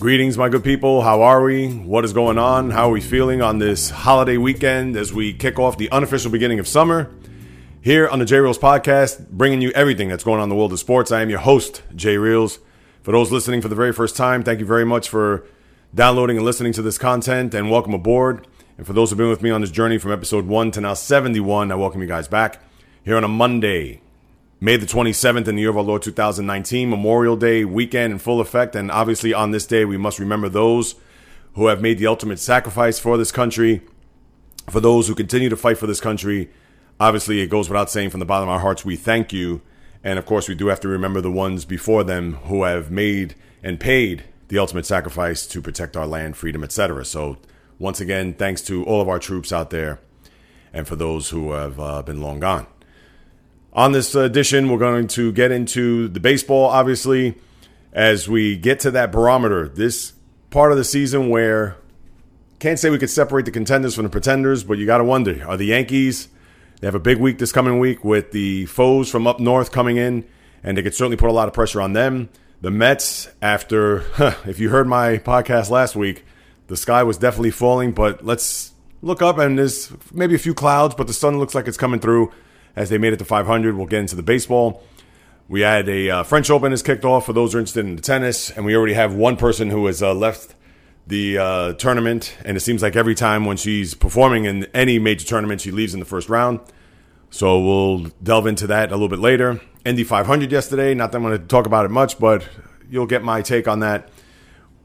Greetings, 0.00 0.38
my 0.38 0.48
good 0.48 0.62
people. 0.62 1.02
How 1.02 1.22
are 1.22 1.42
we? 1.42 1.70
What 1.70 2.04
is 2.04 2.12
going 2.12 2.38
on? 2.38 2.70
How 2.70 2.88
are 2.88 2.92
we 2.92 3.00
feeling 3.00 3.42
on 3.42 3.58
this 3.58 3.90
holiday 3.90 4.36
weekend 4.36 4.94
as 4.94 5.12
we 5.12 5.32
kick 5.32 5.58
off 5.58 5.76
the 5.76 5.90
unofficial 5.90 6.30
beginning 6.30 6.60
of 6.60 6.68
summer? 6.68 7.10
Here 7.80 8.06
on 8.06 8.20
the 8.20 8.24
J 8.24 8.38
Reels 8.38 8.60
podcast, 8.60 9.28
bringing 9.28 9.60
you 9.60 9.72
everything 9.72 10.08
that's 10.08 10.22
going 10.22 10.38
on 10.38 10.44
in 10.44 10.50
the 10.50 10.54
world 10.54 10.72
of 10.72 10.78
sports. 10.78 11.10
I 11.10 11.20
am 11.20 11.30
your 11.30 11.40
host, 11.40 11.82
J 11.96 12.16
Reels. 12.16 12.60
For 13.02 13.10
those 13.10 13.32
listening 13.32 13.60
for 13.60 13.66
the 13.66 13.74
very 13.74 13.92
first 13.92 14.14
time, 14.16 14.44
thank 14.44 14.60
you 14.60 14.66
very 14.66 14.86
much 14.86 15.08
for 15.08 15.44
downloading 15.92 16.36
and 16.36 16.46
listening 16.46 16.72
to 16.74 16.82
this 16.82 16.96
content, 16.96 17.52
and 17.52 17.68
welcome 17.68 17.92
aboard. 17.92 18.46
And 18.76 18.86
for 18.86 18.92
those 18.92 19.10
who've 19.10 19.18
been 19.18 19.28
with 19.28 19.42
me 19.42 19.50
on 19.50 19.62
this 19.62 19.72
journey 19.72 19.98
from 19.98 20.12
episode 20.12 20.46
1 20.46 20.70
to 20.72 20.80
now 20.80 20.94
71, 20.94 21.72
I 21.72 21.74
welcome 21.74 22.00
you 22.00 22.06
guys 22.06 22.28
back 22.28 22.62
here 23.04 23.16
on 23.16 23.24
a 23.24 23.28
Monday, 23.28 24.00
May 24.60 24.76
the 24.76 24.86
27th 24.86 25.46
in 25.46 25.54
the 25.54 25.60
year 25.60 25.70
of 25.70 25.76
our 25.76 25.84
Lord 25.84 26.02
2019, 26.02 26.90
Memorial 26.90 27.36
Day 27.36 27.64
weekend 27.64 28.12
in 28.12 28.18
full 28.18 28.40
effect. 28.40 28.74
And 28.74 28.90
obviously, 28.90 29.32
on 29.32 29.52
this 29.52 29.64
day, 29.64 29.84
we 29.84 29.96
must 29.96 30.18
remember 30.18 30.48
those 30.48 30.96
who 31.54 31.68
have 31.68 31.80
made 31.80 31.98
the 31.98 32.08
ultimate 32.08 32.40
sacrifice 32.40 32.98
for 32.98 33.16
this 33.16 33.30
country, 33.30 33.82
for 34.68 34.80
those 34.80 35.06
who 35.06 35.14
continue 35.14 35.48
to 35.48 35.56
fight 35.56 35.78
for 35.78 35.86
this 35.86 36.00
country. 36.00 36.50
Obviously, 36.98 37.40
it 37.40 37.50
goes 37.50 37.68
without 37.68 37.88
saying 37.88 38.10
from 38.10 38.18
the 38.18 38.26
bottom 38.26 38.48
of 38.48 38.52
our 38.52 38.58
hearts, 38.58 38.84
we 38.84 38.96
thank 38.96 39.32
you. 39.32 39.60
And 40.02 40.18
of 40.18 40.26
course, 40.26 40.48
we 40.48 40.56
do 40.56 40.66
have 40.66 40.80
to 40.80 40.88
remember 40.88 41.20
the 41.20 41.30
ones 41.30 41.64
before 41.64 42.02
them 42.02 42.34
who 42.46 42.64
have 42.64 42.90
made 42.90 43.36
and 43.62 43.78
paid 43.78 44.24
the 44.48 44.58
ultimate 44.58 44.86
sacrifice 44.86 45.46
to 45.46 45.62
protect 45.62 45.96
our 45.96 46.06
land, 46.06 46.36
freedom, 46.36 46.64
etc. 46.64 47.04
So, 47.04 47.38
once 47.78 48.00
again, 48.00 48.34
thanks 48.34 48.62
to 48.62 48.84
all 48.86 49.00
of 49.00 49.08
our 49.08 49.20
troops 49.20 49.52
out 49.52 49.70
there 49.70 50.00
and 50.72 50.88
for 50.88 50.96
those 50.96 51.30
who 51.30 51.52
have 51.52 51.78
uh, 51.78 52.02
been 52.02 52.20
long 52.20 52.40
gone. 52.40 52.66
On 53.78 53.92
this 53.92 54.12
edition, 54.16 54.68
we're 54.68 54.78
going 54.78 55.06
to 55.06 55.30
get 55.30 55.52
into 55.52 56.08
the 56.08 56.18
baseball, 56.18 56.64
obviously, 56.64 57.36
as 57.92 58.28
we 58.28 58.56
get 58.56 58.80
to 58.80 58.90
that 58.90 59.12
barometer. 59.12 59.68
This 59.68 60.14
part 60.50 60.72
of 60.72 60.78
the 60.78 60.82
season 60.82 61.28
where 61.28 61.76
can't 62.58 62.76
say 62.76 62.90
we 62.90 62.98
could 62.98 63.08
separate 63.08 63.44
the 63.44 63.52
contenders 63.52 63.94
from 63.94 64.02
the 64.02 64.10
pretenders, 64.10 64.64
but 64.64 64.78
you 64.78 64.86
got 64.86 64.98
to 64.98 65.04
wonder 65.04 65.46
are 65.46 65.56
the 65.56 65.66
Yankees? 65.66 66.26
They 66.80 66.88
have 66.88 66.96
a 66.96 66.98
big 66.98 67.18
week 67.18 67.38
this 67.38 67.52
coming 67.52 67.78
week 67.78 68.02
with 68.02 68.32
the 68.32 68.66
foes 68.66 69.08
from 69.08 69.28
up 69.28 69.38
north 69.38 69.70
coming 69.70 69.96
in, 69.96 70.26
and 70.64 70.76
they 70.76 70.82
could 70.82 70.96
certainly 70.96 71.16
put 71.16 71.30
a 71.30 71.32
lot 71.32 71.46
of 71.46 71.54
pressure 71.54 71.80
on 71.80 71.92
them. 71.92 72.30
The 72.60 72.72
Mets, 72.72 73.28
after, 73.40 74.06
if 74.44 74.58
you 74.58 74.70
heard 74.70 74.88
my 74.88 75.18
podcast 75.18 75.70
last 75.70 75.94
week, 75.94 76.24
the 76.66 76.76
sky 76.76 77.04
was 77.04 77.16
definitely 77.16 77.52
falling, 77.52 77.92
but 77.92 78.24
let's 78.24 78.72
look 79.02 79.22
up 79.22 79.38
and 79.38 79.56
there's 79.56 79.92
maybe 80.12 80.34
a 80.34 80.38
few 80.38 80.52
clouds, 80.52 80.96
but 80.96 81.06
the 81.06 81.12
sun 81.12 81.38
looks 81.38 81.54
like 81.54 81.68
it's 81.68 81.76
coming 81.76 82.00
through 82.00 82.32
as 82.76 82.90
they 82.90 82.98
made 82.98 83.12
it 83.12 83.18
to 83.18 83.24
500. 83.24 83.76
We'll 83.76 83.86
get 83.86 84.00
into 84.00 84.16
the 84.16 84.22
baseball. 84.22 84.82
We 85.48 85.62
had 85.62 85.88
a 85.88 86.10
uh, 86.10 86.22
French 86.24 86.50
Open 86.50 86.72
is 86.72 86.82
kicked 86.82 87.06
off 87.06 87.24
for 87.24 87.32
those 87.32 87.52
who 87.52 87.58
are 87.58 87.60
interested 87.60 87.86
in 87.86 87.96
the 87.96 88.02
tennis, 88.02 88.50
and 88.50 88.66
we 88.66 88.76
already 88.76 88.92
have 88.92 89.14
one 89.14 89.36
person 89.36 89.70
who 89.70 89.86
has 89.86 90.02
uh, 90.02 90.12
left 90.12 90.54
the 91.06 91.38
uh, 91.38 91.72
tournament. 91.74 92.36
And 92.44 92.56
it 92.56 92.60
seems 92.60 92.82
like 92.82 92.96
every 92.96 93.14
time 93.14 93.46
when 93.46 93.56
she's 93.56 93.94
performing 93.94 94.44
in 94.44 94.66
any 94.74 94.98
major 94.98 95.26
tournament, 95.26 95.62
she 95.62 95.70
leaves 95.70 95.94
in 95.94 96.00
the 96.00 96.06
first 96.06 96.28
round. 96.28 96.60
So 97.30 97.58
we'll 97.60 98.10
delve 98.22 98.46
into 98.46 98.66
that 98.66 98.90
a 98.90 98.94
little 98.94 99.08
bit 99.08 99.18
later. 99.18 99.60
Indy 99.86 100.04
500 100.04 100.52
yesterday. 100.52 100.94
Not 100.94 101.12
that 101.12 101.18
I'm 101.18 101.24
going 101.24 101.38
to 101.40 101.46
talk 101.46 101.66
about 101.66 101.86
it 101.86 101.90
much, 101.90 102.18
but 102.18 102.46
you'll 102.90 103.06
get 103.06 103.22
my 103.22 103.40
take 103.40 103.66
on 103.66 103.80
that. 103.80 104.10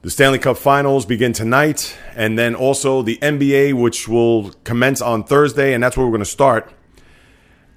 The 0.01 0.09
Stanley 0.09 0.39
Cup 0.39 0.57
Finals 0.57 1.05
begin 1.05 1.31
tonight, 1.31 1.95
and 2.15 2.37
then 2.37 2.55
also 2.55 3.01
the 3.01 3.17
NBA, 3.17 3.73
which 3.73 4.07
will 4.07 4.51
commence 4.65 5.01
on 5.01 5.23
Thursday, 5.23 5.73
and 5.73 5.81
that's 5.81 5.95
where 5.95 6.05
we're 6.05 6.11
going 6.11 6.19
to 6.19 6.25
start 6.25 6.73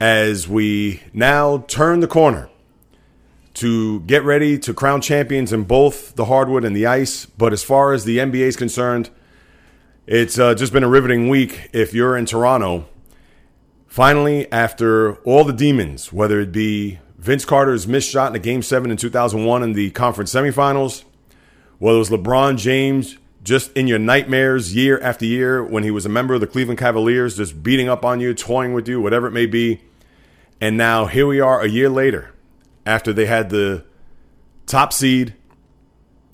as 0.00 0.46
we 0.46 1.02
now 1.12 1.64
turn 1.68 2.00
the 2.00 2.06
corner 2.06 2.50
to 3.54 4.00
get 4.00 4.22
ready 4.22 4.58
to 4.58 4.74
crown 4.74 5.00
champions 5.00 5.52
in 5.52 5.64
both 5.64 6.14
the 6.14 6.26
hardwood 6.26 6.64
and 6.64 6.76
the 6.76 6.86
ice. 6.86 7.24
But 7.24 7.52
as 7.52 7.62
far 7.62 7.92
as 7.94 8.04
the 8.04 8.18
NBA 8.18 8.40
is 8.40 8.56
concerned, 8.56 9.08
it's 10.06 10.38
uh, 10.38 10.54
just 10.54 10.72
been 10.72 10.84
a 10.84 10.88
riveting 10.88 11.28
week. 11.28 11.70
If 11.72 11.94
you're 11.94 12.16
in 12.16 12.26
Toronto, 12.26 12.86
finally, 13.86 14.50
after 14.52 15.14
all 15.22 15.42
the 15.44 15.54
demons, 15.54 16.12
whether 16.12 16.40
it 16.40 16.52
be 16.52 16.98
Vince 17.16 17.46
Carter's 17.46 17.88
missed 17.88 18.10
shot 18.10 18.30
in 18.30 18.36
a 18.36 18.38
game 18.38 18.60
seven 18.60 18.90
in 18.90 18.98
2001 18.98 19.62
in 19.62 19.72
the 19.72 19.90
conference 19.92 20.34
semifinals, 20.34 21.04
whether 21.78 21.96
it 21.96 21.98
was 21.98 22.10
LeBron 22.10 22.58
James 22.58 23.16
just 23.46 23.72
in 23.74 23.86
your 23.86 24.00
nightmares 24.00 24.74
year 24.74 24.98
after 25.00 25.24
year 25.24 25.62
when 25.64 25.84
he 25.84 25.90
was 25.92 26.04
a 26.04 26.08
member 26.08 26.34
of 26.34 26.40
the 26.40 26.48
Cleveland 26.48 26.80
Cavaliers, 26.80 27.36
just 27.36 27.62
beating 27.62 27.88
up 27.88 28.04
on 28.04 28.18
you, 28.18 28.34
toying 28.34 28.74
with 28.74 28.88
you, 28.88 29.00
whatever 29.00 29.28
it 29.28 29.30
may 29.30 29.46
be. 29.46 29.80
And 30.60 30.76
now 30.76 31.06
here 31.06 31.28
we 31.28 31.38
are 31.38 31.60
a 31.60 31.68
year 31.68 31.88
later 31.88 32.34
after 32.84 33.12
they 33.12 33.26
had 33.26 33.50
the 33.50 33.84
top 34.66 34.92
seed 34.92 35.34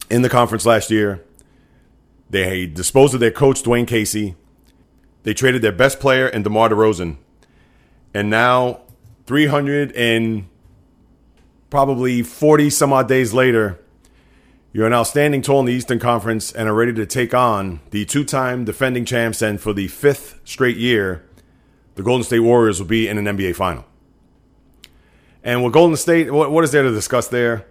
in 0.08 0.22
the 0.22 0.30
conference 0.30 0.64
last 0.64 0.90
year. 0.90 1.22
They 2.30 2.66
disposed 2.66 3.12
of 3.12 3.20
their 3.20 3.30
coach, 3.30 3.62
Dwane 3.62 3.86
Casey. 3.86 4.34
They 5.24 5.34
traded 5.34 5.60
their 5.60 5.70
best 5.70 6.00
player 6.00 6.26
in 6.26 6.42
DeMar 6.44 6.70
DeRozan. 6.70 7.18
And 8.14 8.30
now, 8.30 8.80
300 9.26 9.92
and 9.92 10.48
probably 11.68 12.22
40 12.22 12.70
some 12.70 12.90
odd 12.90 13.06
days 13.06 13.34
later, 13.34 13.81
you're 14.72 14.88
now 14.88 15.02
standing 15.02 15.42
tall 15.42 15.60
in 15.60 15.66
the 15.66 15.72
Eastern 15.72 15.98
Conference 15.98 16.50
and 16.50 16.66
are 16.66 16.74
ready 16.74 16.94
to 16.94 17.04
take 17.04 17.34
on 17.34 17.80
the 17.90 18.06
two 18.06 18.24
time 18.24 18.64
defending 18.64 19.04
champs. 19.04 19.42
And 19.42 19.60
for 19.60 19.74
the 19.74 19.88
fifth 19.88 20.40
straight 20.44 20.78
year, 20.78 21.28
the 21.94 22.02
Golden 22.02 22.24
State 22.24 22.40
Warriors 22.40 22.80
will 22.80 22.86
be 22.86 23.06
in 23.06 23.18
an 23.18 23.36
NBA 23.36 23.54
final. 23.54 23.84
And 25.44 25.62
with 25.62 25.74
Golden 25.74 25.96
State, 25.96 26.32
what, 26.32 26.50
what 26.50 26.64
is 26.64 26.72
there 26.72 26.84
to 26.84 26.90
discuss 26.90 27.28
there? 27.28 27.66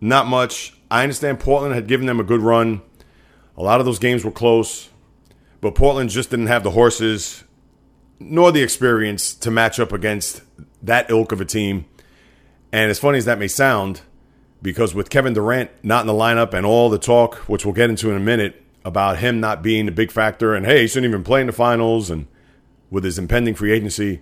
Not 0.00 0.26
much. 0.26 0.74
I 0.90 1.02
understand 1.02 1.38
Portland 1.38 1.74
had 1.74 1.86
given 1.86 2.06
them 2.06 2.18
a 2.18 2.24
good 2.24 2.40
run. 2.40 2.82
A 3.56 3.62
lot 3.62 3.78
of 3.78 3.86
those 3.86 4.00
games 4.00 4.24
were 4.24 4.32
close, 4.32 4.88
but 5.60 5.76
Portland 5.76 6.10
just 6.10 6.30
didn't 6.30 6.46
have 6.48 6.64
the 6.64 6.70
horses 6.70 7.44
nor 8.18 8.50
the 8.50 8.62
experience 8.62 9.34
to 9.34 9.50
match 9.50 9.78
up 9.78 9.92
against 9.92 10.42
that 10.82 11.10
ilk 11.10 11.30
of 11.30 11.40
a 11.40 11.44
team. 11.44 11.84
And 12.72 12.90
as 12.90 12.98
funny 12.98 13.18
as 13.18 13.24
that 13.26 13.38
may 13.38 13.48
sound, 13.48 14.00
because 14.62 14.94
with 14.94 15.10
Kevin 15.10 15.34
Durant 15.34 15.70
not 15.82 16.02
in 16.02 16.06
the 16.06 16.12
lineup 16.12 16.54
and 16.54 16.64
all 16.64 16.88
the 16.88 16.98
talk, 16.98 17.36
which 17.48 17.66
we'll 17.66 17.74
get 17.74 17.90
into 17.90 18.10
in 18.10 18.16
a 18.16 18.20
minute, 18.20 18.62
about 18.84 19.18
him 19.18 19.40
not 19.40 19.62
being 19.62 19.88
a 19.88 19.92
big 19.92 20.10
factor 20.10 20.54
and 20.54 20.66
hey, 20.66 20.82
he 20.82 20.88
shouldn't 20.88 21.10
even 21.10 21.24
play 21.24 21.40
in 21.40 21.46
the 21.46 21.52
finals 21.52 22.10
and 22.10 22.26
with 22.90 23.04
his 23.04 23.18
impending 23.18 23.54
free 23.54 23.72
agency. 23.72 24.20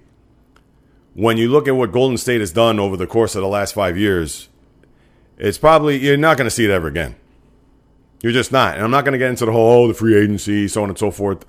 When 1.15 1.37
you 1.37 1.49
look 1.49 1.67
at 1.67 1.73
what 1.73 1.93
Golden 1.93 2.19
State 2.19 2.41
has 2.41 2.53
done 2.53 2.79
over 2.79 2.97
the 2.97 3.07
course 3.07 3.35
of 3.35 3.43
the 3.43 3.49
last 3.49 3.75
five 3.75 3.99
years, 3.99 4.49
it's 5.39 5.59
probably 5.59 5.99
you're 5.99 6.17
not 6.17 6.37
going 6.37 6.47
to 6.47 6.51
see 6.51 6.65
it 6.65 6.71
ever 6.71 6.87
again. 6.87 7.17
You're 8.23 8.33
just 8.33 8.53
not. 8.53 8.75
And 8.75 8.85
I'm 8.85 8.91
not 8.91 9.05
going 9.05 9.13
to 9.13 9.19
get 9.19 9.31
into 9.31 9.47
the 9.47 9.53
whole 9.53 9.85
oh, 9.85 9.89
the 9.89 9.95
free 9.95 10.17
agency, 10.17 10.69
so 10.69 10.83
on 10.83 10.91
and 10.91 10.99
so 10.99 11.11
forth. 11.11 11.45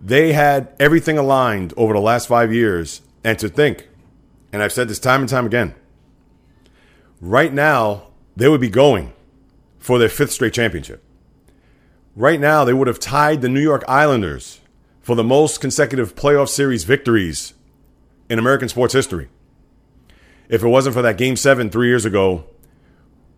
They 0.00 0.32
had 0.32 0.72
everything 0.78 1.18
aligned 1.18 1.74
over 1.76 1.92
the 1.92 2.00
last 2.00 2.28
five 2.28 2.52
years. 2.52 3.02
And 3.24 3.38
to 3.40 3.48
think, 3.48 3.88
and 4.52 4.62
I've 4.62 4.72
said 4.72 4.88
this 4.88 4.98
time 4.98 5.20
and 5.20 5.28
time 5.28 5.46
again, 5.46 5.74
right 7.24 7.52
now, 7.52 8.02
they 8.36 8.48
would 8.48 8.60
be 8.60 8.68
going 8.68 9.12
for 9.78 9.98
their 9.98 10.08
fifth 10.08 10.32
straight 10.32 10.52
championship. 10.52 11.02
Right 12.14 12.38
now, 12.38 12.64
they 12.64 12.74
would 12.74 12.86
have 12.86 13.00
tied 13.00 13.40
the 13.40 13.48
New 13.48 13.62
York 13.62 13.82
Islanders 13.88 14.60
for 15.00 15.14
the 15.14 15.24
most 15.24 15.60
consecutive 15.60 16.14
playoff 16.14 16.48
series 16.48 16.84
victories 16.84 17.54
in 18.28 18.38
American 18.38 18.68
sports 18.68 18.92
history. 18.92 19.28
If 20.48 20.62
it 20.62 20.68
wasn't 20.68 20.94
for 20.94 21.02
that 21.02 21.16
game 21.16 21.36
seven 21.36 21.70
three 21.70 21.88
years 21.88 22.04
ago 22.04 22.44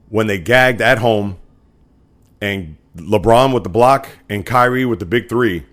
when 0.08 0.26
they 0.26 0.38
gagged 0.38 0.80
at 0.80 0.98
home 0.98 1.38
and 2.40 2.76
LeBron 2.96 3.54
with 3.54 3.62
the 3.62 3.68
block 3.68 4.08
and 4.28 4.44
Kyrie 4.44 4.84
with 4.84 4.98
the 4.98 5.06
big 5.06 5.28
three, 5.28 5.64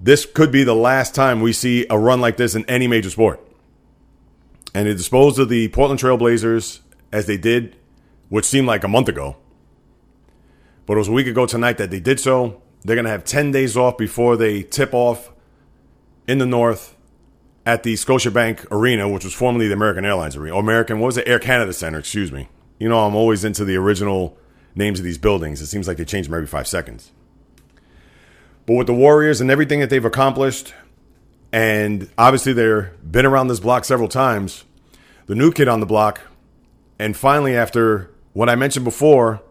this 0.00 0.26
could 0.26 0.50
be 0.50 0.64
the 0.64 0.74
last 0.74 1.14
time 1.14 1.40
we 1.40 1.52
see 1.52 1.86
a 1.88 1.98
run 1.98 2.20
like 2.20 2.36
this 2.36 2.54
in 2.54 2.64
any 2.66 2.86
major 2.88 3.10
sport 3.10 3.45
and 4.76 4.86
they 4.86 4.92
disposed 4.92 5.38
of 5.38 5.48
the 5.48 5.68
Portland 5.68 5.98
Trailblazers 5.98 6.80
as 7.10 7.24
they 7.24 7.38
did, 7.38 7.76
which 8.28 8.44
seemed 8.44 8.66
like 8.66 8.84
a 8.84 8.88
month 8.88 9.08
ago. 9.08 9.38
But 10.84 10.94
it 10.94 10.98
was 10.98 11.08
a 11.08 11.12
week 11.12 11.26
ago 11.26 11.46
tonight 11.46 11.78
that 11.78 11.90
they 11.90 11.98
did 11.98 12.20
so. 12.20 12.60
They're 12.84 12.94
going 12.94 13.06
to 13.06 13.10
have 13.10 13.24
10 13.24 13.52
days 13.52 13.74
off 13.74 13.96
before 13.96 14.36
they 14.36 14.62
tip 14.62 14.92
off 14.92 15.32
in 16.28 16.36
the 16.36 16.44
North 16.44 16.94
at 17.64 17.84
the 17.84 17.94
Scotiabank 17.94 18.70
Arena, 18.70 19.08
which 19.08 19.24
was 19.24 19.32
formerly 19.32 19.66
the 19.66 19.72
American 19.72 20.04
Airlines 20.04 20.36
Arena, 20.36 20.54
or 20.54 20.60
American, 20.60 21.00
what 21.00 21.06
was 21.06 21.16
it? 21.16 21.26
Air 21.26 21.38
Canada 21.38 21.72
Center, 21.72 21.98
excuse 21.98 22.30
me. 22.30 22.50
You 22.78 22.90
know, 22.90 23.06
I'm 23.06 23.16
always 23.16 23.46
into 23.46 23.64
the 23.64 23.76
original 23.76 24.36
names 24.74 24.98
of 24.98 25.06
these 25.06 25.16
buildings. 25.16 25.62
It 25.62 25.68
seems 25.68 25.88
like 25.88 25.96
they 25.96 26.04
change 26.04 26.26
them 26.26 26.34
every 26.34 26.46
five 26.46 26.68
seconds. 26.68 27.12
But 28.66 28.74
with 28.74 28.88
the 28.88 28.94
Warriors 28.94 29.40
and 29.40 29.50
everything 29.50 29.80
that 29.80 29.88
they've 29.88 30.04
accomplished, 30.04 30.74
and 31.50 32.10
obviously 32.18 32.52
they've 32.52 32.90
been 33.10 33.24
around 33.24 33.48
this 33.48 33.60
block 33.60 33.86
several 33.86 34.08
times, 34.08 34.65
the 35.26 35.34
new 35.34 35.52
kid 35.52 35.68
on 35.68 35.80
the 35.80 35.86
block. 35.86 36.20
And 36.98 37.16
finally, 37.16 37.56
after 37.56 38.10
what 38.32 38.48
I 38.48 38.54
mentioned 38.54 38.84
before, 38.84 39.42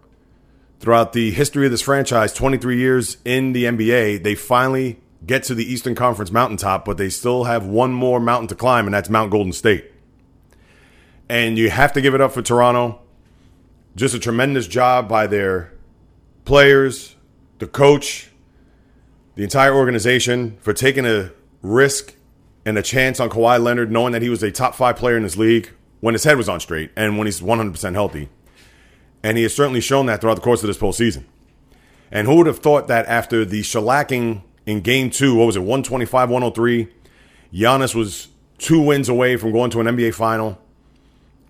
throughout 0.79 1.13
the 1.13 1.31
history 1.31 1.65
of 1.65 1.71
this 1.71 1.81
franchise, 1.81 2.33
23 2.33 2.77
years 2.77 3.17
in 3.25 3.53
the 3.53 3.65
NBA, 3.65 4.23
they 4.23 4.35
finally 4.35 4.99
get 5.25 5.43
to 5.43 5.55
the 5.55 5.65
Eastern 5.65 5.95
Conference 5.95 6.31
mountaintop, 6.31 6.85
but 6.85 6.97
they 6.97 7.09
still 7.09 7.45
have 7.45 7.65
one 7.65 7.93
more 7.93 8.19
mountain 8.19 8.47
to 8.47 8.55
climb, 8.55 8.85
and 8.85 8.93
that's 8.93 9.09
Mount 9.09 9.31
Golden 9.31 9.53
State. 9.53 9.91
And 11.27 11.57
you 11.57 11.69
have 11.69 11.93
to 11.93 12.01
give 12.01 12.13
it 12.13 12.21
up 12.21 12.31
for 12.31 12.41
Toronto. 12.41 13.01
just 13.95 14.13
a 14.13 14.19
tremendous 14.19 14.67
job 14.67 15.07
by 15.07 15.25
their 15.25 15.71
players, 16.43 17.15
the 17.59 17.67
coach, 17.67 18.29
the 19.35 19.43
entire 19.43 19.73
organization 19.73 20.57
for 20.59 20.73
taking 20.73 21.05
a 21.05 21.31
risk 21.61 22.13
and 22.65 22.77
a 22.77 22.81
chance 22.81 23.19
on 23.19 23.29
Kawhi 23.29 23.61
Leonard, 23.61 23.91
knowing 23.91 24.13
that 24.13 24.21
he 24.21 24.29
was 24.29 24.41
a 24.43 24.51
top 24.51 24.75
five 24.75 24.95
player 24.95 25.15
in 25.15 25.23
this 25.23 25.37
league 25.37 25.69
when 25.99 26.13
his 26.13 26.23
head 26.23 26.37
was 26.37 26.49
on 26.49 26.59
straight 26.59 26.91
and 26.95 27.17
when 27.17 27.27
he's 27.27 27.41
100% 27.41 27.93
healthy. 27.93 28.29
And 29.23 29.37
he 29.37 29.43
has 29.43 29.55
certainly 29.55 29.81
shown 29.81 30.07
that 30.07 30.21
throughout 30.21 30.35
the 30.35 30.41
course 30.41 30.63
of 30.63 30.67
this 30.67 30.77
postseason. 30.77 31.23
And 32.11 32.27
who 32.27 32.35
would 32.35 32.47
have 32.47 32.59
thought 32.59 32.87
that 32.87 33.05
after 33.07 33.45
the 33.45 33.61
shellacking 33.61 34.41
in 34.65 34.81
game 34.81 35.09
two, 35.09 35.35
what 35.35 35.45
was 35.45 35.55
it, 35.55 35.61
125 35.61 36.29
103? 36.29 36.87
Giannis 37.53 37.95
was 37.95 38.27
two 38.57 38.81
wins 38.81 39.09
away 39.09 39.37
from 39.37 39.51
going 39.51 39.71
to 39.71 39.79
an 39.79 39.87
NBA 39.87 40.13
final. 40.13 40.59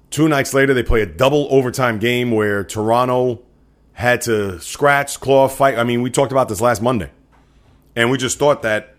Two 0.09 0.29
nights 0.29 0.53
later, 0.53 0.73
they 0.73 0.83
play 0.83 1.01
a 1.01 1.05
double 1.05 1.47
overtime 1.49 1.99
game 1.99 2.31
where 2.31 2.63
Toronto 2.63 3.41
had 3.93 4.21
to 4.21 4.59
scratch, 4.59 5.19
claw, 5.19 5.47
fight. 5.47 5.77
I 5.77 5.83
mean, 5.83 6.01
we 6.01 6.09
talked 6.09 6.31
about 6.31 6.47
this 6.47 6.61
last 6.61 6.81
Monday. 6.81 7.11
And 7.95 8.11
we 8.11 8.17
just 8.17 8.37
thought 8.37 8.61
that 8.61 8.95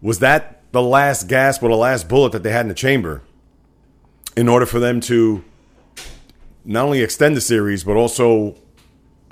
was 0.00 0.20
that 0.20 0.57
the 0.72 0.82
last 0.82 1.28
gasp 1.28 1.62
or 1.62 1.68
the 1.68 1.76
last 1.76 2.08
bullet 2.08 2.32
that 2.32 2.42
they 2.42 2.50
had 2.50 2.62
in 2.62 2.68
the 2.68 2.74
chamber 2.74 3.22
in 4.36 4.48
order 4.48 4.66
for 4.66 4.78
them 4.78 5.00
to 5.00 5.44
not 6.64 6.84
only 6.84 7.00
extend 7.00 7.36
the 7.36 7.40
series, 7.40 7.84
but 7.84 7.96
also 7.96 8.56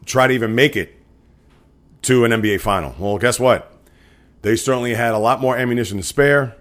try 0.04 0.26
to 0.26 0.32
even 0.32 0.54
make 0.54 0.76
it 0.76 0.94
to 2.02 2.24
an 2.24 2.30
NBA 2.30 2.60
final. 2.60 2.94
Well, 2.98 3.18
guess 3.18 3.38
what? 3.38 3.72
They 4.42 4.56
certainly 4.56 4.94
had 4.94 5.12
a 5.12 5.18
lot 5.18 5.40
more 5.40 5.56
ammunition 5.56 5.96
to 5.98 6.02
spare. 6.02 6.56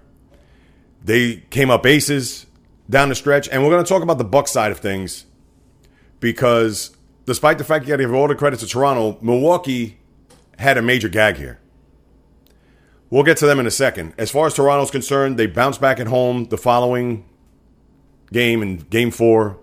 They 1.03 1.37
came 1.49 1.69
up 1.69 1.85
aces 1.85 2.47
down 2.89 3.09
the 3.09 3.15
stretch, 3.15 3.47
and 3.49 3.63
we're 3.63 3.69
going 3.69 3.83
to 3.83 3.87
talk 3.87 4.03
about 4.03 4.17
the 4.17 4.23
Buck 4.23 4.47
side 4.47 4.71
of 4.71 4.79
things 4.79 5.25
because 6.19 6.95
despite 7.25 7.57
the 7.57 7.63
fact 7.63 7.85
you 7.85 7.89
got 7.89 7.97
to 7.97 8.03
give 8.03 8.13
all 8.13 8.27
the 8.27 8.35
credit 8.35 8.59
to 8.59 8.67
Toronto, 8.67 9.17
Milwaukee 9.21 9.97
had 10.57 10.77
a 10.77 10.81
major 10.81 11.09
gag 11.09 11.37
here. 11.37 11.59
We'll 13.09 13.23
get 13.23 13.37
to 13.37 13.45
them 13.45 13.59
in 13.59 13.67
a 13.67 13.71
second. 13.71 14.13
As 14.17 14.31
far 14.31 14.47
as 14.47 14.53
Toronto's 14.55 14.91
concerned, 14.91 15.37
they 15.37 15.45
bounced 15.45 15.79
back 15.79 15.99
at 15.99 16.07
home 16.07 16.45
the 16.45 16.57
following 16.57 17.25
game 18.33 18.61
in 18.61 18.77
game 18.77 19.11
four, 19.11 19.59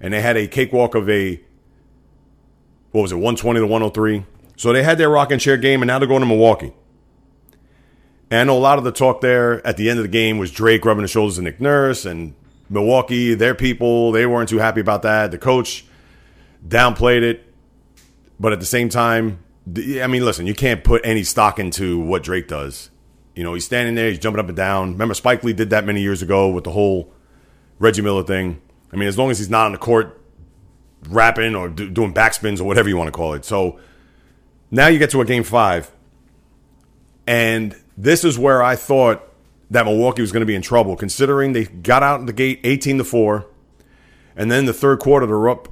and 0.00 0.14
they 0.14 0.20
had 0.20 0.36
a 0.36 0.46
cakewalk 0.46 0.94
of 0.94 1.08
a, 1.10 1.40
what 2.92 3.02
was 3.02 3.12
it, 3.12 3.16
120 3.16 3.60
to 3.60 3.66
103. 3.66 4.24
So 4.56 4.72
they 4.72 4.82
had 4.82 4.98
their 4.98 5.10
rocking 5.10 5.38
chair 5.38 5.56
game, 5.56 5.82
and 5.82 5.88
now 5.88 5.98
they're 5.98 6.08
going 6.08 6.20
to 6.20 6.26
Milwaukee. 6.26 6.72
And 8.30 8.40
I 8.40 8.44
know 8.44 8.56
a 8.56 8.60
lot 8.60 8.78
of 8.78 8.84
the 8.84 8.92
talk 8.92 9.20
there 9.20 9.64
at 9.66 9.76
the 9.76 9.90
end 9.90 9.98
of 9.98 10.04
the 10.04 10.08
game 10.08 10.38
was 10.38 10.50
Drake 10.50 10.84
rubbing 10.84 11.02
the 11.02 11.08
shoulders 11.08 11.38
of 11.38 11.44
Nick 11.44 11.60
Nurse 11.60 12.04
and 12.04 12.34
Milwaukee, 12.70 13.34
their 13.34 13.54
people, 13.54 14.12
they 14.12 14.26
weren't 14.26 14.48
too 14.48 14.58
happy 14.58 14.80
about 14.80 15.02
that. 15.02 15.30
The 15.30 15.38
coach 15.38 15.84
downplayed 16.66 17.22
it, 17.22 17.52
but 18.40 18.52
at 18.52 18.60
the 18.60 18.66
same 18.66 18.88
time, 18.88 19.43
I 19.66 20.06
mean, 20.06 20.24
listen, 20.24 20.46
you 20.46 20.54
can't 20.54 20.84
put 20.84 21.00
any 21.04 21.24
stock 21.24 21.58
into 21.58 21.98
what 21.98 22.22
Drake 22.22 22.48
does. 22.48 22.90
You 23.34 23.42
know, 23.42 23.54
he's 23.54 23.64
standing 23.64 23.94
there, 23.94 24.10
he's 24.10 24.18
jumping 24.18 24.40
up 24.40 24.48
and 24.48 24.56
down. 24.56 24.92
Remember, 24.92 25.14
Spike 25.14 25.42
Lee 25.42 25.52
did 25.52 25.70
that 25.70 25.84
many 25.84 26.02
years 26.02 26.22
ago 26.22 26.48
with 26.50 26.64
the 26.64 26.70
whole 26.70 27.12
Reggie 27.78 28.02
Miller 28.02 28.22
thing. 28.22 28.60
I 28.92 28.96
mean, 28.96 29.08
as 29.08 29.18
long 29.18 29.30
as 29.30 29.38
he's 29.38 29.50
not 29.50 29.66
on 29.66 29.72
the 29.72 29.78
court 29.78 30.20
rapping 31.08 31.54
or 31.54 31.68
do, 31.68 31.90
doing 31.90 32.14
backspins 32.14 32.60
or 32.60 32.64
whatever 32.64 32.88
you 32.88 32.96
want 32.96 33.08
to 33.08 33.12
call 33.12 33.34
it. 33.34 33.44
So 33.44 33.78
now 34.70 34.86
you 34.88 34.98
get 34.98 35.10
to 35.10 35.20
a 35.20 35.24
game 35.24 35.44
five, 35.44 35.90
and 37.26 37.74
this 37.96 38.24
is 38.24 38.38
where 38.38 38.62
I 38.62 38.76
thought 38.76 39.22
that 39.70 39.86
Milwaukee 39.86 40.22
was 40.22 40.32
going 40.32 40.42
to 40.42 40.46
be 40.46 40.54
in 40.54 40.62
trouble, 40.62 40.96
considering 40.96 41.52
they 41.52 41.64
got 41.64 42.02
out 42.02 42.20
in 42.20 42.26
the 42.26 42.32
gate 42.32 42.60
18 42.64 42.98
to 42.98 43.04
4, 43.04 43.46
and 44.36 44.50
then 44.50 44.66
the 44.66 44.72
third 44.72 45.00
quarter 45.00 45.26
they're 45.26 45.48
up 45.48 45.68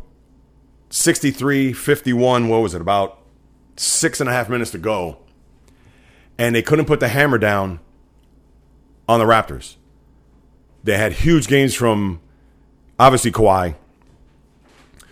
63 0.90 1.72
51. 1.72 2.48
What 2.48 2.58
was 2.58 2.74
it? 2.74 2.80
About 2.80 3.21
six 3.76 4.20
and 4.20 4.28
a 4.28 4.32
half 4.32 4.48
minutes 4.48 4.70
to 4.72 4.78
go. 4.78 5.18
And 6.38 6.54
they 6.54 6.62
couldn't 6.62 6.86
put 6.86 7.00
the 7.00 7.08
hammer 7.08 7.38
down 7.38 7.80
on 9.08 9.18
the 9.18 9.26
Raptors. 9.26 9.76
They 10.84 10.96
had 10.96 11.12
huge 11.12 11.46
gains 11.46 11.74
from 11.74 12.20
obviously 12.98 13.30
Kawhi. 13.30 13.74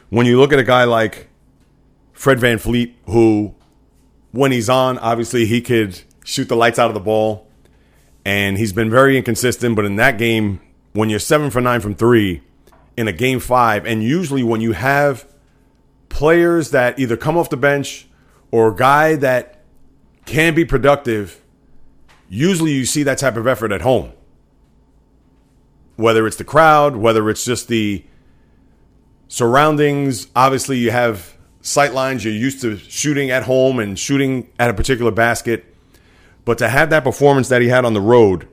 When 0.09 0.27
you 0.27 0.39
look 0.39 0.53
at 0.53 0.59
a 0.59 0.65
guy 0.65 0.85
like 0.85 1.29
Fred 2.13 2.41
Van 2.41 2.59
VanVleet, 2.59 2.95
who, 3.07 3.55
when 4.33 4.51
he's 4.51 4.69
on, 4.69 4.99
obviously 4.99 5.47
he 5.47 5.61
could 5.61 6.01
shoot 6.25 6.49
the 6.49 6.57
lights 6.57 6.79
out 6.79 6.89
of 6.89 6.95
the 6.95 7.01
ball 7.01 7.47
and 8.25 8.59
he's 8.59 8.73
been 8.73 8.91
very 8.91 9.17
inconsistent. 9.17 9.77
But 9.77 9.85
in 9.85 9.97
that 9.97 10.19
game, 10.19 10.61
when 10.93 11.09
you're 11.09 11.19
seven 11.19 11.51
for 11.51 11.61
nine 11.61 11.81
from 11.81 11.95
three 11.95 12.43
in 12.97 13.09
a 13.09 13.13
game 13.13 13.41
five, 13.41 13.87
and 13.87 14.03
usually 14.03 14.43
when 14.43 14.61
you 14.61 14.73
have 14.73 15.27
players 16.09 16.71
that 16.73 16.99
either 16.99 17.17
come 17.17 17.37
off 17.37 17.51
the 17.51 17.57
bench 17.57 18.09
or 18.51 18.69
a 18.69 18.75
guy 18.75 19.17
that 19.17 19.63
can 20.25 20.55
be 20.55 20.65
productive, 20.65 21.43
usually 22.29 22.73
you 22.73 22.85
see 22.85 23.03
that 23.03 23.19
type 23.19 23.37
of 23.37 23.47
effort 23.47 23.73
at 23.73 23.83
home. 23.83 24.13
Whether 25.97 26.27
it's 26.27 26.37
the 26.37 26.45
crowd, 26.45 26.97
whether 26.97 27.29
it's 27.29 27.45
just 27.45 27.69
the 27.69 28.05
surroundings. 29.31 30.27
Obviously, 30.37 30.77
you 30.77 30.91
have 30.91 31.37
sight 31.63 31.95
lines. 31.95 32.25
You're 32.25 32.35
used 32.35 32.61
to 32.63 32.77
shooting 32.77 33.31
at 33.31 33.45
home 33.45 33.79
and 33.79 33.99
shooting 33.99 34.51
at 34.59 34.69
a 34.69 34.75
particular 34.75 35.11
basket. 35.11 35.65
But 36.45 36.59
to 36.59 36.69
have 36.69 36.91
that 36.91 37.05
performance 37.05 37.49
that 37.49 37.63
he 37.63 37.69
had 37.69 37.85
on 37.85 37.95
the 37.95 38.01
road, 38.01 38.49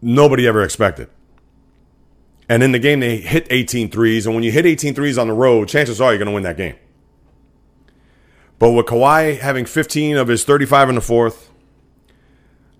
nobody 0.00 0.46
ever 0.46 0.62
expected. 0.62 1.08
And 2.48 2.62
in 2.62 2.72
the 2.72 2.78
game, 2.78 3.00
they 3.00 3.18
hit 3.18 3.46
18 3.50 3.90
threes. 3.90 4.26
And 4.26 4.34
when 4.34 4.44
you 4.44 4.52
hit 4.52 4.66
18 4.66 4.94
threes 4.94 5.18
on 5.18 5.28
the 5.28 5.34
road, 5.34 5.68
chances 5.68 6.00
are 6.00 6.10
you're 6.10 6.18
going 6.18 6.26
to 6.26 6.34
win 6.34 6.42
that 6.42 6.56
game. 6.56 6.76
But 8.64 8.72
with 8.72 8.86
Kawhi 8.86 9.40
having 9.40 9.66
15 9.66 10.16
of 10.16 10.28
his 10.28 10.42
35 10.42 10.88
in 10.88 10.94
the 10.94 11.02
fourth, 11.02 11.50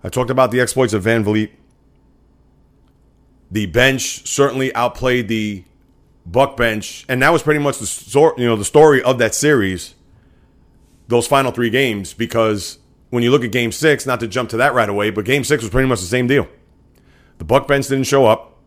I 0.03 0.09
talked 0.09 0.31
about 0.31 0.49
the 0.49 0.59
exploits 0.59 0.93
of 0.93 1.03
VanVleet. 1.03 1.51
The 3.51 3.67
bench 3.67 4.25
certainly 4.27 4.73
outplayed 4.73 5.27
the 5.27 5.63
Buck 6.25 6.57
bench, 6.57 7.05
and 7.07 7.21
that 7.21 7.31
was 7.31 7.43
pretty 7.43 7.59
much 7.59 7.77
the 7.77 7.85
sort 7.85 8.39
you 8.39 8.47
know 8.47 8.55
the 8.55 8.65
story 8.65 9.03
of 9.03 9.19
that 9.19 9.35
series. 9.35 9.93
Those 11.07 11.27
final 11.27 11.51
three 11.51 11.69
games, 11.69 12.15
because 12.15 12.79
when 13.11 13.21
you 13.21 13.29
look 13.29 13.43
at 13.43 13.51
game 13.51 13.71
six, 13.71 14.07
not 14.07 14.19
to 14.21 14.27
jump 14.27 14.49
to 14.49 14.57
that 14.57 14.73
right 14.73 14.89
away, 14.89 15.11
but 15.11 15.23
game 15.23 15.43
six 15.43 15.61
was 15.61 15.69
pretty 15.69 15.87
much 15.87 15.99
the 15.99 16.07
same 16.07 16.25
deal. 16.25 16.47
The 17.37 17.45
Buck 17.45 17.67
bench 17.67 17.89
didn't 17.89 18.07
show 18.07 18.25
up, 18.25 18.57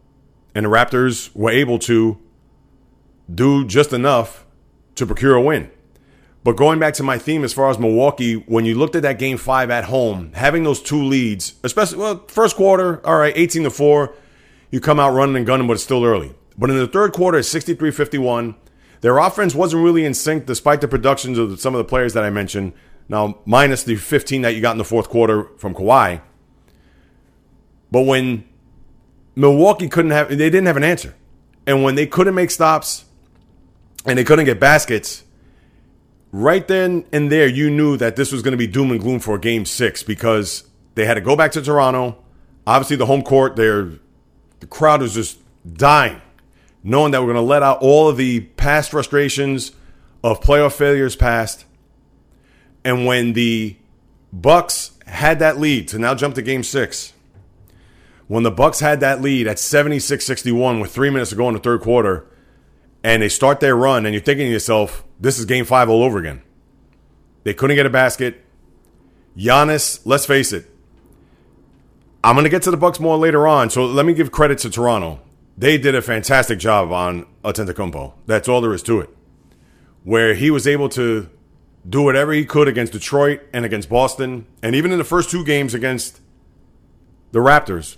and 0.55 0.67
the 0.67 0.71
Raptors 0.71 1.35
were 1.35 1.51
able 1.51 1.81
to 1.81 2.17
do 3.35 3.65
just 3.65 3.93
enough 3.93 4.47
to 4.95 5.05
procure 5.05 5.35
a 5.35 5.43
win. 5.43 5.73
But 6.49 6.57
going 6.57 6.79
back 6.79 6.95
to 6.95 7.03
my 7.03 7.19
theme 7.19 7.45
as 7.45 7.53
far 7.53 7.69
as 7.69 7.79
Milwaukee, 7.79 8.37
when 8.37 8.65
you 8.65 8.75
looked 8.75 8.97
at 8.97 9.03
that 9.03 9.19
game 9.19 9.37
five 9.37 9.69
at 9.69 9.85
home, 9.85 10.33
having 10.33 10.63
those 10.63 10.81
two 10.81 11.05
leads, 11.05 11.53
especially 11.63 11.99
well, 11.99 12.25
first 12.29 12.57
quarter, 12.57 13.07
all 13.07 13.19
right, 13.19 13.35
18 13.37 13.65
to 13.65 13.71
4, 13.71 14.15
you 14.71 14.81
come 14.81 14.99
out 14.99 15.13
running 15.13 15.37
and 15.37 15.45
gunning, 15.45 15.67
but 15.67 15.75
it's 15.75 15.83
still 15.83 16.07
early. 16.07 16.35
But 16.57 16.71
in 16.71 16.79
the 16.79 16.87
third 16.87 17.13
quarter, 17.13 17.43
63 17.43 17.91
51, 17.91 18.55
their 19.03 19.19
offense 19.19 19.55
wasn't 19.55 19.85
really 19.85 20.07
in 20.07 20.15
sync 20.15 20.47
despite 20.47 20.81
the 20.81 20.89
productions 20.89 21.37
of 21.37 21.61
some 21.61 21.75
of 21.75 21.81
the 21.81 21.85
players 21.85 22.15
that 22.15 22.25
I 22.25 22.31
mentioned. 22.31 22.73
Now, 23.11 23.41
minus 23.45 23.83
the 23.83 23.97
15 23.97 24.41
that 24.41 24.55
you 24.55 24.63
got 24.63 24.73
in 24.73 24.79
the 24.79 24.85
fourth 24.85 25.11
quarter 25.11 25.51
from 25.59 25.75
Kawhi. 25.75 26.23
But 27.91 28.07
when 28.07 28.49
Milwaukee 29.37 29.91
couldn't 29.91 30.13
have, 30.13 30.31
they 30.31 30.37
didn't 30.37 30.65
have 30.65 30.79
an 30.79 30.85
answer. 30.85 31.15
And 31.67 31.83
when 31.83 31.95
they 31.95 32.07
couldn't 32.07 32.35
make 32.35 32.51
stops 32.51 33.05
and 34.07 34.19
they 34.19 34.25
couldn't 34.25 34.47
get 34.47 34.59
baskets, 34.59 35.25
right 36.33 36.67
then 36.67 37.05
and 37.13 37.31
there, 37.31 37.47
you 37.47 37.71
knew 37.71 37.97
that 37.97 38.17
this 38.17 38.33
was 38.33 38.43
going 38.43 38.53
to 38.53 38.59
be 38.59 38.67
doom 38.67 38.91
and 38.91 39.01
gloom 39.01 39.21
for 39.21 39.39
game 39.39 39.65
six 39.65 40.03
because 40.03 40.65
they 40.95 41.05
had 41.05 41.15
to 41.15 41.21
go 41.21 41.37
back 41.37 41.53
to 41.53 41.63
Toronto. 41.63 42.23
Obviously, 42.67 42.97
the 42.97 43.07
home 43.07 43.23
court, 43.23 43.57
the 43.57 43.99
crowd 44.69 45.01
was 45.01 45.15
just 45.15 45.39
dying, 45.73 46.21
knowing 46.83 47.13
that 47.13 47.21
we're 47.21 47.33
going 47.33 47.37
to 47.37 47.41
let 47.43 47.63
out 47.63 47.79
all 47.81 48.09
of 48.09 48.17
the 48.17 48.41
past 48.41 48.91
frustrations 48.91 49.73
of 50.23 50.41
playoff 50.41 50.73
failures 50.73 51.17
past 51.17 51.65
and 52.85 53.05
when 53.05 53.35
the 53.35 53.77
Bucks 54.33 54.93
had 55.07 55.39
that 55.41 55.59
lead 55.59 55.89
to 55.89 55.99
now 55.99 56.15
jump 56.15 56.35
to 56.37 56.43
game 56.43 56.63
six, 56.63 57.13
when 58.27 58.43
the 58.43 58.51
Bucks 58.51 58.81
had 58.81 59.01
that 59.01 59.21
lead 59.21 59.47
at 59.47 59.57
76-61 59.57 60.81
with 60.81 60.91
three 60.91 61.11
minutes 61.11 61.31
to 61.31 61.37
go 61.37 61.49
in 61.49 61.55
the 61.55 61.61
third 61.61 61.81
quarter, 61.81 62.27
and 63.03 63.23
they 63.23 63.29
start 63.29 63.61
their 63.61 63.77
run, 63.77 64.05
and 64.05 64.15
you're 64.15 64.23
thinking 64.23 64.47
to 64.47 64.53
yourself, 64.53 65.05
this 65.21 65.39
is 65.39 65.45
game 65.45 65.65
five 65.65 65.89
all 65.89 66.03
over 66.03 66.19
again. 66.19 66.43
They 67.45 67.55
couldn't 67.55 67.77
get 67.77 67.87
a 67.87 67.91
basket. 67.91 68.45
Giannis, 69.37 70.01
let's 70.05 70.27
face 70.27 70.53
it. 70.53 70.71
I'm 72.23 72.35
going 72.35 72.45
to 72.45 72.51
get 72.51 72.63
to 72.63 72.71
the 72.71 72.77
Bucks 72.77 72.99
more 72.99 73.17
later 73.17 73.47
on, 73.47 73.71
so 73.71 73.87
let 73.87 74.05
me 74.05 74.13
give 74.13 74.33
credit 74.33 74.59
to 74.59 74.71
Toronto. 74.71 75.21
They 75.57 75.79
did 75.79 75.95
a 75.95 76.03
fantastic 76.03 76.59
job 76.59 76.93
on 76.93 77.27
Antetokounmpo. 77.45 78.15
That's 78.27 78.49
all 78.49 78.61
there 78.61 78.75
is 78.75 78.83
to 78.85 79.01
it. 79.01 79.11
Where 80.05 80.35
he 80.35 80.51
was 80.51 80.67
able 80.67 80.89
to 80.91 81.29
do 81.89 82.03
whatever 82.03 82.33
he 82.33 82.45
could 82.45 82.69
against 82.69 82.93
Detroit 82.93 83.41
and 83.53 83.65
against 83.65 83.89
Boston, 83.89 84.47
and 84.63 84.75
even 84.75 84.93
in 84.93 84.99
the 84.99 85.05
first 85.05 85.31
two 85.31 85.45
games 85.45 85.75
against 85.75 86.21
the 87.33 87.39
Raptors. 87.39 87.97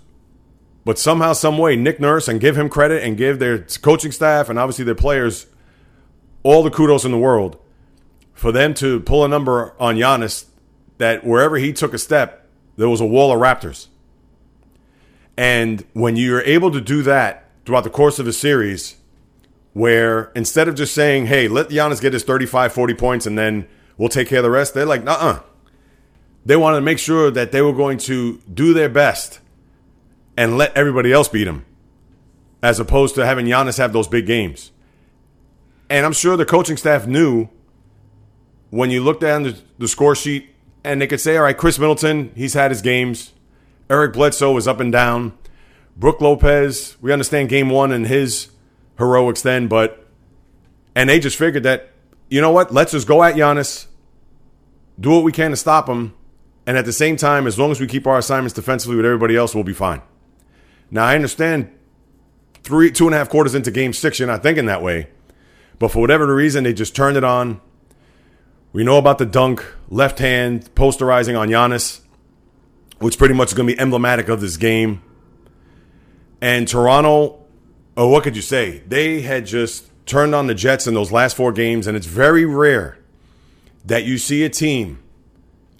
But 0.84 0.98
somehow, 0.98 1.32
some 1.32 1.58
way, 1.58 1.76
Nick 1.76 2.00
Nurse 2.00 2.28
and 2.28 2.40
give 2.40 2.56
him 2.56 2.68
credit 2.68 3.02
and 3.02 3.16
give 3.16 3.38
their 3.38 3.58
coaching 3.58 4.12
staff 4.12 4.48
and 4.48 4.58
obviously 4.58 4.84
their 4.84 4.94
players 4.94 5.46
all 6.42 6.62
the 6.62 6.70
kudos 6.70 7.04
in 7.04 7.10
the 7.10 7.18
world 7.18 7.58
for 8.32 8.52
them 8.52 8.72
to 8.74 9.00
pull 9.00 9.24
a 9.24 9.28
number 9.28 9.74
on 9.78 9.96
Giannis 9.96 10.46
that 10.98 11.24
wherever 11.24 11.56
he 11.56 11.72
took 11.72 11.92
a 11.92 11.98
step, 11.98 12.46
there 12.76 12.88
was 12.88 13.00
a 13.00 13.06
wall 13.06 13.32
of 13.32 13.38
Raptors. 13.40 13.88
And 15.36 15.84
when 15.92 16.16
you're 16.16 16.42
able 16.42 16.70
to 16.70 16.80
do 16.80 17.02
that 17.02 17.48
throughout 17.64 17.84
the 17.84 17.90
course 17.90 18.18
of 18.18 18.26
a 18.26 18.32
series, 18.32 18.96
where 19.72 20.32
instead 20.34 20.68
of 20.68 20.74
just 20.74 20.94
saying, 20.94 21.26
hey, 21.26 21.48
let 21.48 21.68
Giannis 21.68 22.00
get 22.00 22.12
his 22.12 22.24
35, 22.24 22.72
40 22.72 22.94
points 22.94 23.26
and 23.26 23.38
then 23.38 23.66
we'll 23.96 24.08
take 24.08 24.28
care 24.28 24.38
of 24.38 24.44
the 24.44 24.50
rest, 24.50 24.74
they're 24.74 24.86
like, 24.86 25.06
uh 25.06 25.16
uh 25.18 25.40
They 26.44 26.56
wanted 26.56 26.76
to 26.76 26.82
make 26.82 26.98
sure 26.98 27.30
that 27.30 27.52
they 27.52 27.62
were 27.62 27.72
going 27.72 27.98
to 27.98 28.38
do 28.52 28.74
their 28.74 28.88
best 28.88 29.40
and 30.36 30.56
let 30.56 30.76
everybody 30.76 31.12
else 31.12 31.28
beat 31.28 31.46
him, 31.46 31.64
as 32.62 32.80
opposed 32.80 33.14
to 33.14 33.26
having 33.26 33.46
Giannis 33.46 33.78
have 33.78 33.92
those 33.92 34.08
big 34.08 34.26
games. 34.26 34.72
And 35.90 36.06
I'm 36.06 36.12
sure 36.12 36.36
the 36.36 36.46
coaching 36.46 36.76
staff 36.76 37.08
knew 37.08 37.48
when 38.70 38.90
you 38.90 39.02
look 39.02 39.18
down 39.20 39.42
the, 39.42 39.58
the 39.78 39.88
score 39.88 40.14
sheet 40.14 40.48
and 40.84 41.02
they 41.02 41.08
could 41.08 41.20
say, 41.20 41.36
all 41.36 41.42
right, 41.42 41.58
Khris 41.58 41.80
Middleton, 41.80 42.30
he's 42.36 42.54
had 42.54 42.70
his 42.70 42.80
games. 42.80 43.32
Eric 43.90 44.12
Bledsoe 44.12 44.56
is 44.56 44.68
up 44.68 44.78
and 44.78 44.92
down. 44.92 45.36
Brook 45.96 46.20
Lopez, 46.20 46.96
we 47.00 47.12
understand 47.12 47.48
game 47.48 47.68
one 47.68 47.90
and 47.90 48.06
his 48.06 48.50
heroics 48.96 49.42
then, 49.42 49.66
but 49.66 50.06
and 50.94 51.10
they 51.10 51.18
just 51.18 51.36
figured 51.36 51.64
that, 51.64 51.90
you 52.28 52.40
know 52.40 52.52
what, 52.52 52.72
let's 52.72 52.92
just 52.92 53.08
go 53.08 53.22
at 53.24 53.34
Giannis, 53.34 53.86
do 54.98 55.10
what 55.10 55.24
we 55.24 55.32
can 55.32 55.50
to 55.50 55.56
stop 55.56 55.88
him, 55.88 56.14
and 56.66 56.78
at 56.78 56.84
the 56.84 56.92
same 56.92 57.16
time, 57.16 57.46
as 57.46 57.58
long 57.58 57.72
as 57.72 57.80
we 57.80 57.86
keep 57.86 58.06
our 58.06 58.18
assignments 58.18 58.54
defensively 58.54 58.96
with 58.96 59.04
everybody 59.04 59.36
else, 59.36 59.54
we'll 59.54 59.64
be 59.64 59.72
fine. 59.72 60.00
Now 60.90 61.04
I 61.04 61.16
understand 61.16 61.70
three, 62.62 62.92
two 62.92 63.06
and 63.06 63.14
a 63.14 63.18
half 63.18 63.28
quarters 63.28 63.54
into 63.56 63.72
game 63.72 63.92
six, 63.92 64.20
you're 64.20 64.28
not 64.28 64.42
thinking 64.42 64.66
that 64.66 64.82
way. 64.82 65.08
But 65.80 65.90
for 65.90 66.00
whatever 66.00 66.26
the 66.26 66.34
reason, 66.34 66.62
they 66.62 66.74
just 66.74 66.94
turned 66.94 67.16
it 67.16 67.24
on. 67.24 67.60
We 68.72 68.84
know 68.84 68.98
about 68.98 69.18
the 69.18 69.26
dunk, 69.26 69.64
left 69.88 70.20
hand, 70.20 70.72
posterizing 70.76 71.36
on 71.36 71.48
Giannis, 71.48 72.02
which 72.98 73.18
pretty 73.18 73.34
much 73.34 73.48
is 73.48 73.54
going 73.54 73.66
to 73.66 73.74
be 73.74 73.80
emblematic 73.80 74.28
of 74.28 74.40
this 74.40 74.56
game. 74.58 75.02
And 76.40 76.68
Toronto, 76.68 77.44
oh, 77.96 78.08
what 78.08 78.22
could 78.22 78.36
you 78.36 78.42
say? 78.42 78.82
They 78.86 79.22
had 79.22 79.46
just 79.46 79.90
turned 80.06 80.34
on 80.34 80.46
the 80.46 80.54
Jets 80.54 80.86
in 80.86 80.92
those 80.92 81.10
last 81.10 81.34
four 81.34 81.50
games, 81.50 81.86
and 81.86 81.96
it's 81.96 82.06
very 82.06 82.44
rare 82.44 82.98
that 83.86 84.04
you 84.04 84.18
see 84.18 84.44
a 84.44 84.50
team. 84.50 85.02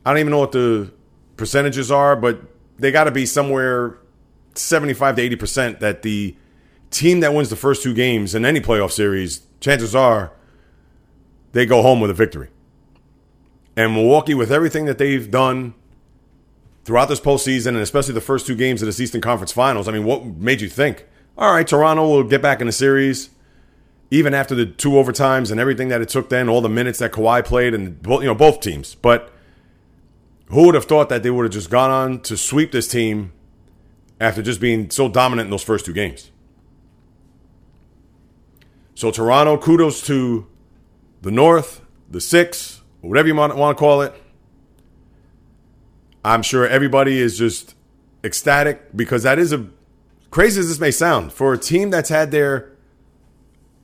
I 0.04 0.11
don't 0.11 0.19
even 0.21 0.30
know 0.30 0.38
what 0.38 0.52
the 0.52 0.90
percentages 1.37 1.90
are, 1.90 2.16
but 2.16 2.40
they 2.78 2.90
got 2.90 3.04
to 3.04 3.11
be 3.11 3.26
somewhere 3.26 3.99
75 4.54 5.16
to 5.16 5.37
80% 5.37 5.80
that 5.80 6.00
the 6.00 6.35
team 6.91 7.21
that 7.21 7.33
wins 7.33 7.51
the 7.51 7.57
first 7.57 7.83
two 7.83 7.95
games 7.95 8.35
in 8.35 8.45
any 8.45 8.61
playoff 8.61 8.91
series, 8.91 9.43
chances 9.61 9.95
are 9.95 10.33
they 11.53 11.67
go 11.67 11.83
home 11.83 12.01
with 12.01 12.11
a 12.11 12.15
victory. 12.15 12.49
And 13.77 13.95
Milwaukee, 13.95 14.35
with 14.35 14.53
everything 14.53 14.85
that 14.87 14.99
they've 14.99 15.31
done 15.31 15.75
throughout 16.85 17.09
this 17.09 17.21
postseason, 17.21 17.69
and 17.69 17.79
especially 17.79 18.15
the 18.15 18.21
first 18.21 18.47
two 18.47 18.57
games 18.57 18.83
of 18.83 18.87
this 18.87 19.01
Eastern 19.01 19.21
Conference 19.21 19.53
Finals, 19.53 19.89
I 19.89 19.93
mean, 19.93 20.05
what 20.05 20.25
made 20.25 20.61
you 20.61 20.69
think, 20.69 21.07
all 21.39 21.53
right, 21.53 21.67
Toronto 21.67 22.07
will 22.09 22.25
get 22.25 22.43
back 22.43 22.61
in 22.61 22.67
the 22.67 22.73
series, 22.73 23.31
even 24.11 24.35
after 24.35 24.55
the 24.55 24.67
two 24.67 24.91
overtimes 24.91 25.51
and 25.51 25.61
everything 25.61 25.89
that 25.89 26.01
it 26.01 26.09
took 26.09 26.29
then, 26.29 26.49
all 26.49 26.61
the 26.61 26.69
minutes 26.69 26.99
that 26.99 27.13
Kawhi 27.13 27.45
played, 27.45 27.75
and 27.75 27.99
you 28.07 28.25
know 28.25 28.35
both 28.35 28.61
teams. 28.61 28.97
But 28.97 29.33
who 30.49 30.67
would 30.67 30.75
have 30.75 30.87
thought 30.87 31.09
that 31.11 31.23
they 31.23 31.31
would 31.31 31.45
have 31.45 31.53
just 31.53 31.71
gone 31.71 31.91
on 31.91 32.21
to 32.23 32.37
sweep 32.37 32.73
this 32.73 32.89
team 32.89 33.33
after 34.21 34.43
just 34.43 34.61
being 34.61 34.91
so 34.91 35.09
dominant 35.09 35.47
in 35.47 35.51
those 35.51 35.63
first 35.63 35.87
two 35.87 35.93
games? 35.93 36.31
So 39.00 39.11
Toronto, 39.11 39.57
kudos 39.57 40.02
to 40.09 40.47
the 41.23 41.30
North, 41.30 41.80
the 42.11 42.21
six, 42.21 42.83
whatever 43.00 43.28
you 43.28 43.35
want, 43.35 43.54
to 43.54 43.75
call 43.75 44.02
it. 44.02 44.12
I'm 46.23 46.42
sure 46.42 46.69
everybody 46.69 47.19
is 47.19 47.38
just 47.38 47.75
ecstatic 48.23 48.95
because 48.95 49.23
that 49.23 49.38
is 49.38 49.54
a 49.54 49.69
crazy 50.30 50.61
as 50.61 50.69
this 50.69 50.78
may 50.78 50.90
sound 50.90 51.33
for 51.33 51.54
a 51.54 51.59
team 51.59 51.88
that's 51.88 52.11
had 52.11 52.30
their 52.30 52.73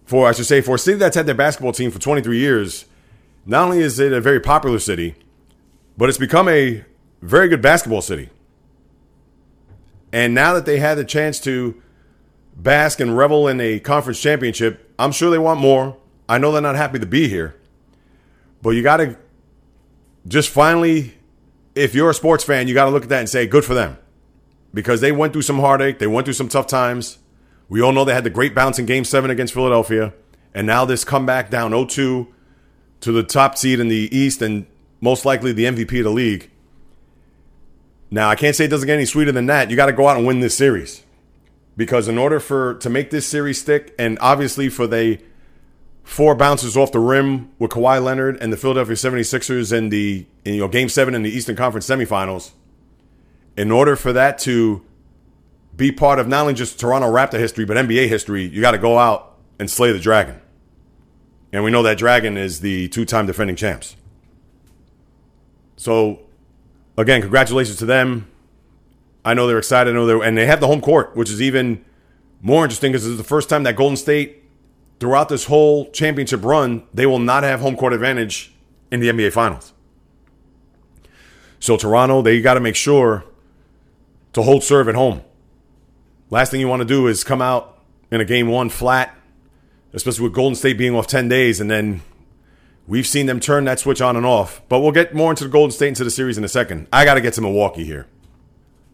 for 0.04 0.28
I 0.28 0.32
should 0.32 0.44
say 0.44 0.61
for 0.61 0.75
a 0.75 0.78
city 0.78 0.99
that's 0.99 1.16
had 1.16 1.25
their 1.25 1.35
basketball 1.35 1.73
team 1.73 1.90
for 1.90 1.99
23 1.99 2.37
years. 2.37 2.85
Not 3.46 3.64
only 3.64 3.78
is 3.78 3.99
it 3.99 4.12
a 4.12 4.20
very 4.20 4.38
popular 4.38 4.78
city, 4.78 5.14
but 5.96 6.11
it's 6.11 6.18
become 6.18 6.46
a 6.46 6.85
very 7.23 7.49
good 7.49 7.62
basketball 7.62 8.02
city. 8.02 8.28
And 10.12 10.35
now 10.35 10.52
that 10.52 10.66
they 10.66 10.78
had 10.78 10.99
the 10.99 11.06
chance 11.06 11.40
to 11.40 11.80
bask 12.54 13.00
and 13.00 13.16
revel 13.16 13.49
in 13.49 13.62
a 13.62 13.80
conference 13.80 14.20
championship, 14.20 14.86
I'm 14.99 15.12
sure 15.12 15.31
they 15.31 15.38
want 15.38 15.61
more. 15.61 15.97
I 16.29 16.38
know 16.38 16.53
they're 16.53 16.62
not 16.62 16.76
happy 16.76 16.99
to 16.99 17.07
be 17.07 17.29
here. 17.29 17.55
But 18.62 18.71
you 18.71 18.83
got 18.83 18.97
to 18.99 19.17
just 20.26 20.49
finally, 20.49 21.15
if 21.75 21.95
you're 21.95 22.11
a 22.11 22.15
sports 22.15 22.45
fan, 22.45 22.69
you 22.69 22.75
got 22.75 22.87
to 22.87 22.91
look 22.91 23.05
at 23.05 23.09
that 23.11 23.21
and 23.21 23.29
say, 23.29 23.47
good 23.47 23.65
for 23.65 23.75
them. 23.75 23.99
Because 24.75 25.00
they 25.00 25.12
went 25.12 25.33
through 25.33 25.43
some 25.43 25.61
heartache, 25.61 25.99
they 25.99 26.07
went 26.07 26.26
through 26.26 26.35
some 26.35 26.49
tough 26.49 26.67
times. 26.67 27.19
We 27.69 27.81
all 27.81 27.93
know 27.93 28.05
they 28.05 28.15
had 28.15 28.25
the 28.25 28.31
great 28.31 28.55
bounce 28.55 28.79
in 28.79 28.87
game 28.87 29.05
seven 29.05 29.31
against 29.31 29.55
Philadelphia. 29.55 30.12
And 30.55 30.67
now 30.67 30.85
this 30.85 31.05
comeback 31.05 31.50
down 31.50 31.71
0 31.71 31.87
2 31.87 32.26
to 33.00 33.12
the 33.12 33.23
top 33.23 33.57
seed 33.57 33.81
in 33.81 33.88
the 33.88 34.09
East 34.17 34.43
and 34.43 34.67
most 35.00 35.25
likely 35.25 35.53
the 35.53 35.65
MVP 35.65 35.99
of 35.99 36.05
the 36.05 36.11
league. 36.11 36.50
Now, 38.11 38.29
I 38.29 38.37
can't 38.37 38.55
say 38.55 38.65
it 38.65 38.69
doesn't 38.69 38.87
get 38.87 38.95
any 38.95 39.05
sweeter 39.05 39.33
than 39.33 39.47
that. 39.47 39.71
You 39.71 39.76
got 39.76 39.87
to 39.87 39.93
go 39.93 40.09
out 40.09 40.17
and 40.17 40.26
win 40.26 40.41
this 40.41 40.57
series. 40.57 41.03
Because 41.76 42.09
in 42.09 42.16
order 42.16 42.40
for 42.40 42.75
to 42.75 42.88
make 42.88 43.11
this 43.11 43.26
series 43.26 43.61
stick, 43.61 43.95
and 43.99 44.18
obviously 44.21 44.68
for 44.68 44.87
they 44.87 45.21
four 46.06 46.37
bounces 46.37 46.76
off 46.76 46.92
the 46.92 47.00
rim 47.00 47.50
with 47.59 47.73
Kawhi 47.73 48.02
Leonard 48.02 48.40
and 48.40 48.52
the 48.52 48.56
Philadelphia 48.56 48.95
76ers 48.95 49.76
in 49.76 49.88
the 49.88 50.25
in, 50.45 50.54
you 50.54 50.61
know 50.61 50.68
game 50.68 50.88
7 50.88 51.14
in 51.16 51.25
the 51.25 51.30
Eastern 51.30 51.56
Conference 51.56 51.85
semifinals 51.87 52.52
in 53.56 53.73
order 53.73 53.97
for 53.97 54.12
that 54.12 54.38
to 54.38 54.83
be 55.76 55.90
part 55.90 56.21
of 56.21 56.28
not 56.28 56.42
only 56.42 56.54
just 56.54 56.78
Toronto 56.78 57.12
Raptor 57.12 57.40
history 57.40 57.64
but 57.64 57.76
NBA 57.76 58.06
history 58.06 58.45
you 58.45 58.61
got 58.61 58.71
to 58.71 58.78
go 58.78 58.99
out 58.99 59.37
and 59.59 59.68
slay 59.68 59.90
the 59.90 59.99
dragon. 59.99 60.40
And 61.52 61.64
we 61.64 61.73
know 61.73 61.83
that 61.83 61.99
dragon 61.99 62.37
is 62.37 62.61
the 62.61 62.88
two-time 62.88 63.26
defending 63.26 63.56
champs. 63.56 63.97
So 65.76 66.21
again 66.97 67.21
congratulations 67.21 67.78
to 67.78 67.85
them 67.85 68.28
I 69.26 69.35
know 69.35 69.47
they're 69.47 69.59
excited 69.59 69.90
I 69.90 69.95
know 69.95 70.06
they're 70.06 70.23
and 70.23 70.38
they 70.38 70.47
have 70.47 70.61
the 70.61 70.66
home 70.66 70.80
court 70.80 71.14
which 71.14 71.30
is 71.30 71.42
even 71.42 71.85
more 72.40 72.64
interesting 72.64 72.92
because 72.92 73.06
it's 73.06 73.18
the 73.18 73.25
first 73.25 73.49
time 73.49 73.64
that 73.64 73.76
Golden 73.76 73.97
State 73.97 74.45
throughout 75.00 75.28
this 75.28 75.45
whole 75.45 75.90
championship 75.90 76.45
run, 76.45 76.87
they 76.92 77.06
will 77.06 77.18
not 77.18 77.42
have 77.42 77.61
home 77.61 77.76
court 77.76 77.92
advantage 77.92 78.54
in 78.90 79.00
the 79.00 79.09
NBA 79.09 79.33
Finals. 79.33 79.73
So 81.59 81.76
Toronto, 81.76 82.23
they 82.23 82.40
got 82.40 82.54
to 82.54 82.61
make 82.61 82.76
sure 82.76 83.25
to 84.33 84.42
hold 84.42 84.62
serve 84.62 84.88
at 84.88 84.95
home. 84.95 85.23
Last 86.30 86.50
thing 86.50 86.61
you 86.61 86.68
want 86.68 86.80
to 86.80 86.87
do 86.87 87.06
is 87.06 87.25
come 87.25 87.40
out 87.40 87.78
in 88.11 88.21
a 88.21 88.25
game 88.25 88.49
one 88.49 88.68
flat, 88.68 89.16
especially 89.92 90.25
with 90.25 90.35
Golden 90.35 90.54
State 90.54 90.76
being 90.76 90.95
off 90.95 91.06
10 91.06 91.28
days, 91.28 91.61
and 91.61 91.71
then 91.71 92.02
we've 92.87 93.06
seen 93.06 93.26
them 93.26 93.40
turn 93.40 93.64
that 93.64 93.78
switch 93.78 94.00
on 94.00 94.16
and 94.16 94.26
off. 94.26 94.61
But 94.68 94.80
we'll 94.80 94.92
get 94.92 95.14
more 95.14 95.30
into 95.30 95.45
the 95.45 95.50
Golden 95.50 95.73
State 95.73 95.88
into 95.88 96.04
the 96.04 96.11
series 96.11 96.37
in 96.37 96.45
a 96.45 96.49
second. 96.49 96.88
I 96.92 97.04
got 97.04 97.14
to 97.14 97.21
get 97.21 97.35
to 97.35 97.40
Milwaukee 97.40 97.85
here. 97.85 98.06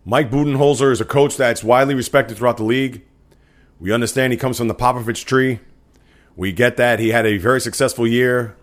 Mike 0.04 0.30
Budenholzer 0.30 0.90
is 0.90 1.00
a 1.00 1.04
coach 1.04 1.36
that's 1.36 1.62
widely 1.62 1.94
respected 1.94 2.36
throughout 2.36 2.56
the 2.56 2.64
league. 2.64 3.02
We 3.78 3.92
understand 3.92 4.32
he 4.32 4.36
comes 4.36 4.58
from 4.58 4.68
the 4.68 4.74
Popovich 4.74 5.24
tree. 5.24 5.60
We 6.36 6.52
get 6.52 6.76
that. 6.76 6.98
He 6.98 7.10
had 7.10 7.26
a 7.26 7.38
very 7.38 7.60
successful 7.60 8.06
year 8.06 8.56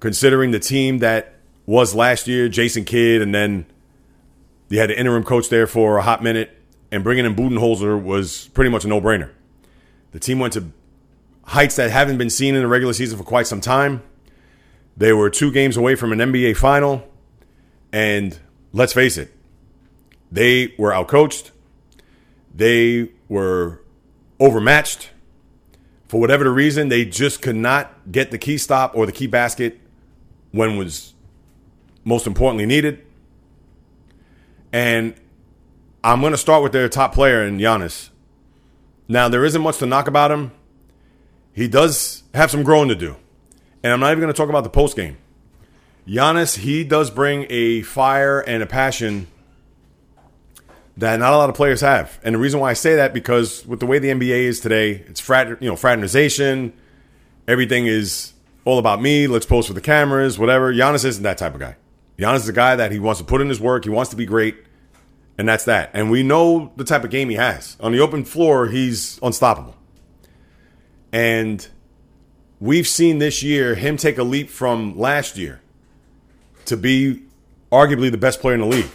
considering 0.00 0.50
the 0.50 0.58
team 0.58 0.98
that 0.98 1.36
was 1.64 1.94
last 1.94 2.26
year, 2.26 2.48
Jason 2.48 2.84
Kidd, 2.84 3.22
and 3.22 3.32
then 3.32 3.66
they 4.68 4.76
had 4.76 4.90
an 4.90 4.96
interim 4.96 5.22
coach 5.22 5.48
there 5.48 5.68
for 5.68 5.96
a 5.96 6.02
hot 6.02 6.24
minute, 6.24 6.58
and 6.90 7.04
bringing 7.04 7.24
in 7.24 7.36
Budenholzer 7.36 8.02
was 8.02 8.48
pretty 8.48 8.68
much 8.68 8.84
a 8.84 8.88
no 8.88 9.00
brainer. 9.00 9.30
The 10.10 10.18
team 10.18 10.40
went 10.40 10.54
to 10.54 10.72
heights 11.44 11.76
that 11.76 11.90
haven't 11.92 12.18
been 12.18 12.30
seen 12.30 12.56
in 12.56 12.62
the 12.62 12.66
regular 12.66 12.92
season 12.92 13.16
for 13.16 13.22
quite 13.22 13.46
some 13.46 13.60
time. 13.60 14.02
They 14.96 15.12
were 15.12 15.30
two 15.30 15.52
games 15.52 15.76
away 15.76 15.94
from 15.94 16.12
an 16.12 16.18
NBA 16.18 16.56
final, 16.56 17.08
and 17.92 18.36
let's 18.72 18.92
face 18.92 19.16
it, 19.16 19.32
they 20.32 20.74
were 20.76 20.90
outcoached, 20.90 21.52
they 22.52 23.10
were 23.28 23.82
overmatched 24.40 25.10
for 26.12 26.20
whatever 26.20 26.44
the 26.44 26.50
reason, 26.50 26.90
they 26.90 27.06
just 27.06 27.40
could 27.40 27.56
not 27.56 28.12
get 28.12 28.30
the 28.30 28.36
key 28.36 28.58
stop 28.58 28.94
or 28.94 29.06
the 29.06 29.12
key 29.12 29.26
basket 29.26 29.80
when 30.50 30.76
was 30.76 31.14
most 32.04 32.26
importantly 32.26 32.66
needed. 32.66 33.02
And 34.74 35.14
I'm 36.04 36.20
going 36.20 36.32
to 36.32 36.36
start 36.36 36.62
with 36.62 36.72
their 36.72 36.86
top 36.90 37.14
player 37.14 37.42
in 37.42 37.56
Giannis. 37.56 38.10
Now, 39.08 39.30
there 39.30 39.42
isn't 39.42 39.62
much 39.62 39.78
to 39.78 39.86
knock 39.86 40.06
about 40.06 40.30
him. 40.30 40.52
He 41.54 41.66
does 41.66 42.24
have 42.34 42.50
some 42.50 42.62
growing 42.62 42.90
to 42.90 42.94
do. 42.94 43.16
And 43.82 43.90
I'm 43.90 43.98
not 43.98 44.10
even 44.10 44.20
going 44.20 44.34
to 44.34 44.36
talk 44.36 44.50
about 44.50 44.64
the 44.64 44.68
post 44.68 44.94
game. 44.94 45.16
Giannis, 46.06 46.58
he 46.58 46.84
does 46.84 47.10
bring 47.10 47.46
a 47.48 47.80
fire 47.80 48.40
and 48.40 48.62
a 48.62 48.66
passion 48.66 49.28
that 50.96 51.18
not 51.18 51.32
a 51.32 51.36
lot 51.36 51.48
of 51.48 51.54
players 51.54 51.80
have. 51.80 52.18
And 52.22 52.34
the 52.34 52.38
reason 52.38 52.60
why 52.60 52.70
I 52.70 52.74
say 52.74 52.96
that 52.96 53.14
because 53.14 53.66
with 53.66 53.80
the 53.80 53.86
way 53.86 53.98
the 53.98 54.08
NBA 54.08 54.44
is 54.44 54.60
today, 54.60 55.04
it's 55.06 55.20
frat, 55.20 55.62
you 55.62 55.68
know, 55.68 55.76
fraternization. 55.76 56.72
everything 57.48 57.86
is 57.86 58.32
all 58.64 58.78
about 58.78 59.00
me. 59.00 59.26
Let's 59.26 59.46
post 59.46 59.68
for 59.68 59.74
the 59.74 59.80
cameras, 59.80 60.38
whatever. 60.38 60.72
Giannis 60.72 61.04
isn't 61.04 61.22
that 61.22 61.38
type 61.38 61.54
of 61.54 61.60
guy. 61.60 61.76
Giannis 62.18 62.36
is 62.36 62.48
a 62.48 62.52
guy 62.52 62.76
that 62.76 62.92
he 62.92 62.98
wants 62.98 63.20
to 63.20 63.26
put 63.26 63.40
in 63.40 63.48
his 63.48 63.60
work. 63.60 63.84
He 63.84 63.90
wants 63.90 64.10
to 64.10 64.16
be 64.16 64.26
great, 64.26 64.56
and 65.38 65.48
that's 65.48 65.64
that. 65.64 65.90
And 65.92 66.10
we 66.10 66.22
know 66.22 66.72
the 66.76 66.84
type 66.84 67.04
of 67.04 67.10
game 67.10 67.30
he 67.30 67.36
has 67.36 67.76
on 67.80 67.92
the 67.92 68.00
open 68.00 68.24
floor. 68.24 68.68
He's 68.68 69.18
unstoppable, 69.22 69.76
and 71.10 71.66
we've 72.60 72.86
seen 72.86 73.18
this 73.18 73.42
year 73.42 73.74
him 73.74 73.96
take 73.96 74.18
a 74.18 74.22
leap 74.22 74.50
from 74.50 74.96
last 74.96 75.36
year 75.36 75.60
to 76.66 76.76
be 76.76 77.22
arguably 77.72 78.10
the 78.10 78.18
best 78.18 78.40
player 78.40 78.54
in 78.54 78.60
the 78.60 78.66
league. 78.66 78.90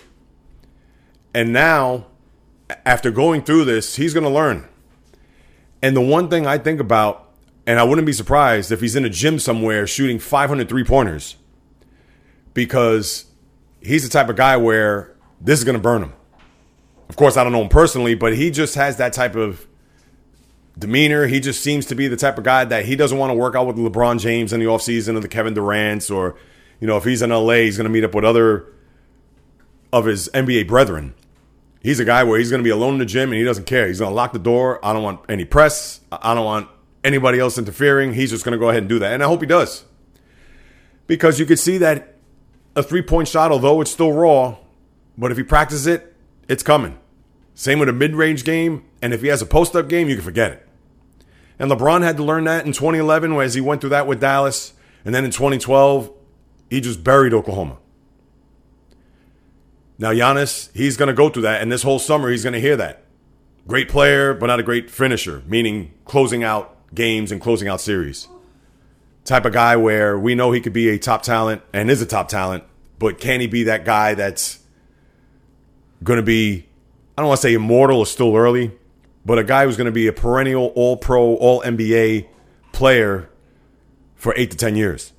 And 1.38 1.54
now, 1.54 2.08
after 2.84 3.12
going 3.12 3.44
through 3.44 3.66
this, 3.66 3.96
he's 3.96 4.12
going 4.12 4.24
to 4.24 4.30
learn. 4.30 4.68
And 5.84 5.96
the 5.96 6.02
one 6.02 6.30
thing 6.32 6.48
I 6.48 6.58
think 6.58 6.80
about, 6.80 7.30
and 7.68 7.80
I 7.80 7.84
wouldn't 7.84 8.08
be 8.08 8.14
surprised 8.14 8.72
if 8.72 8.82
he's 8.82 8.96
in 8.96 9.06
a 9.06 9.10
gym 9.10 9.38
somewhere 9.38 9.86
shooting 9.86 10.18
500 10.18 10.68
three 10.68 10.84
pointers, 10.84 11.36
because 12.56 13.26
he's 13.82 14.02
the 14.02 14.10
type 14.10 14.30
of 14.30 14.36
guy 14.36 14.58
where 14.58 15.16
this 15.40 15.60
is 15.60 15.64
going 15.64 15.78
to 15.78 15.80
burn 15.80 16.02
him. 16.02 16.14
Of 17.08 17.18
course, 17.18 17.38
I 17.38 17.44
don't 17.44 17.52
know 17.52 17.62
him 17.62 17.70
personally, 17.70 18.16
but 18.16 18.36
he 18.36 18.50
just 18.50 18.74
has 18.74 18.98
that 18.98 19.14
type 19.14 19.36
of 19.36 19.68
demeanor. 20.76 21.28
He 21.28 21.40
just 21.40 21.62
seems 21.62 21.86
to 21.86 21.94
be 21.94 22.08
the 22.08 22.18
type 22.18 22.40
of 22.40 22.46
guy 22.46 22.66
that 22.66 22.86
he 22.86 22.96
doesn't 22.96 23.16
want 23.16 23.30
to 23.30 23.36
work 23.36 23.54
out 23.54 23.68
with 23.68 23.78
LeBron 23.78 24.20
James 24.20 24.54
in 24.54 24.60
the 24.60 24.66
offseason 24.66 25.16
or 25.16 25.20
the 25.20 25.28
Kevin 25.28 25.54
Durant's 25.54 26.10
or, 26.10 26.36
you 26.80 26.88
know, 26.88 26.98
if 26.98 27.04
he's 27.04 27.22
in 27.22 27.30
LA, 27.30 27.58
he's 27.58 27.78
going 27.78 27.86
to 27.86 27.94
meet 27.94 28.04
up 28.04 28.16
with 28.16 28.26
other 28.26 28.74
of 29.94 30.06
his 30.06 30.30
NBA 30.34 30.68
brethren. 30.68 31.14
He's 31.82 32.00
a 32.00 32.06
guy 32.06 32.24
where 32.24 32.40
he's 32.40 32.50
going 32.50 32.60
to 32.60 32.64
be 32.64 32.70
alone 32.70 32.94
in 32.94 33.00
the 33.00 33.06
gym 33.06 33.30
and 33.32 33.38
he 33.38 33.44
doesn't 33.44 33.66
care. 33.66 33.88
He's 33.88 34.00
going 34.00 34.12
to 34.12 34.16
lock 34.16 34.34
the 34.34 34.40
door. 34.40 34.84
I 34.84 34.94
don't 34.94 35.04
want 35.04 35.22
any 35.30 35.46
press. 35.46 36.02
I 36.12 36.34
don't 36.34 36.46
want 36.46 36.70
anybody 37.04 37.40
else 37.40 37.58
interfering. 37.58 38.14
He's 38.14 38.32
just 38.32 38.44
going 38.44 38.54
to 38.54 38.58
go 38.58 38.70
ahead 38.70 38.84
and 38.84 38.90
do 38.90 39.00
that. 39.00 39.14
And 39.14 39.24
I 39.24 39.28
hope 39.28 39.42
he 39.42 39.48
does. 39.48 39.86
Because 41.06 41.40
you 41.40 41.46
could 41.46 41.60
see 41.60 41.78
that 41.78 42.16
a 42.76 42.84
three 42.84 43.02
point 43.02 43.28
shot, 43.28 43.52
although 43.52 43.80
it's 43.82 43.92
still 43.92 44.12
raw, 44.12 44.58
but 45.18 45.32
if 45.32 45.38
he 45.38 45.44
practices 45.44 45.88
it, 45.88 46.16
it's 46.48 46.64
coming. 46.64 46.98
Same 47.56 47.80
with 47.80 47.90
a 47.90 47.94
mid 47.94 48.16
range 48.16 48.44
game. 48.44 48.86
And 49.02 49.14
if 49.14 49.22
he 49.22 49.28
has 49.28 49.42
a 49.42 49.46
post 49.46 49.76
up 49.76 49.88
game, 49.88 50.10
you 50.10 50.16
can 50.16 50.24
forget 50.24 50.52
it. 50.52 50.68
And 51.60 51.72
LeBron 51.72 52.04
had 52.04 52.18
to 52.18 52.24
learn 52.24 52.44
that 52.44 52.66
in 52.66 52.72
2011 52.72 53.34
as 53.34 53.54
he 53.56 53.62
went 53.62 53.82
through 53.82 53.92
that 53.92 54.06
with 54.06 54.20
Dallas. 54.20 54.74
And 55.06 55.16
then 55.16 55.26
in 55.26 55.32
2012, 55.32 56.12
he 56.70 56.82
just 56.82 57.04
buried 57.04 57.34
Oklahoma. 57.34 57.78
Now, 60.00 60.12
Giannis, 60.12 60.70
he's 60.76 60.96
going 60.96 61.08
to 61.08 61.14
go 61.14 61.30
through 61.30 61.44
that. 61.44 61.62
And 61.62 61.72
this 61.72 61.84
whole 61.84 62.00
summer, 62.00 62.30
he's 62.30 62.44
going 62.44 62.54
to 62.54 62.62
hear 62.62 62.78
that. 62.78 63.04
Great 63.68 63.90
player, 63.90 64.34
but 64.34 64.48
not 64.48 64.60
a 64.60 64.64
great 64.64 64.90
finisher, 64.90 65.44
meaning 65.48 65.94
closing 66.06 66.44
out 66.44 66.78
games 66.94 67.32
and 67.32 67.42
closing 67.42 67.68
out 67.68 67.82
series. 67.82 68.28
Type 69.26 69.46
of 69.46 69.54
guy 69.54 69.76
where 69.76 70.18
we 70.18 70.36
know 70.36 70.52
he 70.52 70.62
could 70.62 70.74
be 70.74 70.90
a 70.90 70.98
top 70.98 71.22
talent 71.22 71.62
and 71.74 71.90
is 71.92 72.02
a 72.02 72.06
top 72.06 72.30
talent, 72.30 72.64
but 72.98 73.20
can 73.20 73.42
he 73.42 73.48
be 73.48 73.64
that 73.64 73.84
guy 73.84 74.14
that's 74.14 74.60
going 76.04 76.18
to 76.18 76.24
be, 76.24 76.66
I 77.18 77.22
don't 77.22 77.28
want 77.28 77.42
to 77.42 77.48
say 77.48 77.54
immortal, 77.56 78.04
it's 78.04 78.12
still 78.12 78.36
early, 78.36 78.72
but 79.26 79.38
a 79.38 79.44
guy 79.44 79.66
who's 79.66 79.76
going 79.76 79.86
to 79.86 79.92
be 79.92 80.08
a 80.08 80.14
perennial 80.14 80.68
all 80.76 80.96
pro, 80.96 81.36
all 81.36 81.62
NBA 81.64 82.28
player 82.72 83.30
for 84.16 84.34
eight 84.38 84.52
to 84.52 84.58
10 84.58 84.78
years. 84.78 85.12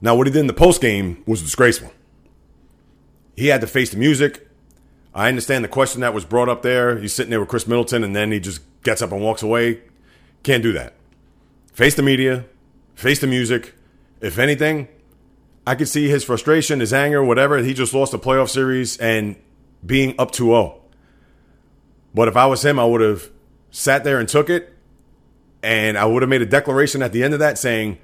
Now, 0.00 0.14
what 0.14 0.28
he 0.28 0.32
did 0.32 0.40
in 0.40 0.46
the 0.46 0.52
post 0.52 0.80
game 0.80 1.24
was 1.26 1.42
disgraceful 1.42 1.90
he 3.38 3.46
had 3.46 3.60
to 3.60 3.68
face 3.68 3.90
the 3.90 3.96
music. 3.96 4.48
I 5.14 5.28
understand 5.28 5.62
the 5.62 5.68
question 5.68 6.00
that 6.00 6.12
was 6.12 6.24
brought 6.24 6.48
up 6.48 6.62
there. 6.62 6.98
He's 6.98 7.12
sitting 7.12 7.30
there 7.30 7.38
with 7.38 7.48
Khris 7.48 7.68
Middleton 7.68 8.02
and 8.02 8.14
then 8.14 8.32
he 8.32 8.40
just 8.40 8.62
gets 8.82 9.00
up 9.00 9.12
and 9.12 9.22
walks 9.22 9.44
away. 9.44 9.80
Can't 10.42 10.60
do 10.60 10.72
that. 10.72 10.94
Face 11.72 11.94
the 11.94 12.02
media, 12.02 12.46
face 12.96 13.20
the 13.20 13.28
music. 13.28 13.74
If 14.20 14.40
anything, 14.40 14.88
I 15.64 15.76
could 15.76 15.86
see 15.86 16.08
his 16.08 16.24
frustration, 16.24 16.80
his 16.80 16.92
anger, 16.92 17.22
whatever. 17.22 17.58
He 17.58 17.74
just 17.74 17.94
lost 17.94 18.12
a 18.12 18.18
playoff 18.18 18.48
series 18.48 18.96
and 18.96 19.36
being 19.86 20.16
up 20.18 20.32
2 20.32 20.46
0. 20.46 20.80
But 22.12 22.26
if 22.26 22.36
I 22.36 22.46
was 22.46 22.64
him, 22.64 22.80
I 22.80 22.84
would 22.84 23.00
have 23.00 23.30
sat 23.70 24.02
there 24.02 24.18
and 24.18 24.28
took 24.28 24.50
it. 24.50 24.74
And 25.62 25.96
I 25.96 26.06
would 26.06 26.22
have 26.22 26.28
made 26.28 26.42
a 26.42 26.46
declaration 26.46 27.02
at 27.02 27.12
the 27.12 27.22
end 27.22 27.34
of 27.34 27.40
that 27.40 27.56
saying, 27.56 27.98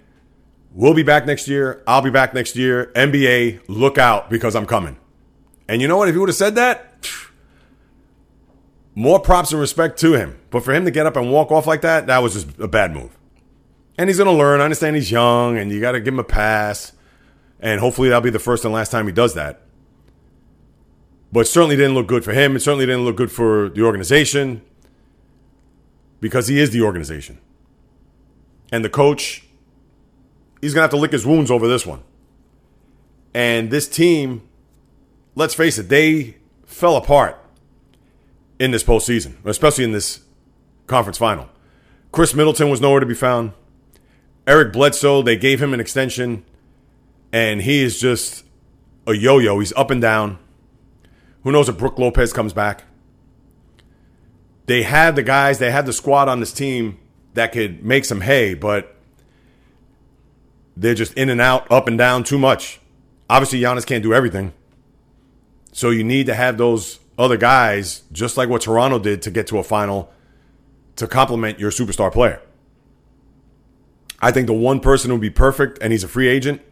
We'll 0.73 0.95
be 0.95 1.03
back 1.03 1.27
next 1.27 1.49
year. 1.49 1.83
I'll 1.89 2.03
be 2.03 2.11
back 2.11 2.35
next 2.35 2.55
year. 2.55 2.93
NBA, 2.95 3.63
look 3.67 3.99
out 3.99 4.31
because 4.31 4.55
I'm 4.55 4.67
coming. 4.67 4.97
And 5.69 5.81
you 5.81 5.89
know 5.89 5.97
what? 5.97 6.09
If 6.09 6.15
he 6.15 6.19
would 6.19 6.29
have 6.29 6.37
said 6.37 6.55
that, 6.57 6.99
more 8.95 9.19
props 9.19 9.51
and 9.53 9.61
respect 9.61 9.99
to 10.01 10.15
him. 10.15 10.39
But 10.51 10.65
for 10.65 10.73
him 10.73 10.85
to 10.85 10.91
get 10.91 11.07
up 11.07 11.17
and 11.17 11.33
walk 11.33 11.51
off 11.51 11.67
like 11.67 11.81
that, 11.83 12.07
that 12.07 12.19
was 12.23 12.35
just 12.35 12.59
a 12.59 12.69
bad 12.69 12.93
move. 12.93 13.17
And 13.97 14.09
he's 14.09 14.19
going 14.19 14.31
to 14.31 14.37
learn. 14.37 14.61
I 14.61 14.65
understand 14.65 14.97
he's 14.97 15.11
young 15.11 15.57
and 15.57 15.71
you 15.71 15.81
got 15.81 15.93
to 15.93 16.01
give 16.01 16.15
him 16.15 16.21
a 16.21 16.25
pass. 16.25 16.93
And 17.61 17.81
hopefully 17.81 18.09
that'll 18.09 18.23
be 18.23 18.31
the 18.31 18.39
first 18.39 18.65
and 18.65 18.75
last 18.75 18.91
time 18.91 19.07
he 19.07 19.13
does 19.13 19.35
that. 19.35 19.63
But 21.33 21.41
it 21.41 21.45
certainly 21.47 21.77
didn't 21.77 21.95
look 21.95 22.07
good 22.07 22.25
for 22.25 22.33
him. 22.33 22.55
It 22.55 22.61
certainly 22.61 22.87
didn't 22.87 23.05
look 23.05 23.17
good 23.17 23.33
for 23.33 23.69
the 23.71 23.83
organization 23.83 24.63
because 26.21 26.47
he 26.47 26.61
is 26.61 26.71
the 26.71 26.83
organization. 26.83 27.41
And 28.71 28.85
the 28.85 28.89
coach, 28.89 29.45
he's 30.61 30.75
going 30.75 30.81
to 30.81 30.85
have 30.85 30.91
to 30.91 30.97
lick 30.97 31.13
his 31.13 31.27
wounds 31.27 31.51
over 31.51 31.67
this 31.67 31.85
one. 31.85 32.03
And 33.33 33.71
this 33.71 33.89
team 33.89 34.49
let's 35.35 35.55
face 35.55 35.79
it, 35.79 35.89
they 35.89 36.37
fell 36.67 36.97
apart 36.97 37.39
in 38.59 38.71
this 38.71 38.85
postseason, 38.85 39.35
especially 39.45 39.85
in 39.85 39.93
this 39.93 40.21
conference 40.87 41.19
final. 41.19 41.49
Khris 42.13 42.35
Middleton 42.35 42.71
was 42.71 42.81
nowhere 42.81 43.01
to 43.01 43.07
be 43.07 43.15
found. 43.15 43.53
Eric 44.47 44.73
Bledsoe, 44.73 45.23
they 45.23 45.37
gave 45.37 45.61
him 45.63 45.75
an 45.75 45.81
extension, 45.81 46.45
and 47.33 47.63
he 47.63 47.83
is 47.83 47.99
just 47.99 48.45
a 49.07 49.15
yo 49.15 49.39
yo. 49.39 49.59
He's 49.59 49.73
up 49.73 49.91
and 49.91 50.01
down. 50.01 50.39
Who 51.43 51.53
knows 51.53 51.69
if 51.69 51.79
Brook 51.79 51.99
Lopez 51.99 52.33
comes 52.33 52.53
back? 52.53 52.85
They 54.67 54.83
had 54.83 55.17
the 55.17 55.23
guys, 55.23 55.59
they 55.59 55.71
had 55.71 55.87
the 55.87 55.93
squad 55.93 56.29
on 56.29 56.41
this 56.41 56.53
team 56.53 56.99
that 57.35 57.53
could 57.53 57.85
make 57.85 58.05
some 58.05 58.23
hay, 58.23 58.55
but 58.55 58.97
they're 60.77 60.95
just 60.95 61.13
in 61.15 61.29
and 61.29 61.41
out, 61.41 61.71
up 61.71 61.87
and 61.87 61.99
down 61.99 62.25
too 62.25 62.39
much. 62.39 62.81
Obviously, 63.29 63.61
Giannis 63.61 63.87
can't 63.87 64.03
do 64.03 64.15
everything. 64.15 64.53
So 65.75 65.91
you 65.91 66.05
need 66.05 66.27
to 66.27 66.35
have 66.35 66.57
those 66.57 67.01
other 67.19 67.37
guys, 67.37 68.05
just 68.13 68.37
like 68.37 68.49
what 68.49 68.63
Toronto 68.63 69.01
did 69.01 69.23
to 69.23 69.31
get 69.31 69.49
to 69.49 69.59
a 69.59 69.65
final, 69.65 70.09
to 70.95 71.09
complement 71.09 71.59
your 71.59 71.73
superstar 71.73 72.13
player. 72.13 72.41
I 74.21 74.31
think 74.31 74.47
the 74.47 74.55
one 74.55 74.79
person 74.79 75.11
who 75.11 75.17
would 75.17 75.21
be 75.21 75.31
perfect, 75.31 75.81
and 75.83 75.93
he's 75.93 76.05
a 76.05 76.09
free 76.09 76.29
agent, 76.29 76.63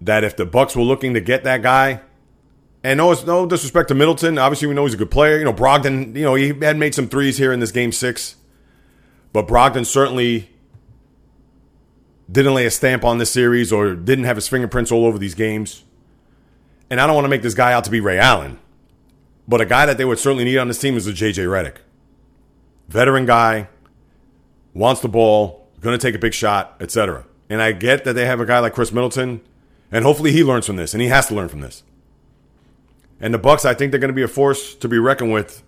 that 0.00 0.24
if 0.24 0.36
the 0.36 0.44
Bucks 0.44 0.74
were 0.74 0.82
looking 0.82 1.14
to 1.14 1.20
get 1.20 1.44
that 1.44 1.62
guy, 1.62 2.00
and 2.82 2.98
no, 2.98 3.12
it's 3.12 3.24
no 3.24 3.46
disrespect 3.46 3.88
to 3.88 3.94
Middleton. 3.94 4.38
Obviously, 4.38 4.66
we 4.66 4.74
know 4.74 4.84
he's 4.84 4.94
a 4.94 4.98
good 4.98 5.12
player. 5.12 5.38
You 5.38 5.44
know, 5.44 5.52
Brogdon, 5.52 6.16
you 6.16 6.24
know, 6.24 6.34
he 6.34 6.48
had 6.48 6.76
made 6.76 6.96
some 6.96 7.06
threes 7.06 7.38
here 7.38 7.52
in 7.52 7.60
this 7.60 7.70
game 7.70 7.92
six. 7.92 8.34
But 9.32 9.46
Brogdon 9.46 9.86
certainly 9.86 10.50
didn't 12.30 12.54
lay 12.54 12.66
a 12.66 12.72
stamp 12.72 13.04
on 13.04 13.18
this 13.18 13.30
series 13.30 13.72
or 13.72 13.94
didn't 13.94 14.24
have 14.24 14.36
his 14.36 14.48
fingerprints 14.48 14.90
all 14.90 15.06
over 15.06 15.16
these 15.16 15.36
games 15.36 15.84
and 16.90 17.00
I 17.00 17.06
don't 17.06 17.14
want 17.14 17.24
to 17.24 17.30
make 17.30 17.42
this 17.42 17.54
guy 17.54 17.72
out 17.72 17.84
to 17.84 17.90
be 17.90 18.00
Ray 18.00 18.18
Allen, 18.18 18.58
but 19.48 19.60
a 19.60 19.66
guy 19.66 19.86
that 19.86 19.98
they 19.98 20.04
would 20.04 20.18
certainly 20.18 20.44
need 20.44 20.58
on 20.58 20.68
this 20.68 20.78
team 20.78 20.96
is 20.96 21.06
a 21.06 21.12
JJ 21.12 21.46
Redick. 21.46 21.78
Veteran 22.88 23.26
guy, 23.26 23.68
wants 24.76 25.00
the 25.00 25.08
ball, 25.08 25.68
going 25.80 25.98
to 25.98 26.06
take 26.06 26.14
a 26.14 26.18
big 26.18 26.34
shot, 26.34 26.76
etc. 26.80 27.24
And 27.48 27.62
I 27.62 27.72
get 27.72 28.04
that 28.04 28.12
they 28.12 28.26
have 28.26 28.40
a 28.40 28.46
guy 28.46 28.58
like 28.58 28.74
Khris 28.74 28.92
Middleton, 28.92 29.40
and 29.90 30.04
hopefully 30.04 30.32
he 30.32 30.44
learns 30.44 30.66
from 30.66 30.76
this, 30.76 30.92
and 30.92 31.00
he 31.00 31.08
has 31.08 31.26
to 31.28 31.34
learn 31.34 31.48
from 31.48 31.60
this. 31.60 31.82
And 33.18 33.32
the 33.32 33.38
Bucks, 33.38 33.64
I 33.64 33.72
think 33.72 33.90
they're 33.90 34.00
going 34.00 34.10
to 34.10 34.14
be 34.14 34.22
a 34.22 34.28
force 34.28 34.74
to 34.74 34.88
be 34.88 34.98
reckoned 34.98 35.32
with 35.32 35.62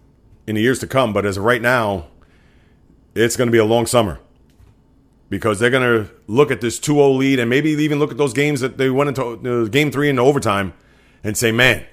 in 0.46 0.56
the 0.56 0.60
years 0.60 0.78
to 0.80 0.86
come. 0.86 1.14
But 1.14 1.24
as 1.24 1.38
of 1.38 1.44
right 1.44 1.62
now, 1.62 2.08
it's 3.14 3.36
going 3.36 3.48
to 3.48 3.52
be 3.52 3.58
a 3.58 3.64
long 3.64 3.86
summer 3.86 4.20
because 5.30 5.58
they're 5.58 5.70
going 5.70 6.04
to 6.04 6.10
look 6.26 6.50
at 6.50 6.60
this 6.60 6.78
2-0 6.78 7.16
lead 7.16 7.38
and 7.38 7.48
maybe 7.48 7.70
even 7.70 7.98
look 7.98 8.10
at 8.10 8.18
those 8.18 8.34
games 8.34 8.60
that 8.60 8.76
they 8.76 8.90
went 8.90 9.08
into 9.08 9.62
uh, 9.62 9.64
game 9.68 9.90
three 9.90 10.10
into 10.10 10.22
overtime 10.22 10.74
and 11.22 11.36
say, 11.36 11.52
man, 11.52 11.84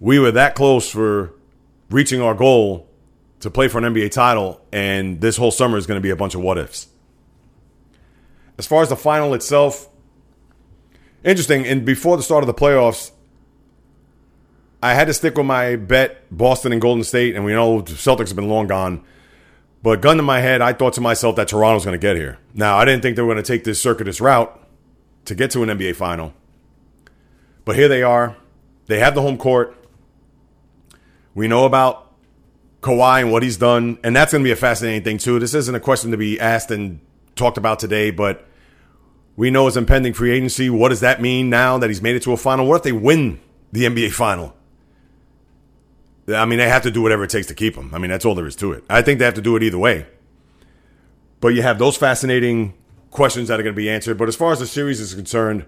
we 0.00 0.18
were 0.18 0.30
that 0.32 0.54
close 0.54 0.90
for 0.90 1.32
reaching 1.90 2.20
our 2.20 2.34
goal 2.34 2.88
to 3.40 3.50
play 3.50 3.68
for 3.68 3.78
an 3.78 3.84
NBA 3.84 4.10
title, 4.10 4.60
and 4.72 5.20
this 5.20 5.36
whole 5.36 5.50
summer 5.50 5.76
is 5.76 5.86
going 5.86 5.98
to 5.98 6.02
be 6.02 6.10
a 6.10 6.16
bunch 6.16 6.34
of 6.34 6.40
what 6.40 6.58
ifs. 6.58 6.88
As 8.56 8.66
far 8.66 8.82
as 8.82 8.88
the 8.88 8.96
final 8.96 9.34
itself, 9.34 9.88
interesting. 11.24 11.66
And 11.66 11.84
before 11.84 12.16
the 12.16 12.22
start 12.22 12.42
of 12.42 12.46
the 12.46 12.54
playoffs, 12.54 13.10
I 14.82 14.94
had 14.94 15.06
to 15.06 15.14
stick 15.14 15.36
with 15.36 15.46
my 15.46 15.76
bet 15.76 16.26
Boston 16.30 16.72
and 16.72 16.80
Golden 16.80 17.04
State, 17.04 17.34
and 17.34 17.44
we 17.44 17.52
know 17.52 17.82
Celtics 17.82 18.28
have 18.28 18.36
been 18.36 18.48
long 18.48 18.66
gone. 18.66 19.02
But 19.82 20.00
gun 20.00 20.16
to 20.16 20.22
my 20.22 20.40
head, 20.40 20.62
I 20.62 20.72
thought 20.72 20.94
to 20.94 21.00
myself 21.00 21.36
that 21.36 21.48
Toronto's 21.48 21.84
going 21.84 21.98
to 21.98 21.98
get 21.98 22.16
here. 22.16 22.38
Now, 22.54 22.78
I 22.78 22.84
didn't 22.84 23.02
think 23.02 23.16
they 23.16 23.22
were 23.22 23.32
going 23.32 23.42
to 23.42 23.46
take 23.46 23.64
this 23.64 23.80
circuitous 23.80 24.20
route 24.20 24.58
to 25.26 25.34
get 25.34 25.50
to 25.50 25.62
an 25.62 25.68
NBA 25.68 25.96
final. 25.96 26.32
But 27.64 27.76
here 27.76 27.88
they 27.88 28.02
are. 28.02 28.36
They 28.86 28.98
have 28.98 29.14
the 29.14 29.22
home 29.22 29.38
court. 29.38 29.76
We 31.34 31.48
know 31.48 31.64
about 31.64 32.12
Kawhi 32.80 33.22
and 33.22 33.32
what 33.32 33.42
he's 33.42 33.56
done, 33.56 33.98
and 34.04 34.14
that's 34.14 34.32
going 34.32 34.42
to 34.42 34.46
be 34.46 34.52
a 34.52 34.56
fascinating 34.56 35.02
thing 35.02 35.18
too. 35.18 35.38
This 35.38 35.54
isn't 35.54 35.74
a 35.74 35.80
question 35.80 36.10
to 36.10 36.16
be 36.16 36.38
asked 36.38 36.70
and 36.70 37.00
talked 37.34 37.56
about 37.56 37.78
today, 37.78 38.10
but 38.10 38.46
we 39.36 39.50
know 39.50 39.66
his 39.66 39.76
impending 39.76 40.12
free 40.12 40.32
agency. 40.32 40.70
What 40.70 40.90
does 40.90 41.00
that 41.00 41.20
mean 41.20 41.50
now 41.50 41.78
that 41.78 41.88
he's 41.88 42.02
made 42.02 42.14
it 42.14 42.22
to 42.24 42.32
a 42.32 42.36
final? 42.36 42.66
What 42.66 42.76
if 42.76 42.82
they 42.82 42.92
win 42.92 43.40
the 43.72 43.84
NBA 43.84 44.12
final? 44.12 44.54
I 46.28 46.44
mean, 46.44 46.58
they 46.58 46.68
have 46.68 46.82
to 46.82 46.90
do 46.90 47.02
whatever 47.02 47.24
it 47.24 47.30
takes 47.30 47.48
to 47.48 47.54
keep 47.54 47.74
him. 47.74 47.94
I 47.94 47.98
mean, 47.98 48.10
that's 48.10 48.24
all 48.24 48.34
there 48.34 48.46
is 48.46 48.56
to 48.56 48.72
it. 48.72 48.84
I 48.88 49.02
think 49.02 49.18
they 49.18 49.24
have 49.24 49.34
to 49.34 49.42
do 49.42 49.56
it 49.56 49.62
either 49.62 49.78
way. 49.78 50.06
But 51.40 51.48
you 51.48 51.62
have 51.62 51.78
those 51.78 51.96
fascinating 51.96 52.74
questions 53.10 53.48
that 53.48 53.60
are 53.60 53.62
going 53.62 53.74
to 53.74 53.76
be 53.76 53.90
answered. 53.90 54.16
But 54.16 54.28
as 54.28 54.36
far 54.36 54.52
as 54.52 54.60
the 54.60 54.66
series 54.66 55.00
is 55.00 55.14
concerned, 55.14 55.66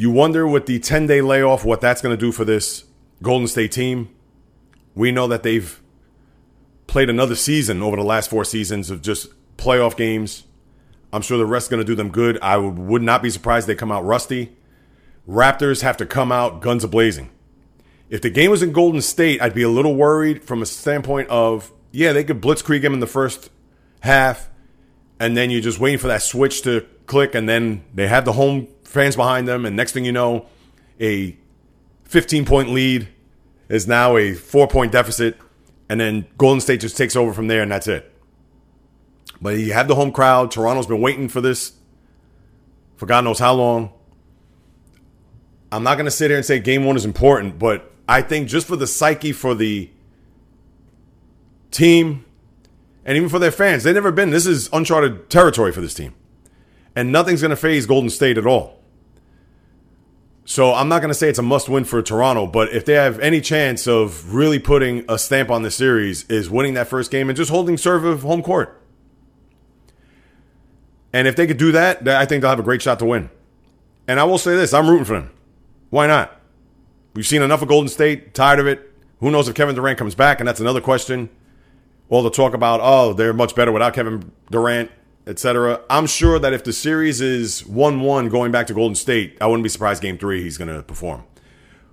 you 0.00 0.10
wonder 0.10 0.48
with 0.48 0.64
the 0.64 0.78
10 0.78 1.06
day 1.06 1.20
layoff 1.20 1.62
what 1.62 1.82
that's 1.82 2.00
going 2.00 2.16
to 2.16 2.18
do 2.18 2.32
for 2.32 2.42
this 2.42 2.84
Golden 3.22 3.46
State 3.46 3.70
team. 3.70 4.08
We 4.94 5.12
know 5.12 5.26
that 5.26 5.42
they've 5.42 5.78
played 6.86 7.10
another 7.10 7.34
season 7.34 7.82
over 7.82 7.96
the 7.96 8.02
last 8.02 8.30
four 8.30 8.46
seasons 8.46 8.88
of 8.88 9.02
just 9.02 9.28
playoff 9.58 9.98
games. 9.98 10.44
I'm 11.12 11.20
sure 11.20 11.36
the 11.36 11.44
rest 11.44 11.66
is 11.66 11.68
going 11.68 11.82
to 11.82 11.86
do 11.86 11.94
them 11.94 12.08
good. 12.08 12.38
I 12.40 12.56
would 12.56 13.02
not 13.02 13.22
be 13.22 13.28
surprised 13.28 13.66
they 13.66 13.74
come 13.74 13.92
out 13.92 14.02
rusty. 14.06 14.56
Raptors 15.28 15.82
have 15.82 15.98
to 15.98 16.06
come 16.06 16.32
out 16.32 16.62
guns 16.62 16.82
a 16.82 16.88
blazing. 16.88 17.28
If 18.08 18.22
the 18.22 18.30
game 18.30 18.50
was 18.50 18.62
in 18.62 18.72
Golden 18.72 19.02
State, 19.02 19.42
I'd 19.42 19.52
be 19.52 19.64
a 19.64 19.68
little 19.68 19.94
worried 19.94 20.42
from 20.44 20.62
a 20.62 20.66
standpoint 20.66 21.28
of, 21.28 21.70
yeah, 21.92 22.14
they 22.14 22.24
could 22.24 22.40
blitzkrieg 22.40 22.82
him 22.82 22.94
in 22.94 23.00
the 23.00 23.06
first 23.06 23.50
half, 24.00 24.48
and 25.18 25.36
then 25.36 25.50
you're 25.50 25.60
just 25.60 25.78
waiting 25.78 25.98
for 25.98 26.08
that 26.08 26.22
switch 26.22 26.62
to 26.62 26.86
click, 27.04 27.34
and 27.34 27.46
then 27.46 27.84
they 27.92 28.08
have 28.08 28.24
the 28.24 28.32
home 28.32 28.66
fans 28.90 29.16
behind 29.16 29.48
them, 29.48 29.64
and 29.64 29.76
next 29.76 29.92
thing 29.92 30.04
you 30.04 30.12
know, 30.12 30.46
a 31.00 31.36
15 32.04 32.44
point 32.44 32.70
lead 32.70 33.08
is 33.68 33.86
now 33.86 34.16
a 34.16 34.34
four 34.34 34.66
point 34.68 34.92
deficit, 34.92 35.36
and 35.88 36.00
then 36.00 36.26
Golden 36.38 36.60
State 36.60 36.80
just 36.80 36.96
takes 36.96 37.16
over 37.16 37.32
from 37.32 37.48
there, 37.48 37.62
and 37.62 37.70
that's 37.72 37.88
it. 37.88 38.12
But 39.40 39.58
you 39.58 39.72
have 39.72 39.88
the 39.88 39.94
home 39.94 40.12
crowd. 40.12 40.50
Toronto's 40.50 40.86
been 40.86 41.00
waiting 41.00 41.28
for 41.28 41.40
this 41.40 41.72
for 43.00 43.06
God 43.06 43.24
knows 43.24 43.38
how 43.38 43.54
long. 43.54 43.94
I'm 45.72 45.82
not 45.82 45.94
going 45.94 46.04
to 46.04 46.10
sit 46.10 46.30
here 46.30 46.36
and 46.36 46.44
say 46.44 46.60
game 46.60 46.84
one 46.84 46.96
is 46.96 47.06
important, 47.06 47.58
but 47.58 47.90
I 48.06 48.20
think 48.20 48.46
just 48.46 48.66
for 48.66 48.76
the 48.76 48.86
psyche 48.86 49.32
for 49.32 49.54
the 49.54 49.88
team 51.70 52.26
and 53.06 53.16
even 53.16 53.30
for 53.30 53.38
their 53.38 53.52
fans, 53.52 53.84
they've 53.84 53.94
never 53.94 54.12
been. 54.12 54.28
This 54.28 54.44
is 54.44 54.68
uncharted 54.70 55.30
territory 55.30 55.72
for 55.72 55.80
this 55.80 55.94
team. 55.94 56.12
And 56.94 57.10
nothing's 57.10 57.40
going 57.40 57.52
to 57.52 57.56
phase 57.56 57.86
Golden 57.86 58.10
State 58.10 58.36
at 58.36 58.46
all. 58.46 58.79
So 60.50 60.74
I'm 60.74 60.88
not 60.88 60.98
going 60.98 61.10
to 61.10 61.14
say 61.14 61.28
it's 61.28 61.38
a 61.38 61.42
must 61.42 61.68
win 61.68 61.84
for 61.84 62.02
Toronto, 62.02 62.44
but 62.44 62.72
if 62.72 62.84
they 62.84 62.94
have 62.94 63.20
any 63.20 63.40
chance 63.40 63.86
of 63.86 64.34
really 64.34 64.58
putting 64.58 65.04
a 65.08 65.16
stamp 65.16 65.48
on 65.48 65.62
the 65.62 65.70
series, 65.70 66.24
is 66.24 66.50
winning 66.50 66.74
that 66.74 66.88
first 66.88 67.12
game 67.12 67.30
and 67.30 67.36
just 67.36 67.52
holding 67.52 67.76
serve 67.76 68.04
of 68.04 68.22
home 68.22 68.42
court. 68.42 68.82
And 71.12 71.28
if 71.28 71.36
they 71.36 71.46
could 71.46 71.56
do 71.56 71.70
that, 71.70 72.08
I 72.08 72.26
think 72.26 72.40
they'll 72.40 72.50
have 72.50 72.58
a 72.58 72.64
great 72.64 72.82
shot 72.82 72.98
to 72.98 73.04
win. 73.04 73.30
And 74.08 74.18
I 74.18 74.24
will 74.24 74.38
say 74.38 74.56
this 74.56 74.74
I'm 74.74 74.90
rooting 74.90 75.04
for 75.04 75.12
them. 75.12 75.30
Why 75.90 76.08
not? 76.08 76.40
We've 77.14 77.24
seen 77.24 77.42
enough 77.42 77.62
of 77.62 77.68
Golden 77.68 77.88
State, 77.88 78.34
tired 78.34 78.58
of 78.58 78.66
it. 78.66 78.92
Who 79.20 79.30
knows 79.30 79.46
if 79.46 79.54
Kevin 79.54 79.76
Durant 79.76 79.98
comes 79.98 80.16
back? 80.16 80.40
And 80.40 80.48
that's 80.48 80.58
another 80.58 80.80
question. 80.80 81.30
All 82.08 82.24
the 82.24 82.30
talk 82.30 82.54
about, 82.54 82.80
oh, 82.82 83.12
they're 83.12 83.32
much 83.32 83.54
better 83.54 83.70
without 83.70 83.94
Kevin 83.94 84.32
Durant 84.50 84.90
etc. 85.26 85.80
I'm 85.88 86.06
sure 86.06 86.38
that 86.38 86.52
if 86.52 86.64
the 86.64 86.72
series 86.72 87.20
is 87.20 87.64
1 87.66 88.00
1 88.00 88.28
going 88.28 88.52
back 88.52 88.66
to 88.68 88.74
Golden 88.74 88.94
State, 88.94 89.36
I 89.40 89.46
wouldn't 89.46 89.62
be 89.62 89.68
surprised 89.68 90.02
game 90.02 90.18
three 90.18 90.42
he's 90.42 90.58
going 90.58 90.74
to 90.74 90.82
perform. 90.82 91.24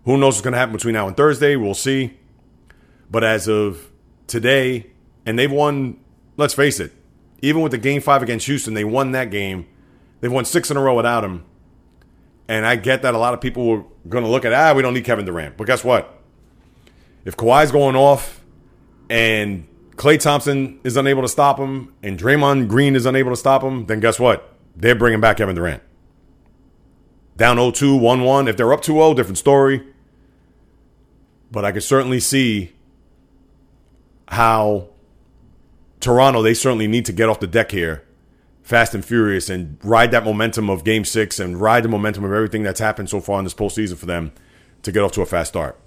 Who 0.06 0.18
knows 0.18 0.36
what's 0.36 0.42
going 0.42 0.54
to 0.54 0.58
happen 0.58 0.74
between 0.74 0.94
now 0.94 1.08
and 1.08 1.18
Thursday? 1.18 1.56
We'll 1.56 1.74
see. 1.74 2.18
But 3.12 3.24
as 3.24 3.48
of 3.48 3.92
today, 4.26 4.88
and 5.26 5.38
they've 5.38 5.52
won, 5.52 6.00
let's 6.38 6.54
face 6.54 6.80
it, 6.80 6.94
even 7.42 7.62
with 7.62 7.72
the 7.72 7.78
game 7.78 8.02
five 8.02 8.24
against 8.24 8.46
Houston, 8.48 8.74
they 8.74 8.86
won 8.86 9.12
that 9.12 9.32
game. 9.32 9.68
They've 10.22 10.32
won 10.32 10.46
six 10.46 10.72
in 10.72 10.78
a 10.78 10.82
row 10.82 10.96
without 10.96 11.24
him. 11.24 11.46
And 12.48 12.66
I 12.66 12.78
get 12.78 13.02
that 13.02 13.14
a 13.14 13.18
lot 13.18 13.34
of 13.34 13.42
people 13.42 13.68
were 13.68 13.84
going 14.08 14.24
to 14.24 14.30
look 14.30 14.46
at, 14.46 14.54
ah, 14.54 14.74
we 14.74 14.82
don't 14.82 14.94
need 14.94 15.04
Kevin 15.04 15.26
Durant. 15.26 15.58
But 15.58 15.68
guess 15.68 15.84
what? 15.84 16.18
If 17.26 17.36
Kawhi's 17.36 17.72
going 17.72 17.98
off 17.98 18.42
and 19.10 19.68
Klay 19.98 20.20
Thompson 20.20 20.80
is 20.84 20.96
unable 20.96 21.24
to 21.24 21.28
stop 21.28 21.58
him 21.58 21.94
and 22.04 22.18
Draymond 22.18 22.68
Green 22.68 22.96
is 22.96 23.06
unable 23.06 23.32
to 23.32 23.36
stop 23.36 23.64
him, 23.64 23.88
then 23.88 24.00
guess 24.00 24.20
what? 24.20 24.54
They're 24.76 24.96
bringing 24.96 25.20
back 25.20 25.38
Kevin 25.38 25.56
Durant. 25.56 25.82
Down 27.36 27.58
0 27.58 27.72
2, 27.72 27.96
1 27.98 28.22
1. 28.22 28.48
If 28.48 28.58
they're 28.58 28.72
up 28.72 28.82
2 28.82 28.94
0, 28.94 29.14
different 29.16 29.40
story. 29.40 29.84
But 31.52 31.66
I 31.66 31.72
can 31.72 31.82
certainly 31.82 32.20
see 32.20 32.74
how 34.28 34.90
Toronto, 36.00 36.42
they 36.42 36.54
certainly 36.54 36.88
need 36.88 37.06
to 37.06 37.14
get 37.14 37.28
off 37.28 37.40
the 37.40 37.48
deck 37.48 37.72
here 37.72 38.04
fast 38.62 38.94
and 38.94 39.04
furious 39.04 39.50
and 39.50 39.80
ride 39.82 40.12
that 40.12 40.26
momentum 40.26 40.70
of 40.70 40.84
game 40.84 41.06
six 41.06 41.40
and 41.40 41.60
ride 41.60 41.84
the 41.84 41.90
momentum 41.90 42.24
of 42.26 42.34
everything 42.34 42.64
that's 42.64 42.82
happened 42.82 43.10
so 43.10 43.22
far 43.22 43.40
in 43.40 43.46
this 43.46 43.54
postseason 43.54 43.98
for 43.98 44.06
them 44.06 44.32
to 44.84 44.92
get 44.92 45.04
off 45.04 45.14
to 45.14 45.22
a 45.22 45.26
fast 45.26 45.50
start. 45.50 45.80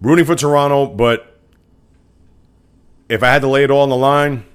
Rooting 0.00 0.24
for 0.24 0.34
Toronto, 0.34 0.86
but 0.86 1.31
if 3.12 3.22
I 3.22 3.26
had 3.26 3.42
to 3.42 3.48
lay 3.48 3.62
it 3.62 3.70
all 3.70 3.82
on 3.82 3.90
the 3.90 3.96
line, 3.96 4.46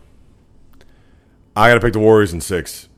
I 1.55 1.69
got 1.69 1.75
to 1.75 1.79
pick 1.79 1.93
the 1.93 1.99
Warriors 1.99 2.33
in 2.33 2.41
six. 2.41 2.89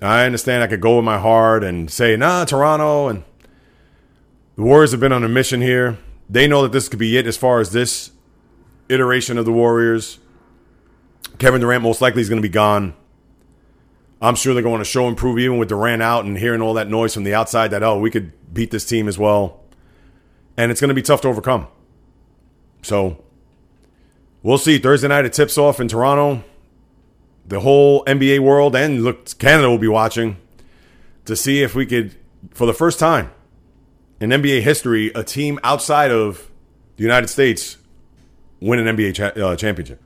I 0.00 0.24
understand 0.24 0.62
I 0.62 0.66
could 0.66 0.80
go 0.80 0.96
with 0.96 1.04
my 1.04 1.18
heart 1.18 1.62
and 1.62 1.90
say, 1.90 2.16
nah, 2.16 2.46
Toronto. 2.46 3.08
And 3.08 3.22
the 4.56 4.62
Warriors 4.62 4.92
have 4.92 5.00
been 5.00 5.12
on 5.12 5.24
a 5.24 5.28
mission 5.28 5.60
here. 5.60 5.98
They 6.30 6.48
know 6.48 6.62
that 6.62 6.72
this 6.72 6.88
could 6.88 6.98
be 6.98 7.18
it 7.18 7.26
as 7.26 7.36
far 7.36 7.60
as 7.60 7.72
this 7.72 8.12
iteration 8.88 9.36
of 9.36 9.44
the 9.44 9.52
Warriors. 9.52 10.18
Kevin 11.38 11.60
Durant 11.60 11.82
most 11.82 12.00
likely 12.00 12.22
is 12.22 12.30
going 12.30 12.40
to 12.40 12.48
be 12.48 12.52
gone. 12.52 12.94
I'm 14.22 14.36
sure 14.36 14.54
they're 14.54 14.62
going 14.62 14.78
to 14.78 14.86
show 14.86 15.06
improve 15.06 15.38
even 15.38 15.58
with 15.58 15.68
Durant 15.68 16.00
out 16.00 16.24
and 16.24 16.38
hearing 16.38 16.62
all 16.62 16.72
that 16.74 16.88
noise 16.88 17.12
from 17.12 17.24
the 17.24 17.34
outside 17.34 17.68
that, 17.72 17.82
oh, 17.82 17.98
we 17.98 18.10
could 18.10 18.32
beat 18.54 18.70
this 18.70 18.86
team 18.86 19.06
as 19.06 19.18
well. 19.18 19.60
And 20.56 20.70
it's 20.70 20.80
going 20.80 20.88
to 20.88 20.94
be 20.94 21.02
tough 21.02 21.20
to 21.22 21.28
overcome. 21.28 21.66
So 22.80 23.22
we'll 24.42 24.58
see. 24.58 24.78
Thursday 24.78 25.08
night 25.08 25.24
it 25.24 25.32
tips 25.32 25.58
off 25.58 25.80
in 25.80 25.88
Toronto. 25.88 26.44
The 27.46 27.60
whole 27.60 28.04
NBA 28.04 28.40
world 28.40 28.76
and 28.76 29.02
look, 29.02 29.36
Canada 29.38 29.68
will 29.68 29.78
be 29.78 29.88
watching 29.88 30.36
to 31.24 31.36
see 31.36 31.62
if 31.62 31.74
we 31.74 31.86
could, 31.86 32.14
for 32.52 32.66
the 32.66 32.74
first 32.74 32.98
time 32.98 33.30
in 34.20 34.30
NBA 34.30 34.62
history, 34.62 35.10
a 35.14 35.24
team 35.24 35.58
outside 35.64 36.10
of 36.10 36.50
the 36.96 37.02
United 37.02 37.28
States 37.28 37.78
win 38.60 38.78
an 38.86 38.96
NBA 38.96 39.14
cha- 39.14 39.40
uh, 39.40 39.56
championship. 39.56 40.00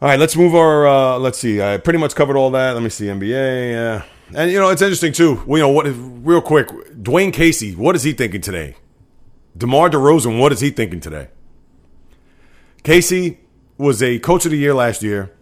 All 0.00 0.08
right, 0.08 0.18
let's 0.18 0.36
move 0.36 0.54
our. 0.54 0.86
Uh, 0.86 1.18
let's 1.18 1.38
see. 1.38 1.60
I 1.60 1.76
pretty 1.76 1.98
much 1.98 2.14
covered 2.14 2.36
all 2.36 2.50
that. 2.52 2.74
Let 2.74 2.82
me 2.82 2.88
see 2.88 3.06
NBA. 3.06 3.72
Yeah, 3.72 4.04
and 4.32 4.50
you 4.50 4.58
know 4.58 4.70
it's 4.70 4.82
interesting 4.82 5.12
too. 5.12 5.42
You 5.48 5.58
know 5.58 5.70
what? 5.70 5.86
Real 5.88 6.40
quick, 6.40 6.68
Dwane 6.68 7.32
Casey. 7.32 7.74
What 7.74 7.96
is 7.96 8.04
he 8.04 8.12
thinking 8.12 8.40
today? 8.40 8.76
DeMar 9.58 9.90
DeRozan, 9.90 10.38
what 10.38 10.52
is 10.52 10.60
he 10.60 10.70
thinking 10.70 11.00
today? 11.00 11.28
Casey 12.84 13.40
was 13.76 14.00
a 14.02 14.20
coach 14.20 14.44
of 14.44 14.52
the 14.52 14.56
year 14.56 14.72
last 14.72 15.02
year 15.02 15.32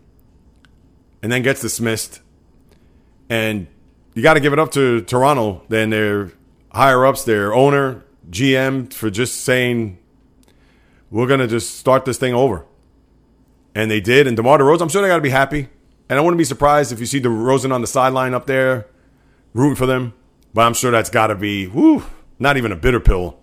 and 1.22 1.30
then 1.30 1.42
gets 1.42 1.60
dismissed. 1.60 2.20
And 3.28 3.66
you 4.14 4.22
got 4.22 4.34
to 4.34 4.40
give 4.40 4.54
it 4.54 4.58
up 4.58 4.70
to 4.72 5.02
Toronto, 5.02 5.62
then 5.68 5.90
their 5.90 6.32
higher 6.72 7.04
ups, 7.04 7.24
their 7.24 7.52
owner, 7.52 8.04
GM, 8.30 8.90
for 8.90 9.10
just 9.10 9.42
saying, 9.42 9.98
we're 11.10 11.26
going 11.26 11.40
to 11.40 11.46
just 11.46 11.78
start 11.78 12.06
this 12.06 12.16
thing 12.16 12.32
over. 12.32 12.64
And 13.74 13.90
they 13.90 14.00
did. 14.00 14.26
And 14.26 14.34
DeMar 14.34 14.58
DeRozan, 14.58 14.80
I'm 14.80 14.88
sure 14.88 15.02
they 15.02 15.08
got 15.08 15.16
to 15.16 15.22
be 15.22 15.28
happy. 15.28 15.68
And 16.08 16.18
I 16.18 16.22
wouldn't 16.22 16.38
be 16.38 16.44
surprised 16.44 16.90
if 16.90 17.00
you 17.00 17.06
see 17.06 17.20
DeRozan 17.20 17.70
on 17.70 17.82
the 17.82 17.86
sideline 17.86 18.32
up 18.32 18.46
there 18.46 18.86
rooting 19.52 19.76
for 19.76 19.84
them. 19.84 20.14
But 20.54 20.62
I'm 20.62 20.74
sure 20.74 20.90
that's 20.90 21.10
got 21.10 21.26
to 21.26 21.34
be, 21.34 21.66
whoo, 21.66 22.02
not 22.38 22.56
even 22.56 22.72
a 22.72 22.76
bitter 22.76 23.00
pill 23.00 23.38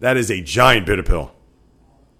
that 0.00 0.16
is 0.16 0.30
a 0.30 0.40
giant 0.40 0.86
bitter 0.86 1.02
pill. 1.02 1.32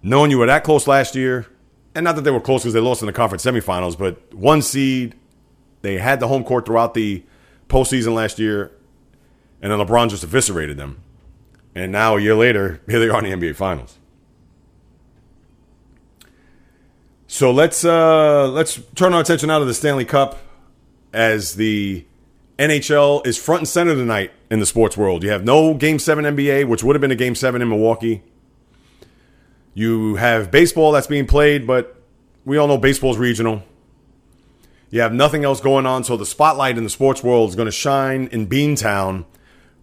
Knowing 0.01 0.31
you 0.31 0.37
were 0.37 0.45
that 0.45 0.63
close 0.63 0.87
last 0.87 1.15
year, 1.15 1.47
and 1.93 2.03
not 2.03 2.15
that 2.15 2.21
they 2.23 2.31
were 2.31 2.41
close 2.41 2.61
because 2.61 2.73
they 2.73 2.79
lost 2.79 3.01
in 3.01 3.05
the 3.07 3.13
conference 3.13 3.43
semifinals, 3.45 3.97
but 3.97 4.33
one 4.33 4.61
seed, 4.61 5.15
they 5.81 5.97
had 5.97 6.19
the 6.19 6.27
home 6.27 6.43
court 6.43 6.65
throughout 6.65 6.93
the 6.93 7.23
postseason 7.69 8.13
last 8.13 8.37
year, 8.37 8.71
and 9.61 9.71
then 9.71 9.79
LeBron 9.79 10.09
just 10.09 10.23
eviscerated 10.23 10.77
them. 10.77 11.01
And 11.73 11.91
now 11.91 12.17
a 12.17 12.21
year 12.21 12.35
later, 12.35 12.81
here 12.87 12.99
they 12.99 13.09
are 13.09 13.23
in 13.23 13.39
the 13.39 13.47
NBA 13.47 13.55
Finals. 13.55 13.97
So 17.27 17.51
let's 17.51 17.83
uh, 17.83 18.47
let's 18.49 18.79
turn 18.93 19.13
our 19.13 19.19
attention 19.19 19.47
now 19.47 19.59
to 19.59 19.65
the 19.65 19.73
Stanley 19.73 20.05
Cup 20.05 20.37
as 21.11 21.55
the 21.55 22.05
NHL 22.57 23.25
is 23.27 23.37
front 23.37 23.61
and 23.61 23.67
center 23.67 23.95
tonight 23.95 24.31
in 24.49 24.59
the 24.59 24.65
sports 24.65 24.95
world. 24.95 25.23
You 25.23 25.29
have 25.31 25.43
no 25.43 25.73
Game 25.73 25.99
7 25.99 26.23
NBA, 26.23 26.67
which 26.67 26.83
would 26.83 26.95
have 26.95 27.01
been 27.01 27.11
a 27.11 27.15
Game 27.15 27.35
7 27.35 27.61
in 27.61 27.69
Milwaukee. 27.69 28.23
You 29.73 30.15
have 30.15 30.51
baseball 30.51 30.91
that's 30.93 31.07
being 31.07 31.27
played, 31.27 31.67
but 31.67 32.01
we 32.45 32.57
all 32.57 32.67
know 32.67 32.77
baseball's 32.77 33.17
regional. 33.17 33.63
You 34.89 35.01
have 35.01 35.13
nothing 35.13 35.43
else 35.43 35.59
going 35.59 35.85
on, 35.85 36.05
so 36.05 36.15
the 36.15 36.25
spotlight 36.25 36.77
in 36.77 36.85
the 36.85 36.89
sports 36.89 37.21
world 37.21 37.49
is 37.49 37.55
going 37.55 37.65
to 37.65 37.71
shine 37.71 38.27
in 38.31 38.47
Beantown 38.47 39.25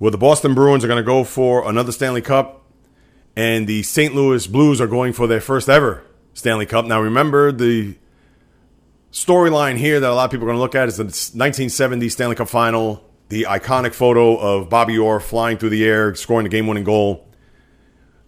where 0.02 0.10
the 0.10 0.18
Boston 0.18 0.52
Bruins 0.52 0.82
are 0.82 0.88
going 0.88 0.98
to 0.98 1.06
go 1.06 1.22
for 1.22 1.68
another 1.68 1.92
Stanley 1.92 2.22
Cup, 2.22 2.64
and 3.36 3.68
the 3.68 3.84
St. 3.84 4.12
Louis 4.12 4.48
Blues 4.48 4.80
are 4.80 4.88
going 4.88 5.12
for 5.12 5.28
their 5.28 5.40
first 5.40 5.68
ever 5.68 6.02
Stanley 6.34 6.66
Cup. 6.66 6.86
Now, 6.86 7.00
remember 7.00 7.52
the 7.52 7.94
storyline 9.12 9.76
here 9.76 10.00
that 10.00 10.10
a 10.10 10.14
lot 10.14 10.24
of 10.24 10.30
people 10.30 10.46
are 10.46 10.48
going 10.48 10.56
to 10.56 10.62
look 10.62 10.74
at 10.74 10.88
is 10.88 10.96
the 10.96 11.04
1970 11.04 12.08
Stanley 12.08 12.34
Cup 12.34 12.48
final, 12.48 13.04
the 13.28 13.46
iconic 13.48 13.92
photo 13.92 14.36
of 14.36 14.68
Bobby 14.68 14.98
Orr 14.98 15.20
flying 15.20 15.58
through 15.58 15.70
the 15.70 15.84
air, 15.84 16.14
scoring 16.14 16.44
the 16.44 16.50
game 16.50 16.66
winning 16.66 16.84
goal 16.84 17.28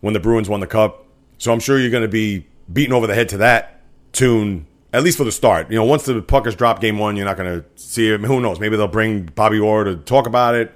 when 0.01 0.13
the 0.13 0.21
Bruins 0.21 0.49
won 0.49 0.61
the 0.61 0.67
cup. 0.67 1.07
So 1.39 1.53
I'm 1.53 1.61
sure 1.61 1.79
you're 1.79 1.91
going 1.91 2.03
to 2.03 2.09
be 2.09 2.47
beaten 2.73 2.93
over 2.93 3.07
the 3.07 3.15
head 3.15 3.31
to 3.31 3.39
that 3.39 3.83
tune, 4.13 4.67
at 4.93 5.03
least 5.03 5.17
for 5.17 5.25
the 5.25 5.33
start. 5.33 5.71
You 5.71 5.77
know, 5.77 5.85
once 5.85 6.05
the 6.05 6.21
puck 6.21 6.47
is 6.47 6.55
dropped 6.55 6.81
game 6.81 6.99
one, 6.99 7.17
you're 7.17 7.25
not 7.25 7.37
going 7.37 7.61
to 7.61 7.67
see 7.77 8.11
it. 8.11 8.21
Who 8.21 8.41
knows? 8.41 8.61
Maybe 8.61 8.77
they'll 8.77 8.87
bring 8.87 9.25
Bobby 9.25 9.59
Orr 9.59 9.85
to 9.85 9.97
talk 9.97 10.27
about 10.27 10.55
it. 10.55 10.73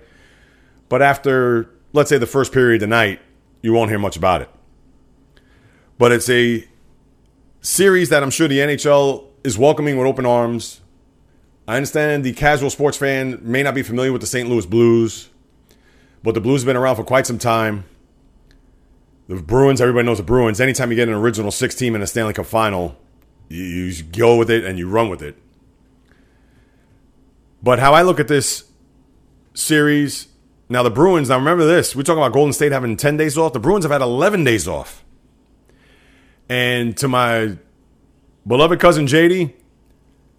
But 0.88 1.02
after, 1.02 1.70
let's 1.92 2.08
say, 2.08 2.16
the 2.16 2.26
first 2.26 2.52
period 2.52 2.80
tonight, 2.80 3.20
you 3.60 3.72
won't 3.74 3.90
hear 3.90 3.98
much 3.98 4.16
about 4.16 4.40
it. 4.40 4.50
But 5.98 6.12
it's 6.12 6.30
a 6.30 6.66
series 7.60 8.08
that 8.08 8.22
I'm 8.22 8.30
sure 8.30 8.48
the 8.48 8.58
NHL 8.58 9.27
is 9.48 9.58
welcoming 9.58 9.96
with 9.96 10.06
open 10.06 10.26
arms. 10.26 10.82
I 11.66 11.76
understand 11.76 12.22
the 12.22 12.34
casual 12.34 12.68
sports 12.68 12.98
fan 12.98 13.40
may 13.42 13.62
not 13.62 13.74
be 13.74 13.82
familiar 13.82 14.12
with 14.12 14.20
the 14.20 14.26
St. 14.26 14.48
Louis 14.48 14.66
Blues, 14.66 15.30
but 16.22 16.34
the 16.34 16.40
Blues 16.40 16.60
have 16.62 16.66
been 16.66 16.76
around 16.76 16.96
for 16.96 17.04
quite 17.04 17.26
some 17.26 17.38
time. 17.38 17.84
The 19.26 19.36
Bruins, 19.36 19.80
everybody 19.80 20.06
knows 20.06 20.18
the 20.18 20.22
Bruins. 20.22 20.60
Anytime 20.60 20.90
you 20.90 20.96
get 20.96 21.08
an 21.08 21.14
original 21.14 21.50
six 21.50 21.74
team 21.74 21.94
in 21.94 22.02
a 22.02 22.06
Stanley 22.06 22.34
Cup 22.34 22.46
final, 22.46 22.96
you, 23.48 23.64
you 23.64 24.02
go 24.02 24.36
with 24.36 24.50
it 24.50 24.64
and 24.64 24.78
you 24.78 24.88
run 24.88 25.08
with 25.08 25.22
it. 25.22 25.36
But 27.62 27.78
how 27.78 27.94
I 27.94 28.02
look 28.02 28.20
at 28.20 28.28
this 28.28 28.64
series, 29.54 30.28
now 30.68 30.82
the 30.82 30.90
Bruins, 30.90 31.30
now 31.30 31.38
remember 31.38 31.66
this, 31.66 31.96
we're 31.96 32.02
talking 32.02 32.22
about 32.22 32.34
Golden 32.34 32.52
State 32.52 32.72
having 32.72 32.96
10 32.96 33.16
days 33.16 33.38
off. 33.38 33.54
The 33.54 33.58
Bruins 33.58 33.84
have 33.84 33.92
had 33.92 34.02
11 34.02 34.44
days 34.44 34.68
off. 34.68 35.04
And 36.50 36.96
to 36.98 37.08
my 37.08 37.56
beloved 38.48 38.80
cousin 38.80 39.06
JD, 39.06 39.52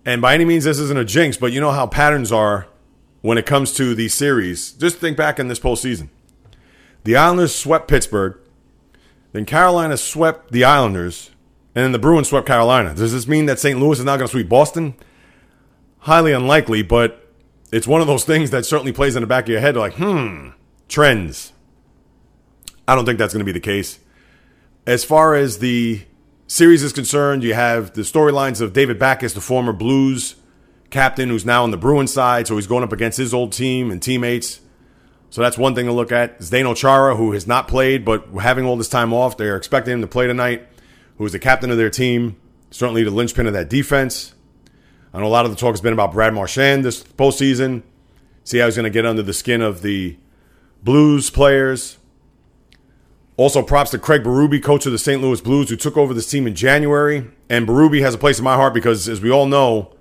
and 0.04 0.22
by 0.22 0.34
any 0.34 0.44
means 0.44 0.64
this 0.64 0.80
isn't 0.80 1.00
a 1.00 1.06
jinx, 1.06 1.38
but 1.38 1.52
you 1.52 1.62
know 1.62 1.72
how 1.72 1.86
patterns 1.86 2.32
are 2.32 2.68
when 3.22 3.38
it 3.38 3.46
comes 3.46 3.72
to 3.74 3.94
these 3.94 4.14
series. 4.14 4.72
Just 4.72 4.98
think 4.98 5.16
back 5.16 5.40
in 5.40 5.48
this 5.48 5.60
postseason. 5.60 6.10
The 7.04 7.16
Islanders 7.16 7.56
swept 7.56 7.88
Pittsburgh. 7.88 8.38
Then 9.32 9.46
Carolina 9.46 9.96
swept 9.96 10.52
the 10.52 10.64
Islanders, 10.64 11.30
and 11.76 11.84
then 11.84 11.92
the 11.92 12.00
Bruins 12.00 12.30
swept 12.30 12.48
Carolina. 12.48 12.96
Does 12.96 13.14
this 13.14 13.28
mean 13.28 13.46
that 13.46 13.60
St. 13.60 13.80
Louis 13.80 14.00
is 14.00 14.06
not 14.06 14.18
going 14.18 14.28
to 14.28 14.32
sweep 14.32 14.50
Boston? 14.50 14.96
Highly 16.00 16.34
unlikely, 16.34 16.82
but 16.82 17.28
it's 17.72 17.88
one 17.88 18.02
of 18.02 18.08
those 18.08 18.26
things 18.26 18.50
that 18.50 18.66
certainly 18.66 18.92
plays 18.92 19.16
in 19.16 19.22
the 19.22 19.28
back 19.28 19.44
of 19.44 19.50
your 19.50 19.62
head 19.62 19.78
like, 19.78 19.94
hmm, 19.94 20.50
trends. 20.88 21.54
I 22.88 22.96
don't 22.96 23.06
think 23.06 23.20
that's 23.20 23.34
going 23.34 23.46
to 23.46 23.46
be 23.46 23.52
the 23.52 23.60
case. 23.60 24.00
As 24.88 25.04
far 25.04 25.36
as 25.36 25.60
the 25.60 26.02
series 26.50 26.82
is 26.82 26.92
concerned, 26.92 27.44
you 27.44 27.54
have 27.54 27.94
the 27.94 28.02
storylines 28.02 28.60
of 28.60 28.74
David 28.74 29.00
Backes, 29.00 29.34
the 29.34 29.40
former 29.40 29.72
Blues 29.72 30.36
captain, 30.90 31.30
who's 31.30 31.46
now 31.46 31.64
on 31.64 31.70
the 31.72 31.78
Bruins 31.78 32.12
side, 32.12 32.48
so 32.48 32.56
he's 32.56 32.68
going 32.68 32.84
up 32.84 32.92
against 32.92 33.20
his 33.20 33.34
old 33.34 33.54
team 33.54 33.92
and 33.92 34.02
teammates. 34.02 34.60
So 35.30 35.42
that's 35.42 35.60
one 35.60 35.76
thing 35.76 35.86
to 35.86 35.94
look 35.94 36.12
at. 36.12 36.40
Zdeno 36.40 36.76
Chara, 36.76 37.16
who 37.16 37.34
has 37.34 37.46
not 37.46 37.68
played, 37.68 38.04
but 38.04 38.28
having 38.42 38.66
all 38.66 38.76
this 38.76 38.90
time 38.90 39.14
off, 39.14 39.38
they're 39.38 39.56
expecting 39.56 39.94
him 39.94 40.02
to 40.02 40.08
play 40.08 40.26
tonight, 40.26 40.68
who 41.18 41.26
is 41.26 41.34
the 41.34 41.40
captain 41.40 41.70
of 41.70 41.78
their 41.78 41.92
team, 41.92 42.36
certainly 42.72 43.04
the 43.04 43.12
linchpin 43.12 43.46
of 43.46 43.54
that 43.54 43.70
defense. 43.70 44.34
I 45.14 45.20
know 45.20 45.28
a 45.28 45.30
lot 45.30 45.46
of 45.46 45.52
the 45.52 45.58
talk 45.58 45.74
has 45.74 45.82
been 45.82 45.94
about 45.94 46.14
Brad 46.14 46.34
Marchand 46.34 46.84
this 46.84 47.04
postseason. 47.04 47.84
See 48.44 48.58
how 48.58 48.66
he's 48.66 48.76
going 48.76 48.86
to 48.86 48.90
get 48.90 49.06
under 49.06 49.22
the 49.22 49.34
skin 49.34 49.62
of 49.62 49.84
the 49.84 50.18
Blues 50.82 51.30
players. 51.30 51.99
Also, 53.40 53.64
props 53.64 53.92
to 53.92 53.98
Craig 53.98 54.22
Berube, 54.22 54.62
coach 54.62 54.86
of 54.86 54.92
the 54.92 54.98
St. 54.98 55.22
Louis 55.22 55.40
Blues, 55.40 55.70
who 55.70 55.78
took 55.78 55.96
over 55.96 56.14
this 56.14 56.30
team 56.30 56.46
in 56.46 56.56
January. 56.56 57.26
And 57.50 57.66
Berube 57.66 58.02
has 58.02 58.14
a 58.14 58.18
place 58.18 58.38
in 58.38 58.44
my 58.44 58.56
heart 58.56 58.74
because, 58.74 59.08
as 59.08 59.22
we 59.22 59.32
all 59.32 59.46
know, 59.46 59.94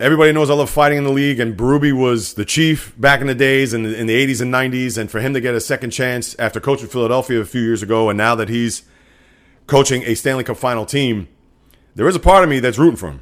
Everybody 0.00 0.32
knows 0.32 0.48
I 0.48 0.54
love 0.54 0.70
fighting 0.70 0.98
in 0.98 1.04
the 1.04 1.12
league, 1.12 1.38
and 1.38 1.54
Berube 1.56 1.92
was 1.92 2.34
the 2.34 2.46
chief 2.46 2.98
back 2.98 3.20
in 3.20 3.26
the 3.26 3.34
days 3.34 3.74
in 3.74 3.82
the, 3.82 3.96
in 3.96 4.06
the 4.06 4.26
80s 4.26 4.40
and 4.40 4.52
90s. 4.52 4.96
And 4.96 5.10
for 5.10 5.20
him 5.20 5.34
to 5.34 5.40
get 5.40 5.54
a 5.54 5.60
second 5.60 5.90
chance 5.90 6.34
after 6.38 6.58
coaching 6.58 6.88
Philadelphia 6.88 7.40
a 7.40 7.44
few 7.44 7.60
years 7.60 7.82
ago, 7.82 8.08
and 8.08 8.16
now 8.16 8.34
that 8.34 8.48
he's 8.48 8.84
coaching 9.66 10.02
a 10.04 10.14
Stanley 10.14 10.42
Cup 10.42 10.56
final 10.56 10.86
team, 10.86 11.28
there 11.94 12.08
is 12.08 12.16
a 12.16 12.18
part 12.18 12.42
of 12.42 12.48
me 12.48 12.58
that's 12.58 12.78
rooting 12.78 12.96
for 12.96 13.10
him. 13.10 13.20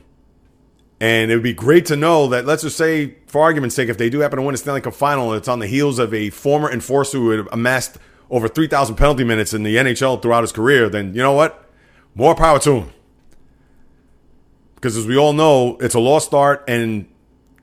And 1.00 1.30
it 1.30 1.34
would 1.34 1.42
be 1.42 1.52
great 1.52 1.86
to 1.86 1.96
know 1.96 2.28
that, 2.28 2.46
let's 2.46 2.62
just 2.62 2.76
say, 2.76 3.16
for 3.26 3.42
argument's 3.42 3.74
sake, 3.74 3.88
if 3.88 3.98
they 3.98 4.08
do 4.08 4.20
happen 4.20 4.38
to 4.38 4.42
win 4.42 4.54
a 4.54 4.58
Stanley 4.58 4.80
Cup 4.80 4.94
final 4.94 5.34
it's 5.34 5.48
on 5.48 5.58
the 5.58 5.66
heels 5.66 5.98
of 5.98 6.14
a 6.14 6.30
former 6.30 6.70
enforcer 6.70 7.18
who 7.18 7.30
had 7.30 7.48
amassed 7.52 7.98
over 8.30 8.48
3,000 8.48 8.96
penalty 8.96 9.24
minutes 9.24 9.52
in 9.54 9.62
the 9.62 9.76
NHL 9.76 10.20
throughout 10.22 10.42
his 10.42 10.52
career, 10.52 10.88
then 10.88 11.14
you 11.14 11.22
know 11.22 11.32
what? 11.32 11.68
More 12.14 12.34
power 12.34 12.58
to 12.60 12.72
him. 12.72 12.90
Because 14.74 14.96
as 14.96 15.06
we 15.06 15.16
all 15.16 15.32
know, 15.32 15.76
it's 15.80 15.94
a 15.94 16.00
lost 16.00 16.34
art 16.34 16.64
and 16.68 17.08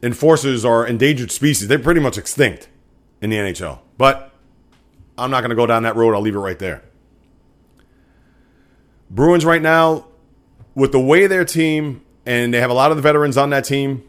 enforcers 0.03 0.65
are 0.65 0.85
endangered 0.85 1.31
species. 1.31 1.67
They're 1.67 1.79
pretty 1.79 1.99
much 1.99 2.17
extinct 2.17 2.67
in 3.21 3.29
the 3.29 3.37
NHL. 3.37 3.79
But 3.97 4.31
I'm 5.17 5.31
not 5.31 5.41
going 5.41 5.51
to 5.51 5.55
go 5.55 5.65
down 5.65 5.83
that 5.83 5.95
road. 5.95 6.15
I'll 6.15 6.21
leave 6.21 6.35
it 6.35 6.39
right 6.39 6.57
there. 6.57 6.83
Bruins 9.09 9.45
right 9.45 9.61
now, 9.61 10.07
with 10.73 10.91
the 10.91 10.99
way 10.99 11.27
their 11.27 11.45
team, 11.45 12.03
and 12.25 12.53
they 12.53 12.59
have 12.59 12.69
a 12.69 12.73
lot 12.73 12.91
of 12.91 12.97
the 12.97 13.03
veterans 13.03 13.37
on 13.37 13.49
that 13.49 13.65
team, 13.65 14.03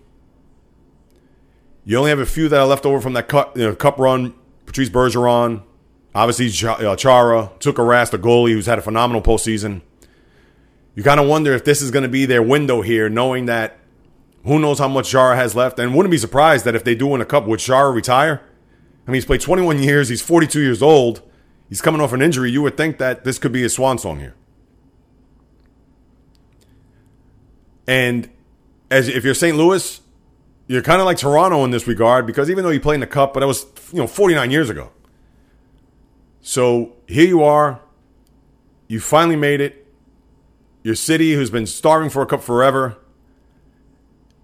you 1.85 1.99
only 1.99 2.11
have 2.11 2.21
a 2.21 2.27
few 2.27 2.49
that 2.49 2.61
are 2.61 2.67
left 2.67 2.87
over 2.87 3.01
from 3.01 3.15
that 3.15 3.29
cup, 3.29 3.57
you 3.57 3.65
know, 3.65 3.75
cup 3.75 3.99
run. 3.99 4.35
Patrice 4.65 4.89
Bergeron, 4.89 5.63
obviously 6.15 6.47
uh, 6.69 6.97
Chara 6.97 7.51
Tuukka 7.59 7.85
Rask, 7.85 8.11
the 8.11 8.19
goalie, 8.19 8.53
who's 8.53 8.67
had 8.67 8.79
a 8.79 8.83
phenomenal 8.83 9.23
postseason 9.23 9.83
you 10.95 11.03
kind 11.03 11.19
of 11.19 11.27
wonder 11.27 11.55
if 11.55 11.65
this 11.65 11.81
is 11.81 11.91
going 11.91 12.03
to 12.03 12.09
be 12.09 12.27
their 12.27 12.43
window 12.43 12.83
here, 12.83 13.09
knowing 13.09 13.47
that 13.47 13.79
who 14.45 14.59
knows 14.59 14.79
how 14.79 14.89
much 14.89 15.11
Chara 15.11 15.37
has 15.37 15.55
left. 15.55 15.79
And 15.79 15.95
wouldn't 15.95 16.11
be 16.11 16.19
surprised 16.19 16.65
that 16.65 16.75
if 16.75 16.85
they 16.85 16.95
do 16.95 17.07
win 17.07 17.21
a 17.21 17.25
cup, 17.25 17.47
would 17.47 17.61
Chara 17.61 17.91
retire? 17.91 18.43
I 19.07 19.11
mean, 19.11 19.15
he's 19.15 19.25
played 19.25 19.41
21 19.41 19.83
years. 19.83 20.09
He's 20.09 20.21
42 20.21 20.61
years 20.61 20.83
old. 20.83 21.23
He's 21.69 21.81
coming 21.81 22.01
off 22.01 22.13
an 22.13 22.21
injury. 22.21 22.51
You 22.51 22.63
would 22.63 22.77
think 22.77 22.99
that 22.99 23.25
this 23.25 23.39
could 23.39 23.53
be 23.53 23.63
his 23.63 23.73
swan 23.75 23.99
song 23.99 24.19
here. 24.19 24.35
And 27.87 28.29
as 28.91 29.09
if 29.09 29.25
you're 29.25 29.35
St. 29.35 29.57
Louis, 29.57 30.01
you're 30.67 30.83
kind 30.83 31.01
of 31.01 31.07
like 31.07 31.17
Toronto 31.17 31.65
in 31.65 31.71
this 31.71 31.87
regard 31.87 32.27
because 32.27 32.51
even 32.51 32.65
though 32.65 32.71
you 32.71 32.81
played 32.81 32.97
in 32.97 33.01
the 33.01 33.07
cup, 33.07 33.35
but 33.35 33.41
that 33.41 33.47
was 33.47 33.67
you 33.93 33.99
know 33.99 34.07
49 34.07 34.51
years 34.51 34.69
ago. 34.71 34.91
So 36.43 36.95
here 37.07 37.27
you 37.27 37.43
are. 37.43 37.81
You 38.89 39.01
finally 39.01 39.37
made 39.37 39.61
it 39.61 39.83
your 40.83 40.97
city 40.97 41.33
who's 41.33 41.51
been 41.51 41.67
starving 41.67 42.11
for 42.11 42.23
a 42.23 42.27
cup 42.27 42.43
forever, 42.43 42.97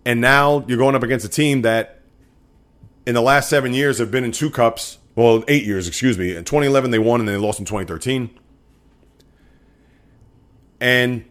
and 0.05 0.21
now 0.21 0.65
you're 0.69 0.79
going 0.79 0.95
up 0.95 1.03
against 1.03 1.27
a 1.27 1.29
team 1.29 1.63
that 1.63 2.01
in 3.07 3.15
the 3.15 3.21
last 3.21 3.51
seven 3.51 3.75
years 3.75 3.99
have 3.99 4.11
been 4.11 4.25
in 4.25 4.33
two 4.33 4.51
cups. 4.51 4.99
Well, 5.17 5.43
eight 5.49 5.65
years, 5.65 5.89
excuse 5.89 6.17
me. 6.17 6.37
In 6.37 6.45
2011, 6.45 6.93
they 6.93 6.99
won 6.99 7.19
and 7.21 7.29
they 7.29 7.37
lost 7.37 7.59
in 7.59 7.65
2013. 7.65 8.31
And 10.81 11.25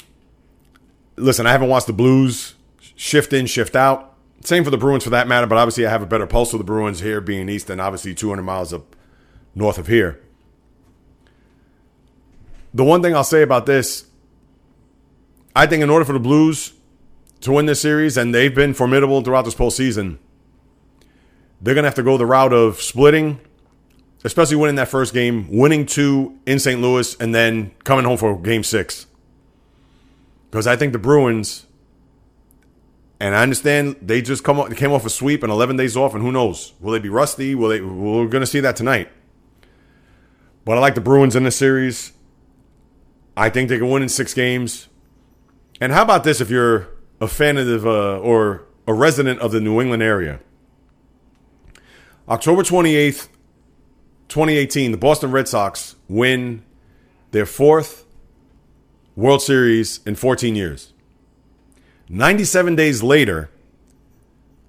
listen, 1.16 1.48
I 1.48 1.52
haven't 1.52 1.70
watched 1.70 1.88
the 1.88 1.94
Blues 1.94 2.56
shift 2.96 3.32
in, 3.32 3.46
shift 3.46 3.78
out. 3.78 4.16
Same 4.42 4.66
for 4.66 4.70
the 4.70 4.78
Bruins 4.78 5.06
for 5.06 5.10
that 5.12 5.28
matter, 5.28 5.48
but 5.48 5.58
obviously 5.58 5.86
I 5.86 5.90
have 5.90 6.02
a 6.02 6.06
better 6.06 6.28
pulse 6.28 6.52
of 6.54 6.60
the 6.60 6.66
Bruins 6.66 7.00
here 7.00 7.22
being 7.22 7.48
east 7.48 7.70
and 7.70 7.80
obviously 7.80 8.14
200 8.14 8.44
miles 8.44 8.74
up 8.74 8.96
north 9.56 9.78
of 9.78 9.88
here. 9.88 10.22
The 12.74 12.84
one 12.84 13.02
thing 13.02 13.16
I'll 13.16 13.24
say 13.24 13.42
about 13.42 13.66
this 13.66 14.08
I 15.58 15.66
think 15.66 15.82
in 15.82 15.90
order 15.90 16.06
for 16.06 16.14
the 16.14 16.20
Blues 16.20 16.74
to 17.42 17.52
win 17.52 17.66
this 17.66 17.82
series, 17.82 18.16
and 18.16 18.34
they've 18.34 18.54
been 18.54 18.76
formidable 18.76 19.24
throughout 19.24 19.44
this 19.44 19.56
postseason, 19.56 20.20
they're 21.60 21.74
going 21.74 21.82
to 21.82 21.88
have 21.88 21.96
to 21.96 22.04
go 22.04 22.16
the 22.16 22.28
route 22.28 22.54
of 22.54 22.80
splitting, 22.80 23.40
especially 24.24 24.56
winning 24.56 24.76
that 24.76 24.88
first 24.88 25.16
game, 25.16 25.48
winning 25.50 25.88
two 25.88 26.38
in 26.46 26.60
St. 26.60 26.80
Louis, 26.80 27.16
and 27.20 27.34
then 27.34 27.72
coming 27.84 28.06
home 28.06 28.18
for 28.18 28.40
game 28.40 28.62
six. 28.62 29.08
Because 30.52 30.68
I 30.68 30.76
think 30.76 30.94
the 30.94 31.00
Bruins, 31.00 31.66
and 33.20 33.36
I 33.36 33.42
understand 33.42 33.96
they 34.00 34.22
just 34.22 34.44
come 34.44 34.64
they 34.70 34.76
came 34.76 34.92
off 34.92 35.08
a 35.08 35.10
sweep 35.10 35.42
and 35.42 35.52
11 35.52 35.76
days 35.76 35.98
off, 35.98 36.14
and 36.14 36.22
who 36.22 36.32
knows? 36.32 36.74
Will 36.80 36.92
they 36.94 37.00
be 37.00 37.10
rusty? 37.10 37.56
Will 37.56 37.70
they? 37.70 37.82
We're 37.82 38.28
going 38.28 38.42
to 38.42 38.46
see 38.46 38.60
that 38.60 38.76
tonight. 38.76 39.10
But 40.66 40.78
I 40.78 40.82
like 40.82 40.94
the 40.94 41.02
Bruins 41.02 41.36
in 41.36 41.46
this 41.46 41.56
series. 41.56 42.14
I 43.38 43.50
think 43.50 43.70
they 43.70 43.78
can 43.78 43.90
win 43.90 44.02
in 44.02 44.10
six 44.10 44.34
games. 44.34 44.90
And 45.80 45.94
how 45.94 46.02
about 46.02 46.24
this 46.24 46.42
if 46.42 46.50
you're 46.50 46.90
a 47.22 47.28
fan 47.28 47.58
of 47.58 47.86
uh, 47.86 48.18
or 48.20 48.66
a 48.88 48.94
resident 48.94 49.40
of 49.40 49.52
the 49.52 49.62
New 49.62 49.80
England 49.80 50.02
area? 50.02 50.40
October 52.28 52.64
28th, 52.64 53.30
2018, 54.28 54.92
the 54.92 54.98
Boston 54.98 55.32
Red 55.32 55.48
Sox 55.48 55.96
win 56.10 56.64
their 57.32 57.46
fourth 57.46 58.06
World 59.16 59.42
Series 59.42 60.00
in 60.06 60.16
14 60.16 60.56
years. 60.56 60.94
97 62.10 62.76
days 62.76 63.04
later, 63.04 63.50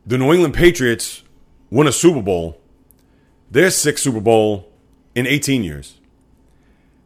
the 0.07 0.19
New 0.19 0.33
England 0.33 0.55
Patriots 0.55 1.23
win 1.71 1.87
a 1.87 1.93
Super 1.93 2.23
Bowl 2.23 2.61
their 3.51 3.71
sixth 3.71 4.05
Super 4.05 4.21
Bowl 4.21 4.71
in 5.15 5.27
18 5.27 5.65
years. 5.65 5.98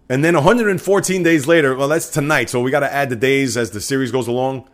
And 0.08 0.24
then 0.24 0.34
114 0.34 1.22
days 1.22 1.46
later, 1.46 1.74
well, 1.74 1.88
that's 1.88 2.10
tonight, 2.10 2.50
so 2.50 2.60
we 2.60 2.70
got 2.70 2.80
to 2.80 2.92
add 2.92 3.08
the 3.08 3.16
days 3.16 3.56
as 3.56 3.70
the 3.70 3.80
series 3.80 4.10
goes 4.10 4.28
along. 4.28 4.68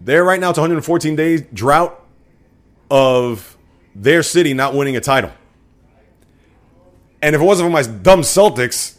They're 0.00 0.24
right 0.24 0.40
now 0.40 0.52
to 0.52 0.60
114 0.60 1.16
days 1.16 1.42
drought 1.52 1.98
of 2.90 3.56
their 3.94 4.22
city 4.22 4.54
not 4.54 4.74
winning 4.74 4.96
a 4.96 5.00
title. 5.00 5.32
And 7.20 7.34
if 7.34 7.40
it 7.40 7.44
wasn't 7.44 7.68
for 7.68 7.72
my 7.72 7.82
dumb 7.82 8.20
Celtics 8.22 8.96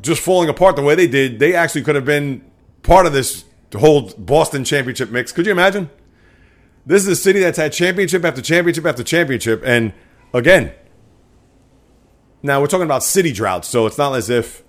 just 0.00 0.22
falling 0.22 0.48
apart 0.48 0.76
the 0.76 0.82
way 0.82 0.94
they 0.94 1.06
did, 1.06 1.38
they 1.38 1.54
actually 1.54 1.82
could 1.82 1.94
have 1.94 2.04
been 2.04 2.44
part 2.82 3.06
of 3.06 3.12
this 3.12 3.44
whole 3.74 4.10
Boston 4.18 4.64
championship 4.64 5.10
mix. 5.10 5.32
Could 5.32 5.46
you 5.46 5.52
imagine? 5.52 5.90
This 6.84 7.02
is 7.02 7.08
a 7.08 7.16
city 7.16 7.40
that's 7.40 7.58
had 7.58 7.72
championship 7.72 8.24
after 8.24 8.42
championship 8.42 8.86
after 8.86 9.04
championship. 9.04 9.62
And 9.64 9.92
again, 10.34 10.72
now 12.42 12.60
we're 12.60 12.66
talking 12.66 12.84
about 12.84 13.04
city 13.04 13.32
droughts, 13.32 13.68
so 13.68 13.86
it's 13.86 13.98
not 13.98 14.14
as 14.14 14.28
if 14.28 14.62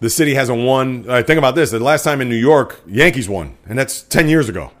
the 0.00 0.10
city 0.10 0.34
hasn't 0.34 0.64
won. 0.64 1.04
Uh, 1.08 1.22
think 1.22 1.38
about 1.38 1.54
this: 1.54 1.70
the 1.70 1.78
last 1.78 2.02
time 2.02 2.20
in 2.20 2.28
New 2.28 2.36
York, 2.36 2.80
Yankees 2.86 3.28
won, 3.28 3.56
and 3.66 3.78
that's 3.78 4.02
ten 4.02 4.28
years 4.28 4.48
ago. 4.48 4.72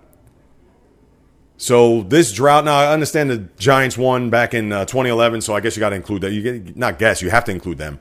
So 1.56 2.02
this 2.04 2.32
drought. 2.32 2.64
Now 2.64 2.78
I 2.78 2.92
understand 2.92 3.30
the 3.30 3.38
Giants 3.58 3.98
won 3.98 4.30
back 4.30 4.54
in 4.54 4.72
uh, 4.72 4.86
2011, 4.86 5.42
so 5.42 5.54
I 5.54 5.60
guess 5.60 5.76
you 5.76 5.80
got 5.80 5.90
to 5.90 5.96
include 5.96 6.22
that. 6.22 6.32
You 6.32 6.42
get 6.42 6.76
not 6.76 6.98
guess, 6.98 7.20
you 7.20 7.28
have 7.30 7.44
to 7.44 7.52
include 7.52 7.76
them. 7.76 8.00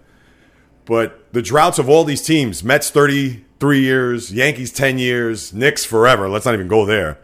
But 0.86 1.34
the 1.34 1.42
droughts 1.42 1.78
of 1.78 1.90
all 1.90 2.06
these 2.06 2.22
teams: 2.22 2.64
Mets 2.64 2.90
33 2.90 3.82
years, 3.82 4.34
Yankees 4.34 4.72
10 4.72 4.98
years, 4.98 5.54
Knicks 5.54 5.84
forever. 5.84 6.30
Let's 6.30 6.46
not 6.46 6.54
even 6.54 6.70
go 6.70 6.86
there. 6.86 7.20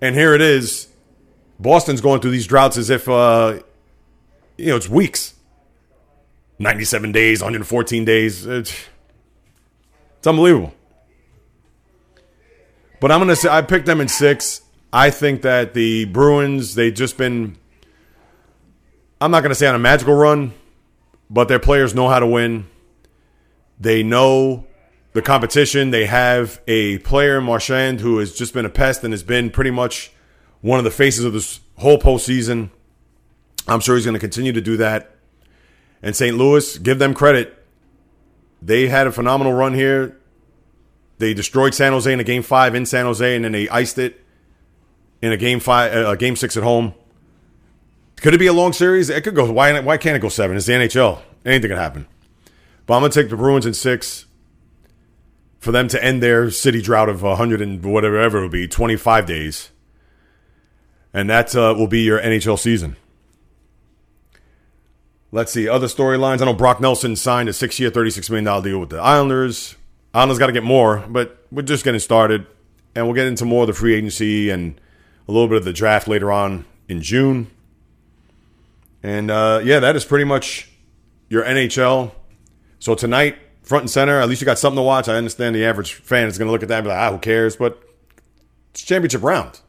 And 0.00 0.16
here 0.16 0.34
it 0.34 0.40
is. 0.40 0.88
Boston's 1.60 2.00
going 2.00 2.20
through 2.20 2.32
these 2.32 2.46
droughts 2.46 2.76
as 2.76 2.90
if 2.90 3.08
uh, 3.08 3.60
you 4.56 4.66
know 4.66 4.76
it's 4.76 4.88
weeks. 4.88 5.34
97 6.60 7.10
days, 7.10 7.40
114 7.40 8.04
days. 8.04 8.46
It's, 8.46 8.78
unbelievable. 10.26 10.74
But 13.00 13.10
I'm 13.10 13.18
gonna 13.18 13.34
say 13.34 13.48
I 13.48 13.62
picked 13.62 13.86
them 13.86 14.00
in 14.00 14.08
six. 14.08 14.60
I 14.92 15.08
think 15.08 15.40
that 15.42 15.72
the 15.72 16.04
Bruins, 16.04 16.74
they've 16.74 16.92
just 16.92 17.16
been, 17.16 17.56
I'm 19.20 19.30
not 19.30 19.40
to 19.40 19.54
say 19.54 19.66
on 19.66 19.74
a 19.74 19.78
magical 19.78 20.14
run, 20.14 20.52
but 21.30 21.48
their 21.48 21.58
players 21.58 21.94
know 21.94 22.10
how 22.10 22.18
to 22.18 22.26
win. 22.26 22.66
They 23.78 24.02
know 24.02 24.66
the 25.14 25.22
competition. 25.22 25.90
They 25.92 26.04
have 26.04 26.60
a 26.68 26.98
player, 26.98 27.40
Marchand, 27.40 28.00
who 28.00 28.18
has 28.18 28.34
just 28.34 28.52
been 28.52 28.66
a 28.66 28.70
pest 28.70 29.02
and 29.02 29.14
has 29.14 29.22
been 29.22 29.48
pretty 29.48 29.70
much 29.70 30.12
one 30.60 30.78
of 30.78 30.84
the 30.84 30.90
faces 30.90 31.24
of 31.24 31.32
this 31.32 31.60
whole 31.76 31.98
postseason. 31.98 32.68
I'm 33.66 33.80
sure 33.80 33.96
he's 33.96 34.04
going 34.04 34.14
to 34.14 34.20
continue 34.20 34.52
to 34.52 34.60
do 34.60 34.76
that. 34.76 35.16
And 36.02 36.16
St. 36.16 36.36
Louis, 36.36 36.78
give 36.78 36.98
them 36.98 37.14
credit. 37.14 37.56
They 38.62 38.88
had 38.88 39.06
a 39.06 39.12
phenomenal 39.12 39.52
run 39.52 39.74
here. 39.74 40.16
They 41.18 41.34
destroyed 41.34 41.74
San 41.74 41.92
Jose 41.92 42.10
in 42.10 42.20
a 42.20 42.24
game 42.24 42.42
five 42.42 42.74
in 42.74 42.86
San 42.86 43.04
Jose, 43.04 43.36
and 43.36 43.44
then 43.44 43.52
they 43.52 43.68
iced 43.68 43.98
it 43.98 44.24
in 45.20 45.32
a 45.32 45.36
game 45.36 45.60
five, 45.60 45.92
a 45.92 46.08
uh, 46.08 46.14
game 46.14 46.36
six 46.36 46.56
at 46.56 46.62
home. 46.62 46.94
Could 48.16 48.34
it 48.34 48.38
be 48.38 48.46
a 48.46 48.52
long 48.52 48.72
series? 48.72 49.10
It 49.10 49.22
could 49.22 49.34
go. 49.34 49.50
Why? 49.50 49.78
Why 49.80 49.98
can't 49.98 50.16
it 50.16 50.20
go 50.20 50.28
seven? 50.28 50.56
It's 50.56 50.66
the 50.66 50.72
NHL. 50.72 51.20
Anything 51.44 51.70
can 51.70 51.78
happen. 51.78 52.06
But 52.86 52.96
I'm 52.96 53.02
gonna 53.02 53.12
take 53.12 53.30
the 53.30 53.36
Bruins 53.36 53.66
in 53.66 53.74
six 53.74 54.26
for 55.58 55.72
them 55.72 55.88
to 55.88 56.02
end 56.02 56.22
their 56.22 56.50
city 56.50 56.80
drought 56.80 57.10
of 57.10 57.22
100 57.22 57.60
and 57.60 57.84
whatever 57.84 58.38
it 58.38 58.40
will 58.40 58.48
be, 58.48 58.66
25 58.66 59.26
days, 59.26 59.70
and 61.12 61.28
that 61.28 61.54
uh, 61.54 61.74
will 61.76 61.86
be 61.86 62.00
your 62.00 62.18
NHL 62.18 62.58
season. 62.58 62.96
Let's 65.32 65.52
see 65.52 65.68
other 65.68 65.86
storylines. 65.86 66.42
I 66.42 66.44
know 66.44 66.54
Brock 66.54 66.80
Nelson 66.80 67.14
signed 67.14 67.48
a 67.48 67.52
six-year, 67.52 67.90
$36 67.90 68.30
million 68.30 68.62
deal 68.62 68.80
with 68.80 68.90
the 68.90 68.98
Islanders. 68.98 69.76
Islanders 70.12 70.38
got 70.40 70.48
to 70.48 70.52
get 70.52 70.64
more, 70.64 71.04
but 71.08 71.46
we're 71.52 71.62
just 71.62 71.84
getting 71.84 72.00
started, 72.00 72.46
and 72.96 73.06
we'll 73.06 73.14
get 73.14 73.26
into 73.26 73.44
more 73.44 73.62
of 73.62 73.68
the 73.68 73.72
free 73.72 73.94
agency 73.94 74.50
and 74.50 74.80
a 75.28 75.32
little 75.32 75.46
bit 75.46 75.58
of 75.58 75.64
the 75.64 75.72
draft 75.72 76.08
later 76.08 76.32
on 76.32 76.64
in 76.88 77.00
June. 77.00 77.48
And 79.04 79.30
uh, 79.30 79.60
yeah, 79.62 79.78
that 79.78 79.94
is 79.94 80.04
pretty 80.04 80.24
much 80.24 80.68
your 81.28 81.44
NHL. 81.44 82.12
So 82.80 82.96
tonight, 82.96 83.36
front 83.62 83.84
and 83.84 83.90
center, 83.90 84.20
at 84.20 84.28
least 84.28 84.40
you 84.40 84.46
got 84.46 84.58
something 84.58 84.78
to 84.78 84.82
watch. 84.82 85.08
I 85.08 85.14
understand 85.14 85.54
the 85.54 85.64
average 85.64 85.94
fan 85.94 86.26
is 86.26 86.38
going 86.38 86.48
to 86.48 86.52
look 86.52 86.62
at 86.62 86.68
that 86.68 86.78
and 86.78 86.84
be 86.84 86.88
like, 86.88 86.98
ah, 86.98 87.12
who 87.12 87.18
cares? 87.18 87.54
But 87.54 87.80
it's 88.72 88.82
championship 88.82 89.22
round. 89.22 89.60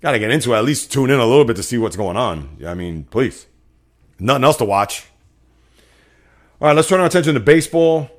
Got 0.00 0.12
to 0.12 0.18
get 0.18 0.32
into 0.32 0.52
it. 0.52 0.58
At 0.58 0.64
least 0.64 0.92
tune 0.92 1.10
in 1.10 1.20
a 1.20 1.24
little 1.24 1.44
bit 1.44 1.56
to 1.56 1.62
see 1.62 1.78
what's 1.78 1.96
going 1.96 2.16
on. 2.16 2.58
I 2.66 2.74
mean, 2.74 3.04
please. 3.04 3.46
Nothing 4.18 4.44
else 4.44 4.56
to 4.58 4.64
watch. 4.64 5.06
All 6.60 6.68
right, 6.68 6.76
let's 6.76 6.88
turn 6.88 7.00
our 7.00 7.06
attention 7.06 7.34
to 7.34 7.40
baseball. 7.40 8.10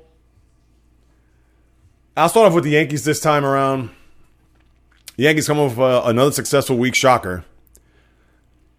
I'll 2.16 2.28
start 2.28 2.46
off 2.46 2.54
with 2.54 2.64
the 2.64 2.70
Yankees 2.70 3.04
this 3.04 3.20
time 3.20 3.44
around. 3.44 3.90
The 5.16 5.24
Yankees 5.24 5.46
come 5.46 5.58
off 5.58 5.78
uh, 5.78 6.02
another 6.04 6.32
successful 6.32 6.76
week, 6.76 6.94
shocker. 6.94 7.44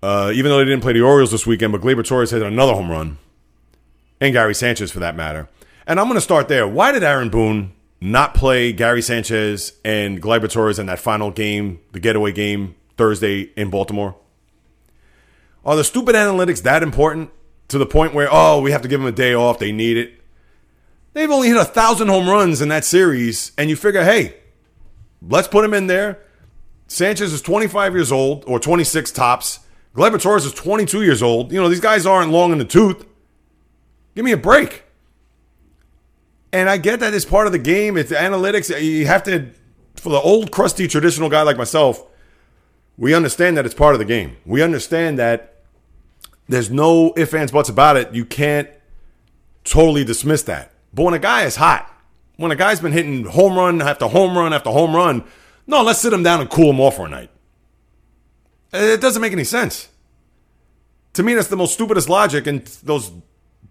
Uh, 0.02 0.32
even 0.34 0.52
though 0.52 0.60
they 0.60 0.66
didn't 0.66 0.82
play 0.82 0.94
the 0.94 1.02
Orioles 1.02 1.32
this 1.32 1.48
weekend, 1.48 1.72
but 1.72 1.82
Gleyber 1.82 2.06
Torres 2.06 2.32
hit 2.32 2.44
another 2.44 2.74
home 2.74 2.92
run, 2.92 3.18
and 4.22 4.34
Gary 4.34 4.54
Sanchez 4.54 4.92
for 4.92 5.00
that 5.00 5.16
matter. 5.16 5.50
And 5.88 6.00
I'm 6.00 6.06
going 6.06 6.18
to 6.18 6.22
start 6.22 6.48
there. 6.48 6.68
Why 6.68 6.92
did 6.92 7.04
Aaron 7.04 7.30
Boone 7.30 7.74
not 8.00 8.36
play 8.36 8.72
Gary 8.72 9.02
Sanchez 9.02 9.74
and 9.84 10.22
Gleyber 10.22 10.52
Torres 10.52 10.78
in 10.78 10.86
that 10.86 11.00
final 11.00 11.32
game, 11.32 11.80
the 11.94 12.00
getaway 12.00 12.32
game 12.32 12.76
Thursday 12.96 13.42
in 13.56 13.70
Baltimore? 13.70 14.16
Are 15.68 15.76
the 15.76 15.84
stupid 15.84 16.16
analytics 16.16 16.64
that 16.64 16.82
important 16.82 17.30
to 17.68 17.78
the 17.78 17.86
point 17.86 18.14
where 18.14 18.30
oh 18.32 18.62
we 18.62 18.72
have 18.72 18.82
to 18.84 18.88
give 18.88 19.02
them 19.02 19.08
a 19.08 19.12
day 19.12 19.34
off? 19.34 19.60
They 19.60 19.74
need 19.74 19.98
it. 19.98 20.22
They've 21.12 21.30
only 21.30 21.50
hit 21.50 21.58
a 21.58 21.66
thousand 21.66 22.08
home 22.08 22.30
runs 22.30 22.62
in 22.62 22.70
that 22.70 22.86
series, 22.86 23.52
and 23.58 23.70
you 23.70 23.76
figure, 23.76 24.04
hey, 24.04 24.38
let's 25.22 25.50
put 25.50 25.66
him 25.66 25.74
in 25.74 25.88
there. 25.88 26.20
Sanchez 26.88 27.34
is 27.34 27.42
25 27.42 27.94
years 27.94 28.14
old, 28.14 28.46
or 28.48 28.60
26 28.62 29.12
tops. 29.12 29.60
Gleyber 29.94 30.22
Torres 30.22 30.46
is 30.46 30.54
22 30.54 31.04
years 31.04 31.22
old. 31.22 31.52
You 31.52 31.60
know, 31.60 31.68
these 31.68 31.82
guys 31.82 32.06
aren't 32.06 32.32
long 32.32 32.54
in 32.54 32.60
the 32.60 32.66
tooth. 32.66 33.06
Give 34.16 34.24
me 34.24 34.32
a 34.32 34.38
break. 34.38 34.84
And 36.54 36.70
I 36.70 36.78
get 36.78 37.02
that 37.02 37.14
it's 37.14 37.26
part 37.26 37.46
of 37.46 37.52
the 37.52 37.60
game. 37.60 37.98
It's 37.98 38.12
analytics. 38.12 38.70
You 38.82 39.06
have 39.08 39.24
to, 39.24 39.50
for 39.96 40.10
the 40.10 40.20
old, 40.20 40.52
crusty, 40.52 40.88
traditional 40.88 41.30
guy 41.30 41.42
like 41.42 41.58
myself, 41.58 42.04
we 42.96 43.14
understand 43.14 43.58
that 43.58 43.66
it's 43.66 43.76
part 43.76 43.96
of 43.96 44.00
the 44.00 44.06
game. 44.06 44.38
We 44.46 44.62
understand 44.62 45.20
that 45.20 45.57
there's 46.48 46.70
no 46.70 47.14
ifs, 47.16 47.34
ands, 47.34 47.52
buts 47.52 47.70
about 47.70 47.98
it. 47.98 48.14
You 48.14 48.26
can't 48.26 48.70
totally 49.64 50.04
dismiss 50.04 50.44
that. 50.44 50.72
But 50.94 51.04
when 51.04 51.14
a 51.14 51.20
guy 51.20 51.44
is 51.44 51.58
hot, 51.58 51.94
when 52.38 52.52
a 52.52 52.56
guy's 52.56 52.80
been 52.80 52.94
hitting 52.94 53.26
home 53.26 53.58
run 53.58 53.82
after 53.82 54.08
home 54.08 54.38
run 54.38 54.54
after 54.54 54.70
home 54.70 54.96
run, 54.96 55.24
no, 55.66 55.82
let's 55.82 56.00
sit 56.00 56.14
him 56.14 56.24
down 56.24 56.40
and 56.40 56.50
cool 56.50 56.70
him 56.70 56.80
off 56.80 56.96
for 56.96 57.06
a 57.06 57.10
night. 57.10 57.30
It 58.74 59.02
doesn't 59.02 59.22
make 59.22 59.34
any 59.34 59.44
sense. 59.44 59.90
To 61.14 61.24
me, 61.24 61.34
that's 61.34 61.48
the 61.48 61.58
most 61.58 61.74
stupidest 61.74 62.10
logic. 62.10 62.48
And 62.48 62.66
those 62.84 63.12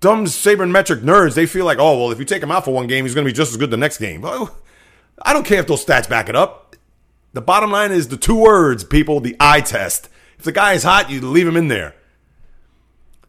dumb 0.01 0.27
sabermetric 0.27 1.01
nerds, 1.01 1.35
they 1.35 1.47
feel 1.47 1.65
like, 1.65 1.79
oh, 1.79 1.99
well, 1.99 2.13
if 2.13 2.19
you 2.19 2.25
take 2.25 2.43
him 2.43 2.51
out 2.51 2.65
for 2.65 2.75
one 2.75 2.87
game, 2.87 3.05
he's 3.05 3.15
going 3.15 3.25
to 3.25 3.31
be 3.31 3.37
just 3.37 3.53
as 3.53 3.57
good 3.57 3.71
the 3.71 3.77
next 3.77 3.99
game. 3.99 4.25
I 4.25 5.33
don't 5.33 5.47
care 5.47 5.61
if 5.61 5.67
those 5.67 5.85
stats 5.85 6.09
back 6.09 6.29
it 6.29 6.37
up. 6.37 6.77
The 7.33 7.41
bottom 7.41 7.71
line 7.71 7.93
is 7.93 8.09
the 8.09 8.17
two 8.17 8.37
words, 8.37 8.85
people, 8.85 9.21
the 9.21 9.37
eye 9.39 9.61
test. 9.61 10.09
If 10.39 10.45
the 10.45 10.53
guy 10.53 10.73
is 10.75 10.83
hot, 10.83 11.11
you 11.11 11.21
leave 11.21 11.47
him 11.47 11.57
in 11.57 11.69
there. 11.69 11.95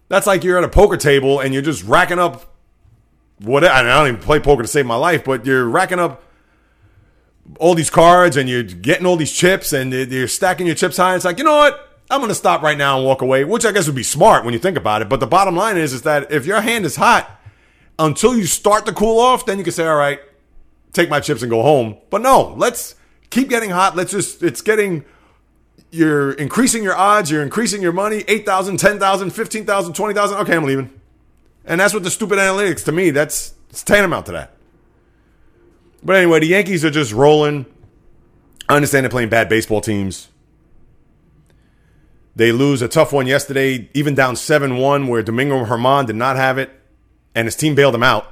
That's 0.09 0.27
like 0.27 0.43
you're 0.43 0.57
at 0.57 0.63
a 0.63 0.69
poker 0.69 0.97
table 0.97 1.39
and 1.39 1.53
you're 1.53 1.63
just 1.63 1.83
racking 1.83 2.19
up 2.19 2.55
what 3.39 3.63
I 3.63 3.83
don't 3.83 4.07
even 4.07 4.19
play 4.19 4.39
poker 4.39 4.63
to 4.63 4.67
save 4.67 4.85
my 4.85 4.95
life, 4.95 5.23
but 5.23 5.45
you're 5.45 5.67
racking 5.67 5.99
up 5.99 6.23
all 7.59 7.75
these 7.75 7.89
cards 7.89 8.35
and 8.35 8.49
you're 8.49 8.63
getting 8.63 9.05
all 9.05 9.15
these 9.15 9.31
chips 9.31 9.73
and 9.73 9.93
you're 9.93 10.27
stacking 10.27 10.65
your 10.65 10.75
chips 10.75 10.97
high. 10.97 11.15
It's 11.15 11.25
like, 11.25 11.37
you 11.37 11.43
know 11.43 11.57
what? 11.57 11.83
I'm 12.09 12.19
going 12.19 12.29
to 12.29 12.35
stop 12.35 12.61
right 12.61 12.77
now 12.77 12.97
and 12.97 13.05
walk 13.05 13.21
away, 13.21 13.43
which 13.43 13.65
I 13.65 13.71
guess 13.71 13.85
would 13.87 13.95
be 13.95 14.03
smart 14.03 14.45
when 14.45 14.53
you 14.53 14.59
think 14.59 14.77
about 14.77 15.01
it. 15.01 15.09
But 15.09 15.19
the 15.19 15.27
bottom 15.27 15.55
line 15.55 15.77
is, 15.77 15.93
is 15.93 16.03
that 16.03 16.31
if 16.31 16.45
your 16.45 16.61
hand 16.61 16.85
is 16.85 16.95
hot, 16.95 17.29
until 17.99 18.37
you 18.37 18.45
start 18.45 18.85
to 18.85 18.93
cool 18.93 19.19
off, 19.19 19.45
then 19.45 19.57
you 19.57 19.63
can 19.63 19.73
say, 19.73 19.85
all 19.85 19.97
right, 19.97 20.19
take 20.93 21.09
my 21.09 21.19
chips 21.19 21.41
and 21.41 21.49
go 21.49 21.61
home. 21.63 21.97
But 22.09 22.21
no, 22.21 22.53
let's 22.57 22.95
keep 23.29 23.49
getting 23.49 23.71
hot. 23.71 23.95
Let's 23.95 24.11
just, 24.11 24.41
it's 24.41 24.61
getting, 24.61 25.03
you're 25.97 26.31
increasing 26.33 26.83
your 26.83 26.95
odds, 26.95 27.29
you're 27.29 27.43
increasing 27.43 27.81
your 27.81 27.91
money 27.91 28.23
8,000, 28.27 28.77
10,000, 28.77 29.31
15,000, 29.31 29.93
20,000. 29.93 30.37
Okay, 30.37 30.55
I'm 30.55 30.63
leaving. 30.63 30.91
And 31.65 31.81
that's 31.81 31.93
what 31.93 32.03
the 32.03 32.11
stupid 32.11 32.37
analytics, 32.37 32.85
to 32.85 32.91
me, 32.91 33.09
that's 33.09 33.53
it's 33.69 33.83
tantamount 33.83 34.27
to 34.27 34.31
that. 34.31 34.53
But 36.03 36.15
anyway, 36.15 36.39
the 36.39 36.47
Yankees 36.47 36.85
are 36.85 36.89
just 36.89 37.11
rolling. 37.11 37.65
I 38.69 38.75
understand 38.75 39.03
they're 39.03 39.09
playing 39.09 39.29
bad 39.29 39.49
baseball 39.49 39.81
teams. 39.81 40.29
They 42.35 42.51
lose 42.51 42.81
a 42.81 42.87
tough 42.87 43.11
one 43.11 43.25
yesterday, 43.25 43.89
even 43.93 44.13
down 44.13 44.35
7 44.35 44.77
1, 44.77 45.07
where 45.07 45.23
Domingo 45.23 45.65
Germán 45.65 46.05
did 46.05 46.15
not 46.15 46.35
have 46.35 46.57
it, 46.57 46.69
and 47.33 47.45
his 47.45 47.55
team 47.55 47.75
bailed 47.75 47.95
him 47.95 48.03
out. 48.03 48.31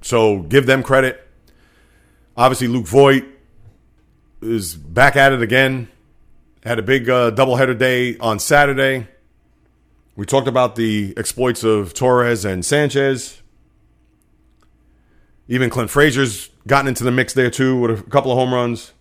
So 0.00 0.40
give 0.40 0.66
them 0.66 0.82
credit. 0.82 1.20
Obviously, 2.36 2.66
Luke 2.66 2.86
Voit 2.86 3.24
is 4.40 4.74
back 4.74 5.16
at 5.16 5.32
it 5.32 5.42
again. 5.42 5.88
Had 6.64 6.78
a 6.78 6.82
big 6.82 7.08
uh, 7.08 7.30
doubleheader 7.30 7.78
day 7.78 8.16
on 8.18 8.38
Saturday. 8.38 9.06
We 10.16 10.24
talked 10.24 10.48
about 10.48 10.76
the 10.76 11.12
exploits 11.16 11.62
of 11.62 11.92
Torres 11.92 12.44
and 12.44 12.64
Sanchez. 12.64 13.42
Even 15.46 15.68
Clint 15.68 15.90
Frazier's 15.90 16.48
gotten 16.66 16.88
into 16.88 17.04
the 17.04 17.10
mix 17.10 17.34
there 17.34 17.50
too 17.50 17.78
with 17.78 18.00
a 18.00 18.02
couple 18.04 18.32
of 18.32 18.38
home 18.38 18.54
runs. 18.54 18.92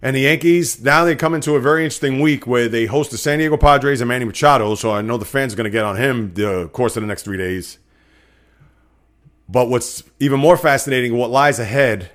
And 0.00 0.16
the 0.16 0.20
Yankees, 0.20 0.82
now 0.82 1.04
they 1.04 1.14
come 1.14 1.34
into 1.34 1.54
a 1.54 1.60
very 1.60 1.84
interesting 1.84 2.20
week 2.20 2.46
where 2.46 2.68
they 2.68 2.86
host 2.86 3.10
the 3.10 3.18
San 3.18 3.38
Diego 3.38 3.56
Padres 3.56 4.00
and 4.00 4.08
Manny 4.08 4.24
Machado. 4.24 4.74
So 4.74 4.92
I 4.92 5.02
know 5.02 5.16
the 5.16 5.24
fans 5.24 5.52
are 5.52 5.56
going 5.56 5.64
to 5.64 5.70
get 5.70 5.84
on 5.84 5.96
him 5.96 6.32
the 6.34 6.68
course 6.68 6.96
of 6.96 7.02
the 7.02 7.06
next 7.06 7.22
three 7.24 7.36
days. 7.36 7.78
But 9.48 9.68
what's 9.68 10.02
even 10.18 10.40
more 10.40 10.56
fascinating, 10.56 11.16
what 11.16 11.30
lies 11.30 11.58
ahead, 11.58 12.10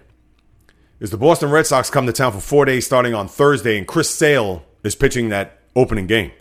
is 1.00 1.12
the 1.12 1.18
Boston 1.18 1.52
Red 1.52 1.68
Sox 1.68 1.89
come 1.89 2.06
to 2.08 2.14
town 2.14 2.32
for 2.32 2.39
four 2.39 2.66
days 2.66 2.86
starting 2.86 3.14
on 3.14 3.28
Thursday, 3.28 3.78
and 3.78 3.88
Chris 3.88 4.10
Sale 4.10 4.64
is 4.84 4.95
pitching 4.95 5.30
that 5.30 5.60
opening 5.76 6.08
game. 6.08 6.32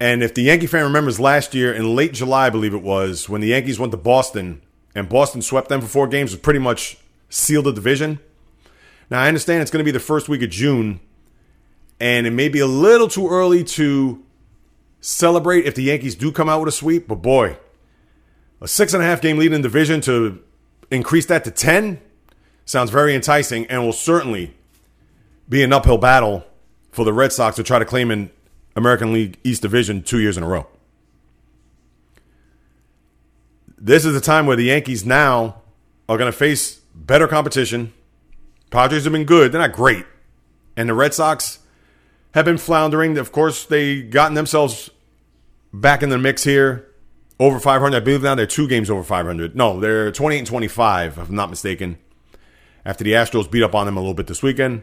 And 0.00 0.22
if 0.22 0.34
the 0.34 0.42
Yankee 0.42 0.66
fan 0.66 0.84
remembers 0.84 1.18
last 1.18 1.54
year 1.54 1.72
in 1.72 1.94
late 1.94 2.12
July, 2.12 2.46
I 2.46 2.50
believe 2.50 2.74
it 2.74 2.82
was, 2.82 3.28
when 3.28 3.40
the 3.40 3.48
Yankees 3.48 3.78
went 3.78 3.92
to 3.92 3.96
Boston 3.96 4.62
and 4.94 5.08
Boston 5.08 5.42
swept 5.42 5.68
them 5.68 5.80
for 5.80 5.86
four 5.86 6.08
games, 6.08 6.32
was 6.32 6.40
pretty 6.40 6.60
much 6.60 6.98
sealed 7.28 7.66
the 7.66 7.72
division. 7.72 8.20
Now 9.10 9.22
I 9.22 9.28
understand 9.28 9.62
it's 9.62 9.70
going 9.70 9.84
to 9.84 9.84
be 9.84 9.92
the 9.92 10.00
first 10.00 10.28
week 10.28 10.42
of 10.42 10.50
June, 10.50 11.00
and 12.00 12.26
it 12.26 12.32
may 12.32 12.48
be 12.48 12.60
a 12.60 12.66
little 12.66 13.08
too 13.08 13.28
early 13.28 13.64
to 13.64 14.22
celebrate 15.00 15.64
if 15.64 15.74
the 15.74 15.82
Yankees 15.82 16.14
do 16.14 16.32
come 16.32 16.48
out 16.48 16.60
with 16.60 16.68
a 16.68 16.72
sweep, 16.72 17.08
but 17.08 17.16
boy, 17.16 17.56
a 18.60 18.68
six 18.68 18.94
and 18.94 19.02
a 19.02 19.06
half 19.06 19.20
game 19.20 19.38
lead 19.38 19.52
in 19.52 19.62
division 19.62 20.00
to 20.02 20.42
increase 20.90 21.26
that 21.26 21.44
to 21.44 21.50
10 21.50 22.00
sounds 22.68 22.90
very 22.90 23.14
enticing 23.14 23.66
and 23.66 23.82
will 23.82 23.94
certainly 23.94 24.54
be 25.48 25.62
an 25.62 25.72
uphill 25.72 25.96
battle 25.96 26.44
for 26.90 27.04
the 27.04 27.12
Red 27.14 27.32
Sox 27.32 27.56
to 27.56 27.62
try 27.62 27.78
to 27.78 27.84
claim 27.86 28.10
an 28.10 28.30
American 28.76 29.10
League 29.10 29.38
East 29.42 29.62
Division 29.62 30.02
two 30.02 30.20
years 30.20 30.36
in 30.36 30.42
a 30.42 30.46
row. 30.46 30.66
This 33.78 34.04
is 34.04 34.12
the 34.12 34.20
time 34.20 34.44
where 34.44 34.56
the 34.56 34.64
Yankees 34.64 35.06
now 35.06 35.62
are 36.10 36.18
going 36.18 36.30
to 36.30 36.36
face 36.36 36.80
better 36.94 37.26
competition. 37.26 37.94
Padres 38.70 39.04
have 39.04 39.14
been 39.14 39.24
good. 39.24 39.50
They're 39.50 39.62
not 39.62 39.72
great. 39.72 40.04
And 40.76 40.90
the 40.90 40.94
Red 40.94 41.14
Sox 41.14 41.60
have 42.34 42.44
been 42.44 42.58
floundering. 42.58 43.16
Of 43.16 43.32
course, 43.32 43.64
they 43.64 44.02
gotten 44.02 44.34
themselves 44.34 44.90
back 45.72 46.02
in 46.02 46.10
the 46.10 46.18
mix 46.18 46.44
here 46.44 46.86
over 47.40 47.58
500. 47.58 47.96
I 47.96 48.00
believe 48.00 48.22
now 48.22 48.34
they're 48.34 48.46
two 48.46 48.68
games 48.68 48.90
over 48.90 49.02
500. 49.02 49.56
No, 49.56 49.80
they're 49.80 50.12
28 50.12 50.38
and 50.40 50.46
25, 50.46 51.18
if 51.18 51.28
I'm 51.30 51.34
not 51.34 51.48
mistaken. 51.48 51.96
After 52.88 53.04
the 53.04 53.12
Astros 53.12 53.50
beat 53.50 53.62
up 53.62 53.74
on 53.74 53.84
them 53.84 53.98
a 53.98 54.00
little 54.00 54.14
bit 54.14 54.28
this 54.28 54.42
weekend. 54.42 54.82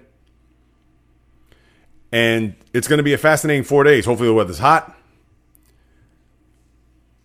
And 2.11 2.53
it's 2.71 2.87
going 2.87 2.99
to 2.99 3.03
be 3.03 3.13
a 3.13 3.17
fascinating 3.17 3.63
four 3.63 3.83
days. 3.83 4.05
Hopefully, 4.05 4.29
the 4.29 4.33
weather's 4.35 4.59
hot. 4.59 4.95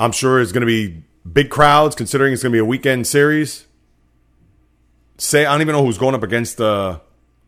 I'm 0.01 0.11
sure 0.11 0.41
it's 0.41 0.53
going 0.53 0.63
to 0.63 0.67
be 0.67 1.05
big 1.31 1.51
crowds, 1.51 1.95
considering 1.95 2.33
it's 2.33 2.43
going 2.43 2.53
to 2.53 2.57
be 2.57 2.61
a 2.61 2.65
weekend 2.65 3.07
series. 3.07 3.67
Say, 5.19 5.45
I 5.45 5.53
don't 5.53 5.61
even 5.61 5.75
know 5.75 5.85
who's 5.85 5.99
going 5.99 6.15
up 6.15 6.23
against 6.23 6.57
the 6.57 7.03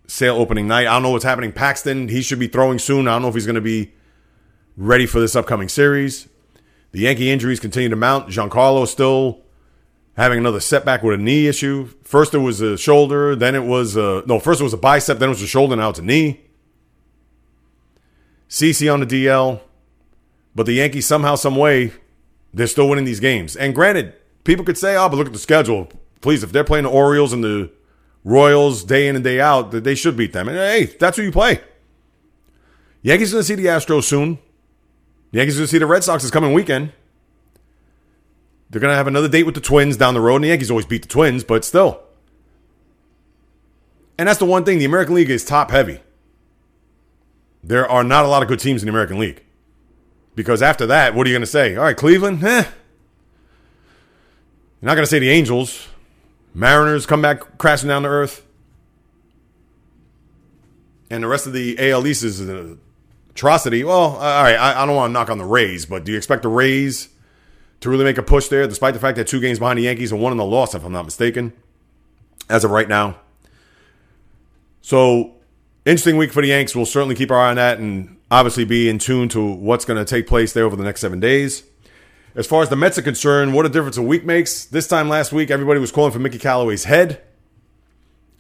sale 0.07 0.37
opening 0.37 0.69
night. 0.69 0.87
I 0.87 0.93
don't 0.93 1.03
know 1.03 1.09
what's 1.09 1.25
happening. 1.25 1.53
Paxton, 1.53 2.09
he 2.09 2.21
should 2.21 2.39
be 2.39 2.49
throwing 2.49 2.79
soon. 2.79 3.09
I 3.09 3.13
don't 3.13 3.23
know 3.23 3.29
if 3.29 3.35
he's 3.35 3.47
going 3.47 3.55
to 3.55 3.63
be 3.63 3.95
ready 4.77 5.07
for 5.07 5.21
this 5.21 5.35
upcoming 5.35 5.71
series. 5.71 6.29
The 6.91 7.01
Yankee 7.01 7.31
injuries 7.31 7.61
continue 7.61 7.89
to 7.89 7.97
mount. 7.97 8.29
Giancarlo 8.29 8.87
still 8.87 9.41
having 10.17 10.39
another 10.39 10.61
setback 10.61 11.03
with 11.03 11.19
a 11.19 11.23
knee 11.23 11.47
issue. 11.47 11.89
First 12.05 12.35
it 12.35 12.39
was 12.39 12.61
a 12.61 12.77
shoulder, 12.77 13.35
then 13.35 13.55
it 13.55 13.65
was 13.65 13.97
a 13.97 14.23
no. 14.27 14.39
First 14.39 14.61
it 14.61 14.65
was 14.65 14.73
a 14.73 14.79
bicep, 14.79 15.19
then 15.19 15.29
it 15.29 15.33
was 15.33 15.43
a 15.43 15.47
shoulder, 15.47 15.77
now 15.77 15.91
it's 15.91 15.99
a 15.99 16.03
knee. 16.03 16.41
CC 18.49 18.93
on 18.93 19.01
the 19.01 19.07
DL, 19.07 19.61
but 20.55 20.67
the 20.67 20.75
Yankees 20.75 21.07
somehow, 21.07 21.37
some 21.37 21.57
way, 21.57 21.93
they're 22.53 22.67
still 22.67 22.89
winning 22.89 23.07
these 23.07 23.21
games. 23.21 23.57
And 23.57 23.75
granted, 23.75 24.15
people 24.45 24.65
could 24.65 24.77
say, 24.77 24.95
"Oh, 24.97 25.09
but 25.09 25.17
look 25.17 25.27
at 25.27 25.33
the 25.33 25.39
schedule." 25.39 25.91
Please, 26.21 26.43
if 26.43 26.53
they're 26.53 26.65
playing 26.65 26.85
the 26.85 26.91
Orioles 26.91 27.33
and 27.33 27.43
the 27.43 27.71
Royals 28.25 28.85
day 28.85 29.09
in 29.09 29.17
and 29.17 29.25
day 29.25 29.41
out, 29.41 29.73
that 29.73 29.85
they 29.85 29.95
should 29.95 30.17
beat 30.17 30.33
them. 30.33 30.49
And 30.49 30.57
hey, 30.57 30.85
that's 30.85 31.17
who 31.17 31.25
you 31.25 31.33
play. 31.33 31.61
Yankees 33.03 33.33
going 33.33 33.41
to 33.41 33.47
see 33.47 33.57
the 33.57 33.67
Astros 33.67 34.05
soon. 34.05 34.39
Yankees 35.33 35.57
going 35.57 35.65
to 35.65 35.71
see 35.71 35.79
the 35.79 35.87
Red 35.87 36.05
Sox 36.05 36.23
this 36.23 36.31
coming 36.31 36.53
weekend. 36.53 36.93
They're 38.73 38.81
going 38.81 38.91
to 38.91 38.97
have 38.97 39.07
another 39.07 39.29
date 39.29 39.45
with 39.45 39.55
the 39.55 39.61
Twins 39.61 39.99
down 39.99 40.15
the 40.15 40.21
road, 40.21 40.37
and 40.37 40.45
the 40.45 40.49
Yankees 40.49 40.71
always 40.71 40.87
beat 40.87 41.03
the 41.03 41.09
Twins, 41.09 41.45
but 41.45 41.63
still. 41.63 42.01
And 44.17 44.27
that's 44.27 44.39
the 44.39 44.47
one 44.47 44.65
thing 44.65 44.79
the 44.79 44.87
American 44.87 45.15
League 45.15 45.29
is 45.29 45.45
top 45.45 45.71
heavy. 45.71 46.01
There 47.63 47.87
are 47.87 48.03
not 48.03 48.25
a 48.25 48.29
lot 48.29 48.43
of 48.43 48.49
good 48.49 48.61
teams 48.61 48.83
in 48.83 48.87
the 48.87 48.91
American 48.91 49.19
League. 49.19 49.45
Because 50.35 50.63
after 50.63 50.87
that, 50.87 51.15
what 51.15 51.27
are 51.27 51.31
you 51.31 51.35
going 51.35 51.43
to 51.43 51.47
say? 51.47 51.77
All 51.77 51.85
right, 51.85 51.97
Cleveland, 51.97 52.43
eh. 52.43 52.63
You're 52.63 52.73
not 54.81 54.95
going 54.95 55.05
to 55.05 55.11
say 55.11 55.19
the 55.19 55.29
Angels. 55.29 55.89
Mariners 56.55 57.05
come 57.05 57.21
back 57.21 57.59
crashing 57.59 57.89
down 57.89 58.05
to 58.05 58.09
earth. 58.09 58.43
And 61.11 61.23
the 61.23 61.29
rest 61.29 61.47
of 61.47 61.53
the 61.53 61.77
AL 61.91 62.07
East 62.07 62.25
is 62.25 62.41
an 62.41 62.81
atrocity. 63.29 63.85
Well, 63.85 64.17
all 64.17 64.43
right, 64.43 64.57
I, 64.57 64.83
I 64.83 64.87
don't 64.87 64.97
want 64.97 65.11
to 65.11 65.13
knock 65.13 65.29
on 65.29 65.37
the 65.37 65.45
Rays, 65.45 65.85
but 65.85 66.05
do 66.05 66.13
you 66.13 66.17
expect 66.17 66.43
the 66.43 66.49
Rays 66.49 67.11
to 67.83 67.91
really 67.91 68.05
make 68.05 68.19
a 68.19 68.23
push 68.23 68.49
there, 68.49 68.67
despite 68.67 68.95
the 68.95 69.01
fact 69.01 69.17
that 69.17 69.27
two 69.27 69.41
games 69.41 69.59
behind 69.59 69.79
the 69.79 69.83
Yankees 69.83 70.13
and 70.13 70.21
one 70.21 70.33
in 70.33 70.39
the 70.39 70.45
loss, 70.45 70.75
if 70.75 70.85
I'm 70.85 70.93
not 70.93 71.05
mistaken, 71.05 71.53
as 72.49 72.65
of 72.65 72.71
right 72.71 72.89
now? 72.89 73.19
So, 74.81 75.35
interesting 75.85 76.17
week 76.17 76.33
for 76.33 76.43
the 76.43 76.49
Yanks. 76.49 76.75
We'll 76.75 76.87
certainly 76.87 77.15
keep 77.15 77.31
our 77.31 77.39
eye 77.39 77.51
on 77.51 77.57
that 77.57 77.79
and 77.79 78.19
obviously 78.31 78.65
be 78.65 78.89
in 78.89 78.99
tune 78.99 79.29
to 79.31 79.45
what's 79.45 79.85
going 79.85 80.05
to 80.05 80.05
take 80.05 80.27
place 80.27 80.53
there 80.53 80.65
over 80.65 80.77
the 80.77 80.85
next 80.85 81.01
seven 81.01 81.21
days. 81.21 81.65
As 82.35 82.47
far 82.47 82.63
as 82.63 82.71
the 82.71 82.77
Mets 82.77 82.99
are 82.99 83.03
concerned, 83.03 83.55
what 83.55 83.67
a 83.67 83.69
difference 83.69 83.97
a 83.99 84.03
week 84.03 84.25
makes. 84.25 84.65
This 84.65 84.89
time 84.89 85.09
last 85.09 85.33
week, 85.33 85.51
everybody 85.51 85.79
was 85.79 85.93
calling 85.93 86.13
for 86.13 86.19
Mickey 86.19 86.39
Callaway's 86.39 86.85
head 86.85 87.21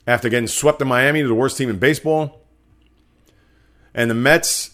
after 0.06 0.28
getting 0.28 0.46
swept 0.46 0.80
in 0.80 0.88
Miami 0.88 1.20
to 1.20 1.28
the 1.28 1.34
worst 1.34 1.58
team 1.58 1.68
in 1.68 1.78
baseball. 1.78 2.40
And 3.94 4.10
the 4.10 4.14
Mets 4.14 4.72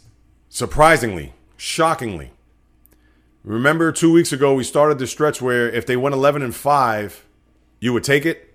Surprisingly, 0.51 1.35
shockingly, 1.57 2.33
remember 3.53 3.93
two 3.93 4.13
weeks 4.13 4.33
ago 4.33 4.55
we 4.55 4.65
started 4.65 4.99
the 4.99 5.07
stretch 5.07 5.41
where 5.41 5.71
if 5.71 5.87
they 5.87 5.97
went 5.97 6.15
11 6.15 6.43
and 6.43 6.55
5, 6.55 7.25
you 7.81 7.93
would 7.93 8.05
take 8.05 8.27
it? 8.27 8.55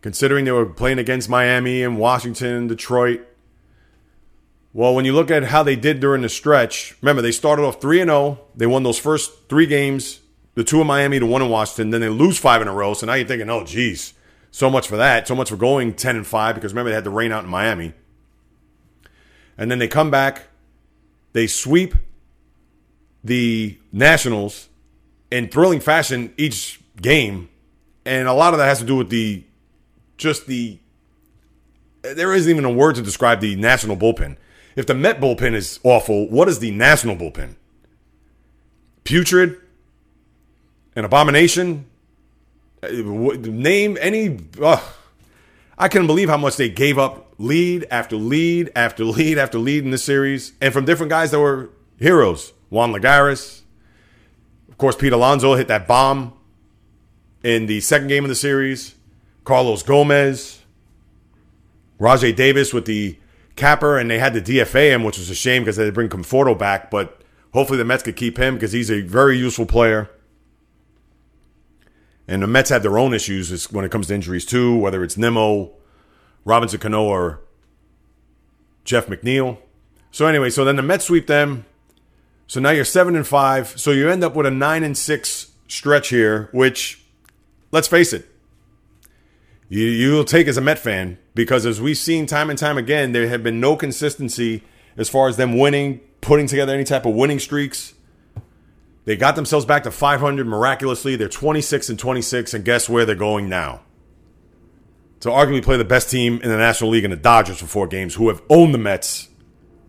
Considering 0.00 0.44
they 0.44 0.52
were 0.52 0.66
playing 0.66 0.98
against 0.98 1.28
Miami 1.28 1.82
and 1.82 1.98
Washington, 1.98 2.68
Detroit. 2.68 3.20
Well, 4.72 4.94
when 4.94 5.04
you 5.04 5.12
look 5.12 5.30
at 5.30 5.44
how 5.44 5.62
they 5.62 5.76
did 5.76 6.00
during 6.00 6.22
the 6.22 6.28
stretch, 6.28 6.96
remember 7.00 7.22
they 7.22 7.32
started 7.32 7.62
off 7.62 7.80
3 7.80 8.00
and 8.00 8.10
0. 8.10 8.38
They 8.54 8.66
won 8.66 8.82
those 8.82 8.98
first 8.98 9.48
3 9.48 9.66
games, 9.66 10.20
the 10.54 10.64
two 10.64 10.80
in 10.80 10.86
Miami, 10.86 11.18
the 11.18 11.26
one 11.26 11.42
in 11.42 11.48
Washington, 11.48 11.90
then 11.90 12.00
they 12.00 12.08
lose 12.08 12.38
5 12.38 12.62
in 12.62 12.68
a 12.68 12.72
row. 12.72 12.94
So 12.94 13.06
now 13.06 13.14
you're 13.14 13.26
thinking, 13.26 13.50
"Oh, 13.50 13.64
geez. 13.64 14.12
So 14.50 14.70
much 14.70 14.88
for 14.88 14.96
that. 14.96 15.28
So 15.28 15.34
much 15.34 15.50
for 15.50 15.56
going 15.56 15.94
10 15.94 16.16
and 16.16 16.26
5 16.26 16.54
because 16.54 16.72
remember 16.72 16.90
they 16.90 16.94
had 16.94 17.04
the 17.04 17.10
rain 17.10 17.32
out 17.32 17.44
in 17.44 17.50
Miami." 17.50 17.94
And 19.58 19.70
then 19.70 19.78
they 19.78 19.88
come 19.88 20.10
back 20.10 20.48
they 21.36 21.46
sweep 21.46 21.94
the 23.26 23.78
Nationals 23.92 24.68
in 25.30 25.48
thrilling 25.48 25.80
fashion 25.80 26.32
each 26.36 26.80
game, 27.00 27.48
and 28.04 28.28
a 28.28 28.32
lot 28.32 28.54
of 28.54 28.58
that 28.58 28.66
has 28.66 28.78
to 28.78 28.84
do 28.84 28.96
with 28.96 29.10
the 29.10 29.44
just 30.16 30.46
the 30.46 30.78
there 32.02 32.32
isn't 32.32 32.50
even 32.50 32.64
a 32.64 32.70
word 32.70 32.94
to 32.94 33.02
describe 33.02 33.40
the 33.40 33.56
national 33.56 33.96
bullpen. 33.96 34.36
If 34.76 34.86
the 34.86 34.94
Met 34.94 35.20
bullpen 35.20 35.54
is 35.54 35.80
awful, 35.82 36.28
what 36.28 36.48
is 36.48 36.58
the 36.60 36.70
national 36.70 37.16
bullpen? 37.16 37.56
Putrid, 39.04 39.56
an 40.94 41.04
abomination. 41.04 41.86
Name 42.82 43.98
any. 44.00 44.38
I 45.78 45.88
couldn't 45.88 46.06
believe 46.06 46.28
how 46.28 46.36
much 46.36 46.56
they 46.56 46.68
gave 46.68 46.98
up 46.98 47.34
lead 47.38 47.86
after 47.90 48.16
lead 48.16 48.70
after 48.76 49.04
lead 49.04 49.38
after 49.38 49.58
lead 49.58 49.84
in 49.84 49.90
this 49.90 50.04
series, 50.04 50.52
and 50.60 50.72
from 50.72 50.84
different 50.84 51.10
guys 51.10 51.30
that 51.32 51.40
were 51.40 51.70
heroes. 51.98 52.52
Juan 52.70 52.92
Lagares, 52.92 53.62
of 54.68 54.78
course, 54.78 54.94
Pete 54.94 55.14
Alonso 55.14 55.54
hit 55.54 55.68
that 55.68 55.86
bomb 55.88 56.34
in 57.42 57.64
the 57.64 57.80
second 57.80 58.08
game 58.08 58.24
of 58.24 58.28
the 58.28 58.34
series. 58.34 58.94
Carlos 59.44 59.82
Gomez, 59.82 60.60
Rajai 61.98 62.36
Davis 62.36 62.74
with 62.74 62.84
the 62.84 63.18
capper, 63.54 63.96
and 63.96 64.10
they 64.10 64.18
had 64.18 64.34
to 64.34 64.40
DFA 64.42 64.90
him, 64.90 65.02
which 65.02 65.16
was 65.16 65.30
a 65.30 65.34
shame 65.34 65.62
because 65.62 65.76
they 65.76 65.84
had 65.84 65.88
to 65.88 65.94
bring 65.94 66.10
Conforto 66.10 66.58
back. 66.58 66.90
But 66.90 67.22
hopefully 67.54 67.78
the 67.78 67.86
Mets 67.86 68.02
could 68.02 68.16
keep 68.16 68.36
him 68.36 68.54
because 68.54 68.72
he's 68.72 68.90
a 68.90 69.00
very 69.00 69.38
useful 69.38 69.64
player. 69.64 70.10
And 72.28 72.42
the 72.42 72.46
Mets 72.46 72.68
have 72.68 72.82
their 72.82 72.98
own 72.98 73.14
issues 73.14 73.72
when 73.72 73.84
it 73.84 73.90
comes 73.90 74.08
to 74.08 74.14
injuries 74.14 74.44
too, 74.44 74.76
whether 74.76 75.02
it's 75.02 75.16
Nimmo, 75.16 75.70
Robinson 76.44 76.80
Cano, 76.80 77.04
or 77.04 77.40
Jeff 78.84 79.06
McNeil. 79.06 79.56
So 80.10 80.26
anyway, 80.26 80.50
so 80.50 80.66
then 80.66 80.76
the 80.76 80.82
Mets 80.82 81.06
sweep 81.06 81.28
them. 81.28 81.64
So 82.46 82.60
now 82.60 82.70
you're 82.70 82.84
seven 82.84 83.16
and 83.16 83.26
five. 83.26 83.78
So 83.78 83.90
you 83.90 84.08
end 84.08 84.22
up 84.22 84.34
with 84.34 84.46
a 84.46 84.50
nine 84.50 84.84
and 84.84 84.96
six 84.96 85.52
stretch 85.68 86.08
here, 86.08 86.48
which, 86.52 87.04
let's 87.72 87.88
face 87.88 88.12
it, 88.12 88.28
you, 89.68 89.84
you'll 89.84 90.24
take 90.24 90.46
as 90.46 90.56
a 90.56 90.60
Met 90.60 90.78
fan 90.78 91.18
because 91.34 91.66
as 91.66 91.80
we've 91.80 91.98
seen 91.98 92.26
time 92.26 92.50
and 92.50 92.58
time 92.58 92.78
again, 92.78 93.12
there 93.12 93.28
have 93.28 93.42
been 93.42 93.60
no 93.60 93.76
consistency 93.76 94.62
as 94.96 95.08
far 95.08 95.28
as 95.28 95.36
them 95.36 95.58
winning, 95.58 96.00
putting 96.20 96.46
together 96.46 96.72
any 96.72 96.84
type 96.84 97.04
of 97.04 97.14
winning 97.14 97.38
streaks. 97.38 97.94
They 99.04 99.16
got 99.16 99.36
themselves 99.36 99.66
back 99.66 99.84
to 99.84 99.90
500 99.90 100.46
miraculously. 100.46 101.16
They're 101.16 101.28
26 101.28 101.90
and 101.90 101.98
26, 101.98 102.54
and 102.54 102.64
guess 102.64 102.88
where 102.88 103.04
they're 103.04 103.14
going 103.14 103.48
now? 103.48 103.82
To 105.20 105.28
arguably 105.28 105.62
play 105.62 105.76
the 105.76 105.84
best 105.84 106.10
team 106.10 106.40
in 106.42 106.48
the 106.48 106.56
National 106.56 106.90
League 106.90 107.04
in 107.04 107.10
the 107.10 107.16
Dodgers 107.16 107.58
for 107.58 107.66
four 107.66 107.86
games, 107.86 108.14
who 108.14 108.28
have 108.28 108.42
owned 108.48 108.74
the 108.74 108.78
Mets 108.78 109.28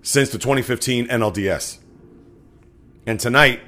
since 0.02 0.30
the 0.30 0.38
2015 0.38 1.08
NLDS. 1.08 1.80
And 3.08 3.20
tonight, 3.20 3.62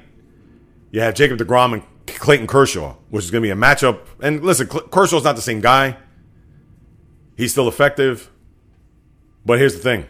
you 0.90 1.00
have 1.00 1.14
Jacob 1.14 1.38
DeGrom 1.38 1.72
and 1.72 1.82
Clayton 2.06 2.46
Kershaw, 2.46 2.94
which 3.08 3.24
is 3.24 3.30
going 3.30 3.42
to 3.42 3.46
be 3.46 3.50
a 3.50 3.56
matchup. 3.56 4.00
And 4.20 4.44
listen, 4.44 4.68
Kershaw's 4.68 5.24
not 5.24 5.34
the 5.34 5.42
same 5.42 5.62
guy. 5.62 5.96
He's 7.38 7.50
still 7.50 7.66
effective. 7.66 8.30
But 9.46 9.58
here's 9.58 9.72
the 9.72 9.80
thing. 9.80 10.06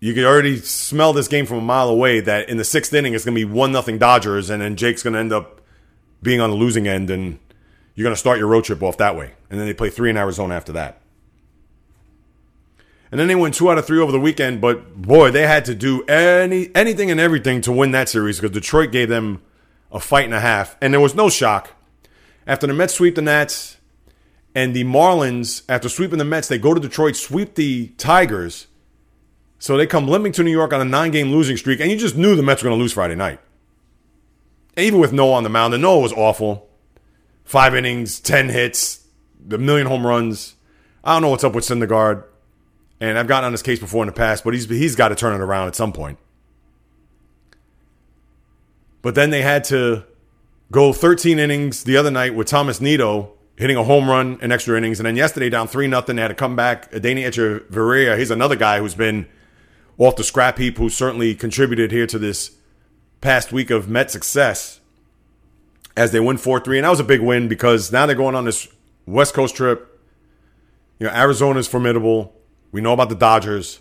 You 0.00 0.12
can 0.12 0.24
already 0.24 0.58
smell 0.58 1.14
this 1.14 1.28
game 1.28 1.46
from 1.46 1.58
a 1.58 1.62
mile 1.62 1.88
away 1.88 2.20
that 2.20 2.50
in 2.50 2.58
the 2.58 2.64
sixth 2.64 2.92
inning 2.92 3.14
it's 3.14 3.24
going 3.24 3.34
to 3.34 3.46
be 3.46 3.50
one 3.50 3.72
nothing 3.72 3.96
Dodgers, 3.96 4.50
and 4.50 4.60
then 4.60 4.76
Jake's 4.76 5.02
going 5.02 5.14
to 5.14 5.18
end 5.18 5.32
up 5.32 5.62
being 6.20 6.42
on 6.42 6.50
the 6.50 6.56
losing 6.56 6.86
end, 6.86 7.08
and 7.08 7.38
you're 7.94 8.04
going 8.04 8.14
to 8.14 8.20
start 8.20 8.38
your 8.38 8.48
road 8.48 8.64
trip 8.64 8.82
off 8.82 8.98
that 8.98 9.16
way. 9.16 9.32
And 9.48 9.58
then 9.58 9.66
they 9.66 9.72
play 9.72 9.88
three 9.88 10.10
in 10.10 10.18
Arizona 10.18 10.54
after 10.54 10.72
that. 10.72 11.00
And 13.10 13.18
then 13.18 13.28
they 13.28 13.34
went 13.34 13.54
two 13.54 13.70
out 13.70 13.78
of 13.78 13.86
three 13.86 14.00
over 14.00 14.12
the 14.12 14.20
weekend, 14.20 14.60
but 14.60 15.00
boy, 15.00 15.30
they 15.30 15.46
had 15.46 15.64
to 15.66 15.74
do 15.74 16.04
any 16.06 16.70
anything 16.74 17.10
and 17.10 17.18
everything 17.18 17.60
to 17.62 17.72
win 17.72 17.90
that 17.92 18.08
series 18.08 18.38
because 18.38 18.52
Detroit 18.54 18.92
gave 18.92 19.08
them 19.08 19.40
a 19.90 19.98
fight 19.98 20.26
and 20.26 20.34
a 20.34 20.40
half. 20.40 20.76
And 20.82 20.92
there 20.92 21.00
was 21.00 21.14
no 21.14 21.30
shock. 21.30 21.72
After 22.46 22.66
the 22.66 22.74
Mets 22.74 22.94
sweep 22.94 23.14
the 23.14 23.22
Nats 23.22 23.78
and 24.54 24.74
the 24.74 24.84
Marlins, 24.84 25.62
after 25.68 25.88
sweeping 25.88 26.18
the 26.18 26.24
Mets, 26.24 26.48
they 26.48 26.58
go 26.58 26.74
to 26.74 26.80
Detroit, 26.80 27.16
sweep 27.16 27.54
the 27.54 27.88
Tigers. 27.98 28.66
So 29.58 29.76
they 29.76 29.86
come 29.86 30.06
limping 30.06 30.32
to 30.32 30.42
New 30.42 30.50
York 30.50 30.72
on 30.72 30.80
a 30.80 30.84
nine 30.84 31.10
game 31.10 31.30
losing 31.30 31.56
streak. 31.56 31.80
And 31.80 31.90
you 31.90 31.96
just 31.96 32.16
knew 32.16 32.36
the 32.36 32.42
Mets 32.42 32.62
were 32.62 32.68
going 32.68 32.78
to 32.78 32.82
lose 32.82 32.92
Friday 32.92 33.14
night. 33.14 33.40
even 34.76 35.00
with 35.00 35.12
Noah 35.12 35.34
on 35.34 35.42
the 35.42 35.48
mound, 35.48 35.74
and 35.74 35.82
Noah 35.82 36.00
was 36.00 36.12
awful. 36.12 36.68
Five 37.44 37.74
innings, 37.74 38.20
10 38.20 38.50
hits, 38.50 39.04
the 39.44 39.58
million 39.58 39.86
home 39.86 40.06
runs. 40.06 40.54
I 41.02 41.14
don't 41.14 41.22
know 41.22 41.30
what's 41.30 41.44
up 41.44 41.54
with 41.54 41.64
Syndergaard. 41.64 42.24
And 43.00 43.18
I've 43.18 43.28
gotten 43.28 43.46
on 43.46 43.52
his 43.52 43.62
case 43.62 43.78
before 43.78 44.02
in 44.02 44.08
the 44.08 44.12
past, 44.12 44.44
but 44.44 44.54
he's 44.54 44.68
he's 44.68 44.96
got 44.96 45.08
to 45.08 45.14
turn 45.14 45.34
it 45.34 45.42
around 45.42 45.68
at 45.68 45.76
some 45.76 45.92
point. 45.92 46.18
But 49.02 49.14
then 49.14 49.30
they 49.30 49.42
had 49.42 49.64
to 49.64 50.04
go 50.72 50.92
13 50.92 51.38
innings 51.38 51.84
the 51.84 51.96
other 51.96 52.10
night 52.10 52.34
with 52.34 52.48
Thomas 52.48 52.80
Nido 52.80 53.32
hitting 53.56 53.76
a 53.76 53.84
home 53.84 54.08
run 54.08 54.38
in 54.40 54.52
extra 54.52 54.76
innings. 54.76 55.00
And 55.00 55.06
then 55.06 55.16
yesterday, 55.16 55.48
down 55.50 55.68
3 55.68 55.86
nothing, 55.86 56.16
they 56.16 56.22
had 56.22 56.28
to 56.28 56.34
come 56.34 56.56
back. 56.56 56.90
Adeiny 56.92 57.24
Hechavarria, 57.24 58.18
he's 58.18 58.30
another 58.30 58.56
guy 58.56 58.78
who's 58.78 58.94
been 58.94 59.26
off 59.96 60.16
the 60.16 60.24
scrap 60.24 60.58
heap, 60.58 60.78
who 60.78 60.88
certainly 60.88 61.34
contributed 61.34 61.90
here 61.90 62.06
to 62.06 62.18
this 62.18 62.52
past 63.20 63.52
week 63.52 63.70
of 63.70 63.88
Met 63.88 64.10
success 64.10 64.80
as 65.96 66.12
they 66.12 66.20
win 66.20 66.36
4 66.36 66.60
3. 66.60 66.78
And 66.78 66.84
that 66.84 66.90
was 66.90 67.00
a 67.00 67.04
big 67.04 67.20
win 67.20 67.48
because 67.48 67.90
now 67.90 68.06
they're 68.06 68.14
going 68.14 68.34
on 68.34 68.44
this 68.44 68.68
West 69.06 69.34
Coast 69.34 69.56
trip. 69.56 70.00
You 70.98 71.06
know, 71.06 71.12
Arizona's 71.12 71.68
formidable. 71.68 72.34
We 72.72 72.80
know 72.80 72.92
about 72.92 73.08
the 73.08 73.14
Dodgers. 73.14 73.80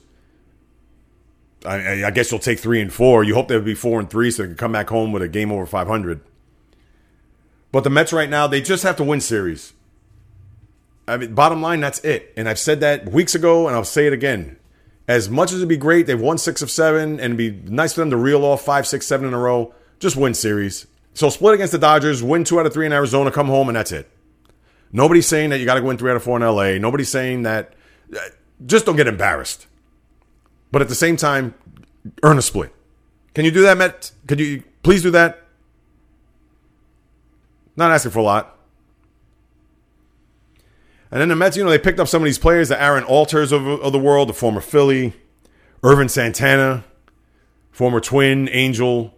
I, 1.65 2.05
I, 2.05 2.11
guess 2.11 2.31
you'll 2.31 2.39
take 2.39 2.59
three 2.59 2.79
and 2.79 2.93
four. 2.93 3.23
You 3.23 3.33
hope 3.33 3.49
would 3.49 3.65
be 3.65 3.73
four 3.73 3.99
and 3.99 4.09
three 4.09 4.31
so 4.31 4.43
they 4.43 4.49
can 4.49 4.57
come 4.57 4.71
back 4.71 4.89
home 4.89 5.11
with 5.11 5.23
a 5.23 5.27
game 5.27 5.51
over 5.51 5.65
500. 5.65 6.21
But 7.71 7.83
the 7.83 7.89
Mets 7.89 8.13
right 8.13 8.29
now, 8.29 8.47
they 8.47 8.61
just 8.61 8.83
have 8.83 8.95
to 8.97 9.03
win 9.03 9.21
series. 9.21 9.73
I 11.07 11.17
mean, 11.17 11.33
bottom 11.33 11.61
line, 11.61 11.79
that's 11.79 11.99
it. 12.01 12.33
And 12.38 12.47
I've 12.47 12.59
said 12.59 12.81
that 12.81 13.11
weeks 13.11 13.33
ago, 13.33 13.67
and 13.67 13.75
I'll 13.75 13.83
say 13.83 14.07
it 14.07 14.13
again. 14.13 14.57
As 15.07 15.29
much 15.29 15.51
as 15.51 15.57
it'd 15.57 15.69
be 15.69 15.77
great, 15.77 16.05
they've 16.05 16.19
won 16.19 16.38
six 16.38 16.61
of 16.61 16.69
seven, 16.69 17.19
and 17.19 17.33
it'd 17.33 17.38
be 17.38 17.51
nice 17.71 17.93
for 17.93 18.01
them 18.01 18.09
to 18.11 18.17
reel 18.17 18.43
off 18.43 18.63
five, 18.63 18.85
six, 18.85 19.07
seven 19.07 19.27
in 19.27 19.33
a 19.33 19.39
row. 19.39 19.73
Just 19.99 20.15
win 20.17 20.33
series. 20.33 20.85
So 21.13 21.29
split 21.29 21.55
against 21.55 21.71
the 21.71 21.79
Dodgers, 21.79 22.21
win 22.21 22.43
two 22.43 22.59
out 22.59 22.65
of 22.65 22.73
three 22.73 22.85
in 22.85 22.93
Arizona, 22.93 23.31
come 23.31 23.47
home, 23.47 23.69
and 23.69 23.75
that's 23.75 23.91
it. 23.91 24.09
Nobody's 24.91 25.27
saying 25.27 25.49
that 25.49 25.59
you 25.59 25.65
got 25.65 25.75
to 25.75 25.81
win 25.81 25.97
three 25.97 26.11
out 26.11 26.17
of 26.17 26.23
four 26.23 26.38
in 26.38 26.43
LA. 26.43 26.77
Nobody's 26.77 27.09
saying 27.09 27.43
that. 27.43 27.73
Just 28.65 28.85
don't 28.85 28.95
get 28.95 29.07
embarrassed 29.07 29.67
but 30.71 30.81
at 30.81 30.89
the 30.89 30.95
same 30.95 31.17
time, 31.17 31.53
earn 32.23 32.37
a 32.37 32.41
split. 32.41 32.73
Can 33.33 33.45
you 33.45 33.51
do 33.51 33.61
that, 33.63 33.77
Met? 33.77 34.11
Could 34.27 34.39
you 34.39 34.63
please 34.83 35.03
do 35.03 35.11
that? 35.11 35.43
Not 37.75 37.91
asking 37.91 38.11
for 38.11 38.19
a 38.19 38.23
lot. 38.23 38.57
And 41.11 41.21
then 41.21 41.29
the 41.29 41.35
Mets, 41.35 41.55
you 41.55 41.63
know, 41.63 41.69
they 41.69 41.77
picked 41.77 41.99
up 41.99 42.07
some 42.07 42.21
of 42.21 42.25
these 42.25 42.39
players, 42.39 42.69
the 42.69 42.81
Aaron 42.81 43.05
Altherrs 43.05 43.53
of, 43.53 43.65
of 43.65 43.93
the 43.93 43.99
world, 43.99 44.27
the 44.27 44.33
former 44.33 44.59
Philly, 44.59 45.13
Ervin 45.83 46.09
Santana, 46.09 46.83
former 47.71 48.01
Twin, 48.01 48.49
Angel, 48.49 49.13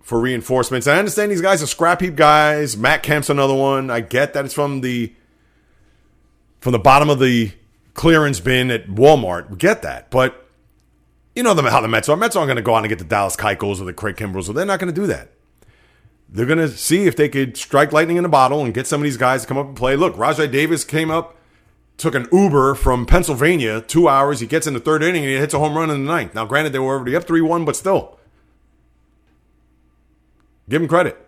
for 0.00 0.20
reinforcements. 0.20 0.86
I 0.86 0.96
understand 0.96 1.32
these 1.32 1.40
guys 1.40 1.62
are 1.62 1.66
scrap 1.66 2.00
heap 2.00 2.14
guys. 2.14 2.76
Matt 2.76 3.02
Kemp's 3.02 3.30
another 3.30 3.54
one. 3.54 3.90
I 3.90 4.00
get 4.00 4.32
that 4.34 4.44
it's 4.44 4.54
from 4.54 4.80
the 4.80 5.12
from 6.60 6.72
the 6.72 6.78
bottom 6.78 7.10
of 7.10 7.18
the 7.18 7.52
clearance 7.98 8.38
bin 8.38 8.70
at 8.70 8.86
Walmart. 8.86 9.50
We 9.50 9.56
get 9.56 9.82
that, 9.82 10.08
but 10.08 10.46
you 11.34 11.42
know 11.42 11.52
how 11.54 11.80
the 11.80 11.88
Mets 11.88 12.08
are. 12.08 12.16
Mets 12.16 12.36
aren't 12.36 12.46
going 12.46 12.56
to 12.56 12.62
go 12.62 12.76
out 12.76 12.84
and 12.84 12.88
get 12.88 13.00
the 13.00 13.04
Dallas 13.04 13.34
Keuchels 13.34 13.80
or 13.80 13.84
the 13.84 13.92
Craig 13.92 14.14
Kimbrels. 14.14 14.44
So 14.44 14.52
they're 14.52 14.64
not 14.64 14.78
going 14.78 14.94
to 14.94 14.98
do 14.98 15.08
that. 15.08 15.32
They're 16.28 16.46
going 16.46 16.60
to 16.60 16.68
see 16.68 17.06
if 17.06 17.16
they 17.16 17.28
could 17.28 17.56
strike 17.56 17.92
lightning 17.92 18.16
in 18.16 18.24
a 18.24 18.28
bottle 18.28 18.64
and 18.64 18.72
get 18.72 18.86
some 18.86 19.00
of 19.00 19.04
these 19.04 19.16
guys 19.16 19.42
to 19.42 19.48
come 19.48 19.58
up 19.58 19.66
and 19.66 19.76
play. 19.76 19.96
Look, 19.96 20.14
Rajai 20.14 20.50
Davis 20.50 20.84
came 20.84 21.10
up, 21.10 21.36
took 21.96 22.14
an 22.14 22.28
Uber 22.30 22.76
from 22.76 23.04
Pennsylvania, 23.04 23.80
two 23.80 24.08
hours. 24.08 24.38
He 24.38 24.46
gets 24.46 24.68
in 24.68 24.74
the 24.74 24.80
third 24.80 25.02
inning 25.02 25.24
and 25.24 25.32
he 25.32 25.36
hits 25.36 25.54
a 25.54 25.58
home 25.58 25.76
run 25.76 25.90
in 25.90 26.04
the 26.04 26.12
ninth. 26.12 26.36
Now, 26.36 26.44
granted, 26.44 26.72
they 26.72 26.78
were 26.78 26.94
already 26.94 27.16
up 27.16 27.24
3 27.24 27.40
1, 27.40 27.64
but 27.64 27.74
still. 27.74 28.16
Give 30.68 30.80
him 30.80 30.86
credit. 30.86 31.18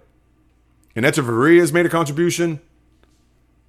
And 0.94 1.04
Hechavarria 1.04 1.58
has 1.60 1.72
made 1.72 1.86
a 1.86 1.90
contribution. 1.90 2.60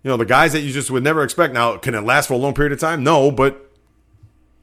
You 0.04 0.10
know, 0.10 0.18
the 0.18 0.26
guys 0.26 0.54
that 0.54 0.62
you 0.62 0.72
just 0.72 0.89
would 0.89 1.04
never 1.04 1.24
expect. 1.24 1.54
Now, 1.54 1.78
can 1.78 1.93
it 1.93 2.02
last 2.02 2.28
for 2.28 2.34
a 2.34 2.38
long 2.38 2.54
period 2.54 2.74
of 2.74 2.80
time? 2.80 3.04
No, 3.04 3.32
but 3.32 3.72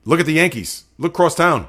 Look 0.08 0.20
at 0.20 0.24
the 0.24 0.32
Yankees. 0.32 0.84
Look 0.96 1.12
across 1.12 1.34
town. 1.34 1.68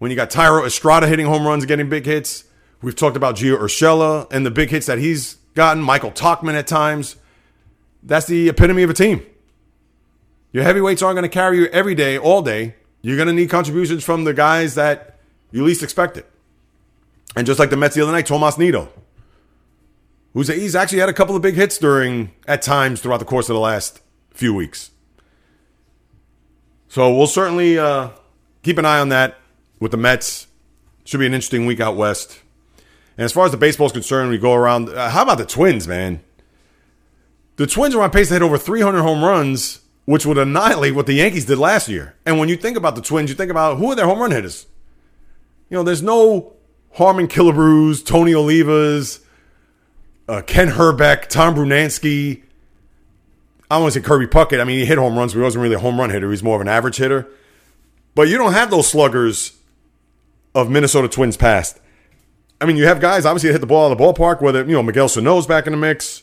When 0.00 0.10
you 0.10 0.16
got 0.16 0.30
Thairo 0.30 0.66
Estrada 0.66 1.06
hitting 1.06 1.26
home 1.26 1.46
runs, 1.46 1.64
getting 1.64 1.88
big 1.88 2.04
hits. 2.04 2.42
We've 2.82 2.96
talked 2.96 3.16
about 3.16 3.36
Gio 3.36 3.56
Urshela 3.56 4.26
and 4.32 4.44
the 4.44 4.50
big 4.50 4.70
hits 4.70 4.86
that 4.86 4.98
he's 4.98 5.34
gotten. 5.54 5.80
Michael 5.80 6.10
Tauchman 6.10 6.54
at 6.54 6.66
times. 6.66 7.14
That's 8.02 8.26
the 8.26 8.48
epitome 8.48 8.82
of 8.82 8.90
a 8.90 8.94
team. 8.94 9.24
Your 10.50 10.64
heavyweights 10.64 11.02
aren't 11.02 11.14
going 11.14 11.22
to 11.22 11.28
carry 11.28 11.58
you 11.58 11.66
every 11.66 11.94
day, 11.94 12.18
all 12.18 12.42
day. 12.42 12.74
You're 13.00 13.14
going 13.16 13.28
to 13.28 13.32
need 13.32 13.48
contributions 13.48 14.02
from 14.02 14.24
the 14.24 14.34
guys 14.34 14.74
that 14.74 15.20
you 15.52 15.62
least 15.62 15.84
expect 15.84 16.16
it. 16.16 16.28
And 17.36 17.46
just 17.46 17.60
like 17.60 17.70
the 17.70 17.76
Mets 17.76 17.94
the 17.94 18.02
other 18.02 18.10
night, 18.10 18.26
Tomas 18.26 18.58
Nido, 18.58 18.88
who's 20.34 20.48
he's 20.48 20.74
actually 20.74 20.98
had 20.98 21.08
a 21.08 21.12
couple 21.12 21.36
of 21.36 21.42
big 21.42 21.54
hits 21.54 21.78
during 21.78 22.32
at 22.46 22.62
times 22.62 23.00
throughout 23.00 23.18
the 23.18 23.24
course 23.24 23.48
of 23.48 23.54
the 23.54 23.60
last 23.60 24.00
few 24.30 24.54
weeks. 24.54 24.90
So 26.88 27.14
we'll 27.14 27.26
certainly 27.26 27.78
uh, 27.78 28.10
keep 28.62 28.78
an 28.78 28.84
eye 28.84 28.98
on 28.98 29.08
that 29.10 29.38
with 29.80 29.90
the 29.92 29.96
Mets. 29.96 30.46
Should 31.04 31.20
be 31.20 31.26
an 31.26 31.34
interesting 31.34 31.66
week 31.66 31.80
out 31.80 31.96
west. 31.96 32.38
And 33.16 33.24
as 33.24 33.32
far 33.32 33.44
as 33.44 33.50
the 33.50 33.56
baseball 33.56 33.86
is 33.86 33.92
concerned, 33.92 34.30
we 34.30 34.38
go 34.38 34.54
around. 34.54 34.88
Uh, 34.88 35.10
how 35.10 35.22
about 35.22 35.38
the 35.38 35.46
Twins, 35.46 35.88
man? 35.88 36.22
The 37.56 37.66
Twins 37.66 37.94
are 37.94 38.02
on 38.02 38.10
pace 38.10 38.28
to 38.28 38.34
hit 38.34 38.42
over 38.42 38.56
300 38.56 39.02
home 39.02 39.22
runs, 39.22 39.80
which 40.04 40.24
would 40.24 40.38
annihilate 40.38 40.94
what 40.94 41.06
the 41.06 41.14
Yankees 41.14 41.44
did 41.44 41.58
last 41.58 41.88
year. 41.88 42.14
And 42.24 42.38
when 42.38 42.48
you 42.48 42.56
think 42.56 42.76
about 42.76 42.94
the 42.94 43.02
Twins, 43.02 43.30
you 43.30 43.36
think 43.36 43.50
about 43.50 43.78
who 43.78 43.90
are 43.90 43.94
their 43.94 44.06
home 44.06 44.20
run 44.20 44.30
hitters. 44.30 44.66
You 45.68 45.76
know, 45.76 45.82
there's 45.82 46.02
no 46.02 46.54
Harmon 46.94 47.28
Killebrews, 47.28 48.04
Tony 48.04 48.32
Olivas, 48.32 49.20
uh, 50.32 50.40
Ken 50.40 50.68
Hrbek, 50.68 51.28
Tom 51.28 51.54
Brunansky, 51.54 52.42
I 53.70 53.76
want 53.76 53.92
to 53.92 54.00
say 54.00 54.04
Kirby 54.04 54.26
Puckett. 54.26 54.62
I 54.62 54.64
mean, 54.64 54.78
he 54.78 54.86
hit 54.86 54.96
home 54.96 55.14
runs, 55.16 55.34
but 55.34 55.40
he 55.40 55.44
wasn't 55.44 55.62
really 55.62 55.74
a 55.74 55.78
home 55.78 56.00
run 56.00 56.08
hitter. 56.08 56.30
He's 56.30 56.42
more 56.42 56.54
of 56.54 56.62
an 56.62 56.68
average 56.68 56.96
hitter. 56.96 57.28
But 58.14 58.28
you 58.28 58.38
don't 58.38 58.54
have 58.54 58.70
those 58.70 58.88
sluggers 58.88 59.58
of 60.54 60.70
Minnesota 60.70 61.06
Twins 61.06 61.36
past. 61.36 61.80
I 62.62 62.64
mean, 62.64 62.78
you 62.78 62.86
have 62.86 62.98
guys 62.98 63.26
obviously 63.26 63.48
that 63.48 63.54
hit 63.54 63.60
the 63.60 63.66
ball 63.66 63.86
out 63.86 63.92
of 63.92 63.98
the 63.98 64.04
ballpark, 64.04 64.40
whether, 64.40 64.60
you 64.64 64.72
know, 64.72 64.82
Miguel 64.82 65.08
Sano's 65.08 65.46
back 65.46 65.66
in 65.66 65.72
the 65.72 65.76
mix, 65.76 66.22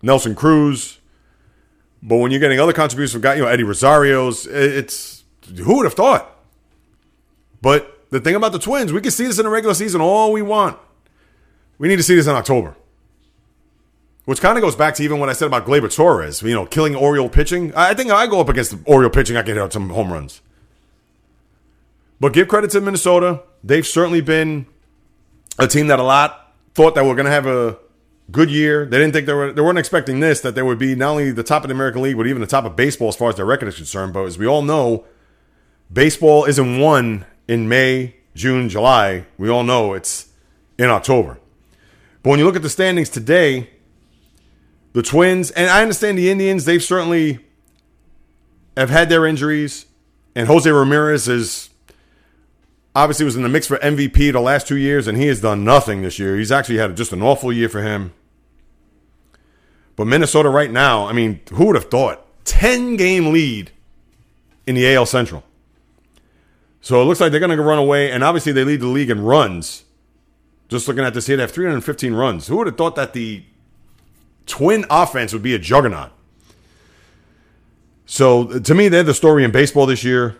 Nelson 0.00 0.34
Cruz. 0.34 0.98
But 2.02 2.16
when 2.16 2.30
you're 2.30 2.40
getting 2.40 2.60
other 2.60 2.72
contributions 2.72 3.12
from 3.12 3.20
guys, 3.20 3.36
you 3.36 3.44
know, 3.44 3.50
Eddie 3.50 3.64
Rosario's, 3.64 4.46
it's 4.46 5.24
who 5.54 5.76
would 5.76 5.84
have 5.84 5.94
thought? 5.94 6.34
But 7.60 8.08
the 8.08 8.20
thing 8.20 8.36
about 8.36 8.52
the 8.52 8.58
Twins, 8.58 8.90
we 8.90 9.02
can 9.02 9.10
see 9.10 9.26
this 9.26 9.38
in 9.38 9.44
the 9.44 9.50
regular 9.50 9.74
season 9.74 10.00
all 10.00 10.32
we 10.32 10.40
want. 10.40 10.78
We 11.76 11.88
need 11.88 11.96
to 11.96 12.02
see 12.02 12.14
this 12.14 12.26
in 12.26 12.34
October. 12.34 12.74
Which 14.26 14.40
kind 14.40 14.56
of 14.56 14.62
goes 14.62 14.76
back 14.76 14.94
to 14.96 15.02
even 15.02 15.18
what 15.18 15.28
I 15.28 15.32
said 15.32 15.46
about 15.46 15.66
Gleyber 15.66 15.94
Torres, 15.94 16.42
you 16.42 16.54
know, 16.54 16.66
killing 16.66 16.94
Oriole 16.94 17.28
pitching. 17.28 17.74
I 17.74 17.94
think 17.94 18.10
if 18.10 18.14
I 18.14 18.26
go 18.26 18.40
up 18.40 18.48
against 18.48 18.74
Oriole 18.84 19.10
pitching, 19.10 19.36
I 19.36 19.42
can 19.42 19.54
hit 19.54 19.62
out 19.62 19.72
some 19.72 19.90
home 19.90 20.12
runs. 20.12 20.40
But 22.20 22.34
give 22.34 22.46
credit 22.46 22.70
to 22.72 22.80
Minnesota. 22.80 23.42
They've 23.64 23.86
certainly 23.86 24.20
been 24.20 24.66
a 25.58 25.66
team 25.66 25.86
that 25.88 25.98
a 25.98 26.02
lot 26.02 26.54
thought 26.74 26.94
that 26.94 27.04
we're 27.04 27.14
going 27.14 27.26
to 27.26 27.32
have 27.32 27.46
a 27.46 27.78
good 28.30 28.50
year. 28.50 28.86
They 28.86 28.98
didn't 28.98 29.12
think 29.12 29.26
they 29.26 29.32
were 29.32 29.52
they 29.52 29.62
weren't 29.62 29.78
expecting 29.78 30.20
this 30.20 30.40
that 30.42 30.54
they 30.54 30.62
would 30.62 30.78
be 30.78 30.94
not 30.94 31.10
only 31.10 31.30
the 31.32 31.42
top 31.42 31.64
of 31.64 31.68
the 31.68 31.74
American 31.74 32.02
League, 32.02 32.16
but 32.16 32.26
even 32.26 32.40
the 32.40 32.46
top 32.46 32.64
of 32.64 32.76
baseball 32.76 33.08
as 33.08 33.16
far 33.16 33.30
as 33.30 33.36
their 33.36 33.46
record 33.46 33.68
is 33.68 33.76
concerned. 33.76 34.12
But 34.12 34.24
as 34.24 34.38
we 34.38 34.46
all 34.46 34.62
know, 34.62 35.04
baseball 35.92 36.44
isn't 36.44 36.78
won 36.78 37.24
in 37.48 37.68
May, 37.68 38.16
June, 38.34 38.68
July. 38.68 39.26
We 39.38 39.48
all 39.48 39.64
know 39.64 39.94
it's 39.94 40.28
in 40.78 40.90
October. 40.90 41.38
But 42.22 42.30
when 42.30 42.38
you 42.38 42.44
look 42.44 42.56
at 42.56 42.62
the 42.62 42.70
standings 42.70 43.08
today, 43.08 43.70
the 44.92 45.02
Twins, 45.02 45.50
and 45.50 45.70
I 45.70 45.82
understand 45.82 46.18
the 46.18 46.30
Indians, 46.30 46.64
they've 46.64 46.82
certainly 46.82 47.38
have 48.76 48.90
had 48.90 49.08
their 49.08 49.26
injuries, 49.26 49.86
and 50.34 50.48
Jose 50.48 50.68
Ramirez 50.70 51.28
is 51.28 51.70
obviously 52.94 53.24
was 53.24 53.36
in 53.36 53.42
the 53.42 53.48
mix 53.48 53.66
for 53.66 53.78
MVP 53.78 54.32
the 54.32 54.40
last 54.40 54.66
two 54.66 54.76
years, 54.76 55.06
and 55.06 55.16
he 55.16 55.26
has 55.26 55.40
done 55.40 55.64
nothing 55.64 56.02
this 56.02 56.18
year. 56.18 56.36
He's 56.36 56.52
actually 56.52 56.78
had 56.78 56.96
just 56.96 57.12
an 57.12 57.22
awful 57.22 57.52
year 57.52 57.68
for 57.68 57.82
him. 57.82 58.12
But 59.96 60.06
Minnesota 60.06 60.48
right 60.48 60.70
now, 60.70 61.06
I 61.06 61.12
mean, 61.12 61.40
who 61.52 61.66
would 61.66 61.76
have 61.76 61.90
thought? 61.90 62.26
10 62.44 62.96
game 62.96 63.32
lead 63.32 63.70
in 64.66 64.74
the 64.74 64.94
AL 64.94 65.06
Central. 65.06 65.44
So 66.80 67.02
it 67.02 67.04
looks 67.04 67.20
like 67.20 67.30
they're 67.30 67.40
going 67.40 67.56
to 67.56 67.62
run 67.62 67.78
away, 67.78 68.10
and 68.10 68.24
obviously 68.24 68.52
they 68.52 68.64
lead 68.64 68.80
the 68.80 68.86
league 68.86 69.10
in 69.10 69.22
runs. 69.22 69.84
Just 70.68 70.88
looking 70.88 71.04
at 71.04 71.14
this 71.14 71.26
here, 71.26 71.36
they 71.36 71.42
have 71.42 71.50
315 71.50 72.14
runs. 72.14 72.46
Who 72.46 72.56
would 72.56 72.66
have 72.66 72.76
thought 72.76 72.96
that 72.96 73.12
the 73.12 73.44
twin 74.50 74.84
offense 74.90 75.32
would 75.32 75.42
be 75.42 75.54
a 75.54 75.58
juggernaut? 75.58 76.10
So 78.06 78.58
to 78.58 78.74
me, 78.74 78.88
they're 78.88 79.02
the 79.02 79.14
story 79.14 79.44
in 79.44 79.50
baseball 79.50 79.86
this 79.86 80.04
year. 80.04 80.36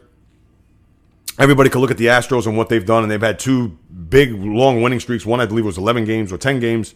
Everybody 1.38 1.70
could 1.70 1.78
look 1.78 1.90
at 1.90 1.96
the 1.96 2.06
Astros 2.06 2.46
and 2.46 2.56
what 2.56 2.68
they've 2.68 2.84
done, 2.84 3.02
and 3.02 3.10
they've 3.10 3.20
had 3.20 3.38
two 3.38 3.78
big, 4.08 4.32
long 4.32 4.82
winning 4.82 5.00
streaks. 5.00 5.24
One, 5.24 5.40
I 5.40 5.46
believe, 5.46 5.64
was 5.64 5.78
11 5.78 6.04
games 6.04 6.32
or 6.32 6.38
10 6.38 6.60
games, 6.60 6.94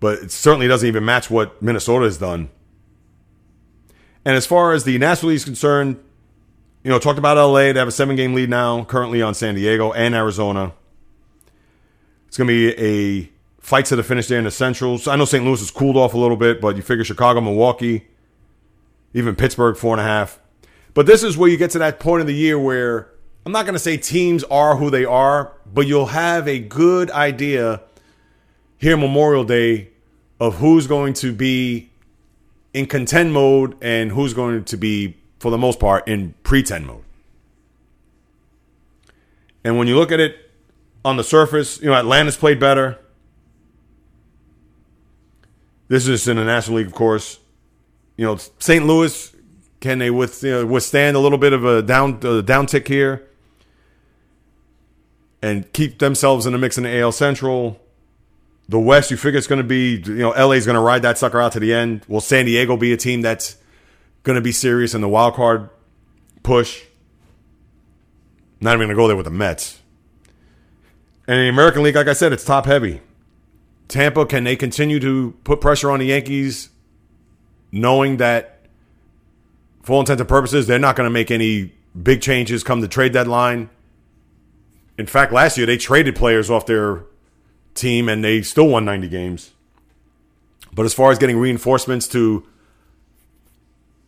but 0.00 0.18
it 0.18 0.32
certainly 0.32 0.66
doesn't 0.66 0.88
even 0.88 1.04
match 1.04 1.30
what 1.30 1.60
Minnesota 1.62 2.06
has 2.06 2.18
done. 2.18 2.48
And 4.24 4.34
as 4.34 4.46
far 4.46 4.72
as 4.72 4.84
the 4.84 4.98
National 4.98 5.28
League 5.28 5.36
is 5.36 5.44
concerned, 5.44 6.00
you 6.82 6.90
know, 6.90 6.98
talked 6.98 7.18
about 7.18 7.36
LA. 7.36 7.72
They 7.72 7.78
have 7.78 7.88
a 7.88 7.92
seven 7.92 8.16
game 8.16 8.34
lead 8.34 8.48
now, 8.48 8.84
currently 8.84 9.20
on 9.20 9.34
San 9.34 9.54
Diego 9.54 9.92
and 9.92 10.14
Arizona. 10.14 10.72
It's 12.26 12.36
going 12.36 12.48
to 12.48 12.52
be 12.52 13.22
a 13.22 13.30
fight 13.68 13.84
to 13.84 13.96
the 13.96 14.02
finish 14.02 14.28
there 14.28 14.38
in 14.38 14.44
the 14.44 14.50
Centrals. 14.50 15.06
I 15.06 15.16
know 15.16 15.26
St. 15.26 15.44
Louis 15.44 15.60
has 15.60 15.70
cooled 15.70 15.98
off 15.98 16.14
a 16.14 16.18
little 16.18 16.38
bit, 16.38 16.58
but 16.58 16.76
you 16.76 16.82
figure 16.82 17.04
Chicago, 17.04 17.42
Milwaukee, 17.42 18.06
even 19.12 19.36
Pittsburgh, 19.36 19.76
four 19.76 19.92
and 19.92 20.00
a 20.00 20.04
half. 20.04 20.40
But 20.94 21.04
this 21.04 21.22
is 21.22 21.36
where 21.36 21.50
you 21.50 21.58
get 21.58 21.70
to 21.72 21.78
that 21.80 22.00
point 22.00 22.22
of 22.22 22.26
the 22.26 22.34
year 22.34 22.58
where 22.58 23.10
I'm 23.44 23.52
not 23.52 23.66
going 23.66 23.74
to 23.74 23.78
say 23.78 23.98
teams 23.98 24.42
are 24.44 24.76
who 24.76 24.88
they 24.88 25.04
are, 25.04 25.52
but 25.70 25.86
you'll 25.86 26.06
have 26.06 26.48
a 26.48 26.58
good 26.58 27.10
idea 27.10 27.82
here 28.78 28.96
Memorial 28.96 29.44
Day 29.44 29.90
of 30.40 30.56
who's 30.56 30.86
going 30.86 31.12
to 31.14 31.34
be 31.34 31.90
in 32.72 32.86
contend 32.86 33.34
mode 33.34 33.76
and 33.82 34.12
who's 34.12 34.32
going 34.32 34.64
to 34.64 34.76
be, 34.78 35.18
for 35.40 35.50
the 35.50 35.58
most 35.58 35.78
part, 35.78 36.08
in 36.08 36.32
pretend 36.42 36.86
mode. 36.86 37.04
And 39.62 39.76
when 39.76 39.88
you 39.88 39.96
look 39.96 40.10
at 40.10 40.20
it 40.20 40.36
on 41.04 41.18
the 41.18 41.24
surface, 41.24 41.78
you 41.82 41.88
know, 41.88 41.94
Atlanta's 41.94 42.38
played 42.38 42.58
better. 42.58 42.98
This 45.88 46.06
is 46.06 46.28
in 46.28 46.36
the 46.36 46.44
National 46.44 46.78
League, 46.78 46.86
of 46.86 46.94
course. 46.94 47.38
You 48.16 48.26
know, 48.26 48.36
St. 48.58 48.86
Louis, 48.86 49.34
can 49.80 49.98
they 49.98 50.10
with, 50.10 50.42
you 50.42 50.50
know, 50.50 50.66
withstand 50.66 51.16
a 51.16 51.20
little 51.20 51.38
bit 51.38 51.52
of 51.52 51.64
a 51.64 51.82
down 51.82 52.20
uh, 52.22 52.40
down 52.42 52.66
tick 52.66 52.88
here? 52.88 53.28
and 55.42 55.72
keep 55.72 55.98
themselves 55.98 56.46
in 56.46 56.52
the 56.52 56.58
mix 56.58 56.76
in 56.76 56.84
the 56.84 57.00
AL 57.00 57.12
Central. 57.12 57.80
The 58.68 58.78
West, 58.78 59.10
you 59.10 59.16
figure 59.16 59.38
it's 59.38 59.46
going 59.46 59.62
to 59.62 59.66
be, 59.66 60.02
you 60.04 60.16
know, 60.16 60.30
LA's 60.30 60.66
going 60.66 60.74
to 60.74 60.80
ride 60.80 61.02
that 61.02 61.16
sucker 61.16 61.40
out 61.40 61.52
to 61.52 61.60
the 61.60 61.72
end. 61.72 62.04
Will 62.06 62.20
San 62.20 62.44
Diego 62.44 62.76
be 62.76 62.92
a 62.92 62.96
team 62.96 63.22
that's 63.22 63.56
going 64.24 64.36
to 64.36 64.42
be 64.42 64.52
serious 64.52 64.94
in 64.94 65.00
the 65.00 65.08
wild 65.08 65.34
card 65.34 65.70
push? 66.42 66.82
Not 68.60 68.74
even 68.74 68.88
going 68.88 68.90
to 68.90 68.94
go 68.94 69.06
there 69.06 69.16
with 69.16 69.24
the 69.24 69.30
Mets. 69.30 69.80
And 71.26 71.38
in 71.38 71.44
the 71.44 71.48
American 71.50 71.82
League, 71.82 71.94
like 71.94 72.08
I 72.08 72.12
said, 72.12 72.32
it's 72.32 72.44
top 72.44 72.66
heavy. 72.66 73.00
Tampa, 73.88 74.26
can 74.26 74.44
they 74.44 74.54
continue 74.54 75.00
to 75.00 75.34
put 75.44 75.60
pressure 75.60 75.90
on 75.90 75.98
the 75.98 76.06
Yankees, 76.06 76.68
knowing 77.72 78.18
that, 78.18 78.60
for 79.82 79.94
all 79.94 80.00
intents 80.00 80.20
and 80.20 80.28
purposes, 80.28 80.66
they're 80.66 80.78
not 80.78 80.94
going 80.94 81.06
to 81.06 81.10
make 81.10 81.30
any 81.30 81.72
big 82.00 82.20
changes 82.20 82.62
come 82.62 82.80
the 82.80 82.88
trade 82.88 83.12
deadline? 83.12 83.70
In 84.98 85.06
fact, 85.06 85.32
last 85.32 85.56
year 85.56 85.66
they 85.66 85.78
traded 85.78 86.16
players 86.16 86.50
off 86.50 86.66
their 86.66 87.04
team 87.74 88.08
and 88.08 88.22
they 88.22 88.42
still 88.42 88.68
won 88.68 88.84
90 88.84 89.08
games. 89.08 89.52
But 90.72 90.84
as 90.84 90.92
far 90.92 91.10
as 91.10 91.18
getting 91.18 91.38
reinforcements 91.38 92.06
to 92.08 92.46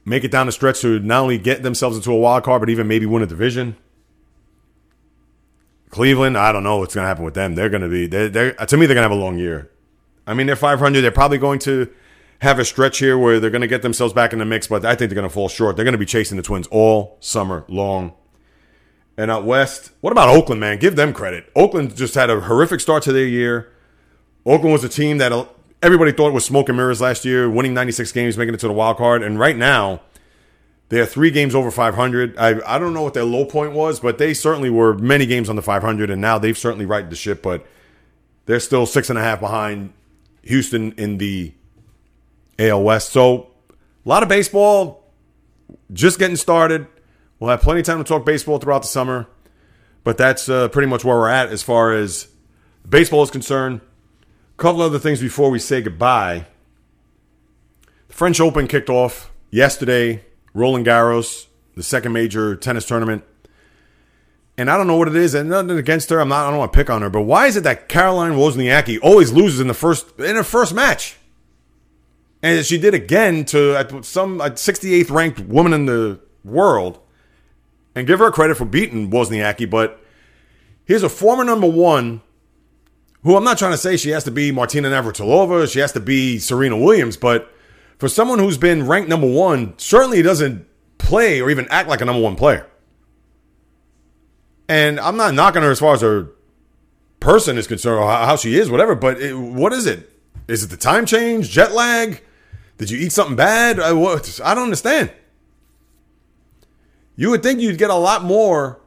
make 0.05 0.25
it 0.25 0.31
down 0.31 0.47
the 0.47 0.53
stretch 0.53 0.81
to 0.81 0.99
not 0.99 1.23
only 1.23 1.39
get 1.39 1.63
themselves 1.63 1.97
into 1.97 2.11
a 2.11 2.17
wild 2.17 2.45
card, 2.45 2.61
but 2.61 2.69
even 2.69 2.89
maybe 2.89 3.07
win 3.07 3.23
a 3.23 3.27
division. 3.27 3.77
Cleveland, 5.91 6.39
I 6.39 6.53
don't 6.53 6.63
know 6.63 6.79
what's 6.79 6.95
going 6.95 7.05
to 7.05 7.09
happen 7.09 7.25
with 7.25 7.35
them. 7.35 7.55
They're 7.55 7.69
going 7.69 7.83
to 7.83 7.89
be, 7.89 8.07
they're, 8.07 8.29
they're, 8.29 8.61
uh, 8.61 8.67
to 8.67 8.77
me, 8.77 8.87
they're 8.87 8.95
going 8.95 9.09
to 9.09 9.11
have 9.11 9.19
a 9.19 9.21
long 9.21 9.39
year. 9.39 9.71
I 10.27 10.35
mean, 10.35 10.47
they're 10.47 10.57
500. 10.57 11.01
They're 11.01 11.11
probably 11.11 11.39
going 11.39 11.59
to 11.61 11.93
have 12.41 12.59
a 12.59 12.65
stretch 12.65 12.99
here 12.99 13.19
where 13.19 13.41
they're 13.41 13.51
going 13.51 13.61
to 13.61 13.67
get 13.67 13.83
themselves 13.83 14.15
back 14.15 14.33
in 14.33 14.39
the 14.39 14.45
mix, 14.45 14.67
but 14.67 14.85
I 14.85 14.95
think 14.95 15.11
they're 15.11 15.17
going 15.17 15.29
to 15.29 15.35
fall 15.35 15.49
short. 15.49 15.77
They're 15.77 15.85
going 15.85 15.93
to 15.93 15.99
be 15.99 16.07
chasing 16.07 16.37
the 16.37 16.43
Twins 16.43 16.67
all 16.69 17.19
summer 17.21 17.65
long. 17.69 18.15
And 19.17 19.31
out 19.31 19.45
west, 19.45 19.91
what 20.01 20.13
about 20.13 20.29
Oakland, 20.29 20.61
man? 20.61 20.79
Give 20.79 20.97
them 20.97 21.13
credit. 21.13 21.51
Oakland 21.55 21.97
just 21.97 22.15
had 22.15 22.31
a 22.31 22.41
horrific 22.41 22.81
start 22.81 23.03
to 23.03 23.13
their 23.13 23.27
year. 23.27 23.73
Oakland 24.47 24.73
was 24.73 24.85
a 24.85 24.89
team 24.89 25.19
that 25.19 25.33
uh, 25.33 25.47
everybody 25.83 26.13
thought 26.13 26.33
was 26.33 26.45
smoke 26.45 26.69
and 26.69 26.79
mirrors 26.79 27.01
last 27.01 27.25
year, 27.25 27.51
winning 27.51 27.75
96 27.75 28.13
games, 28.13 28.39
making 28.39 28.55
it 28.55 28.61
to 28.61 28.69
the 28.69 28.73
wild 28.73 28.97
card. 28.97 29.23
And 29.23 29.39
right 29.39 29.57
now, 29.57 30.01
they 30.91 30.99
are 30.99 31.07
three 31.07 31.31
games 31.31 31.55
over 31.55 31.71
500. 31.71 32.37
I, 32.37 32.61
I 32.67 32.79
don't 32.79 32.93
know 32.93 33.03
what 33.03 33.15
their 33.15 33.25
low 33.25 33.45
point 33.45 33.73
was, 33.73 34.01
but 34.01 34.19
they 34.19 34.35
certainly 34.35 34.71
were 34.71 34.93
many 34.95 35.25
games 35.25 35.49
on 35.49 35.55
the 35.55 35.63
500, 35.63 36.11
and 36.11 36.21
now 36.21 36.37
they've 36.37 36.59
certainly 36.59 36.85
righted 36.85 37.11
the 37.11 37.17
ship, 37.17 37.43
but 37.43 37.65
they're 38.47 38.61
still 38.61 38.87
six 38.87 39.09
and 39.09 39.19
a 39.19 39.23
half 39.23 39.39
behind 39.39 39.93
Houston 40.43 40.93
in 40.93 41.19
the 41.19 41.55
AL 42.59 42.83
West. 42.83 43.11
So 43.11 43.51
a 44.05 44.09
lot 44.09 44.25
of 44.25 44.29
baseball 44.29 45.05
just 45.93 46.19
getting 46.19 46.35
started. 46.35 46.89
We'll 47.39 47.51
have 47.51 47.63
plenty 47.63 47.81
of 47.81 47.87
time 47.87 47.99
to 47.99 48.05
talk 48.05 48.27
baseball 48.27 48.59
throughout 48.59 48.83
the 48.83 48.89
summer, 48.89 49.29
but 50.03 50.19
that's 50.19 50.49
uh, 50.49 50.69
pretty 50.69 50.89
much 50.89 51.05
where 51.05 51.17
we're 51.17 51.29
at 51.29 51.51
as 51.51 51.63
far 51.63 51.93
as 51.93 52.27
baseball 52.89 53.23
is 53.23 53.31
concerned. 53.31 53.81
A 54.55 54.61
couple 54.61 54.83
other 54.83 54.99
things 54.99 55.21
before 55.21 55.51
we 55.51 55.61
say 55.61 55.83
goodbye. 55.83 56.47
The 58.09 58.15
French 58.15 58.41
Open 58.41 58.67
kicked 58.67 58.91
off 58.91 59.31
yesterday. 59.51 60.25
Roland 60.55 60.87
Garros, 60.87 61.47
the 61.77 61.83
second 61.83 62.13
major 62.13 62.57
tennis 62.57 62.87
tournament. 62.87 63.25
And 64.59 64.71
I 64.71 64.77
don't 64.77 64.87
know 64.87 64.97
what 64.97 65.09
it 65.09 65.17
is, 65.17 65.35
and 65.35 65.49
nothing 65.49 65.79
against 65.79 66.11
her. 66.11 66.21
I'm 66.21 66.29
not. 66.29 66.47
I 66.47 66.51
don't 66.51 66.59
want 66.59 66.73
to 66.73 66.77
pick 66.77 66.91
on 66.91 67.01
her, 67.03 67.09
but 67.09 67.23
why 67.23 67.47
is 67.47 67.57
it 67.57 67.63
that 67.63 67.89
Caroline 67.89 68.33
Wozniacki 68.33 68.99
always 69.03 69.33
loses 69.33 69.61
in 69.61 69.69
the 69.69 69.75
first 69.75 70.19
in 70.19 70.37
her 70.37 70.45
first 70.45 70.75
match? 70.75 71.17
And 72.43 72.65
she 72.65 72.79
did 72.79 72.95
again 72.95 73.45
to 73.47 74.03
some 74.03 74.39
68th 74.39 75.11
ranked 75.11 75.41
woman 75.41 75.73
in 75.73 75.87
the 75.87 76.21
world 76.45 76.99
and 77.95 78.07
give 78.07 78.19
her 78.19 78.31
credit 78.31 78.57
for 78.57 78.65
beating 78.65 79.11
Wozniacki, 79.11 79.69
but 79.69 80.03
here's 80.85 81.03
a 81.03 81.09
former 81.09 81.45
number 81.45 81.67
one 81.67 82.23
who 83.23 83.37
I'm 83.37 83.45
not 83.45 83.59
trying 83.59 83.73
to 83.73 83.79
say 83.79 83.97
she 83.97 84.11
has 84.11 84.25
to 84.25 84.31
be 84.31 84.53
Martina 84.53 84.89
Navratilova, 84.89 85.71
she 85.71 85.81
has 85.81 85.93
to 85.93 86.01
be 86.01 86.39
Serena 86.39 86.79
Williams, 86.79 87.17
but 87.17 87.53
for 88.01 88.09
someone 88.09 88.39
who's 88.39 88.57
been 88.57 88.87
ranked 88.87 89.11
number 89.11 89.31
one, 89.31 89.75
certainly 89.77 90.23
doesn't 90.23 90.67
play 90.97 91.41
or 91.41 91.51
even 91.51 91.69
act 91.69 91.87
like 91.87 92.01
a 92.01 92.07
number 92.07 92.23
one 92.23 92.35
player. 92.35 92.67
And 94.69 94.99
I'm 94.99 95.19
not 95.19 95.35
knocking 95.35 95.63
her 95.63 95.71
as 95.71 95.81
far 95.81 95.95
as 95.95 96.01
her 96.01 96.29
person 97.21 97.59
is 97.59 97.67
concerned 97.67 98.03
or 98.03 98.11
how 98.11 98.37
she 98.37 98.57
is, 98.57 98.71
whatever, 98.71 98.95
but 98.95 99.21
it, 99.21 99.35
what 99.35 99.75
is 99.75 99.87
it? 99.87 100.11
Is 100.49 100.65
it 100.65 100.71
the 100.71 100.79
time 100.79 101.05
change, 101.05 101.51
jet 101.51 101.73
lag? 101.73 102.23
Did 102.79 102.91
you 102.91 102.99
eat 102.99 103.13
something 103.13 103.37
bad? 103.37 103.79
I, 103.79 103.91
I 103.91 104.55
don't 104.55 104.65
understand. 104.65 105.13
You 107.17 107.29
would 107.29 107.43
think 107.43 107.61
you'd 107.61 107.77
get 107.77 107.91
a 107.91 107.95
lot 107.95 108.25
more 108.25 108.81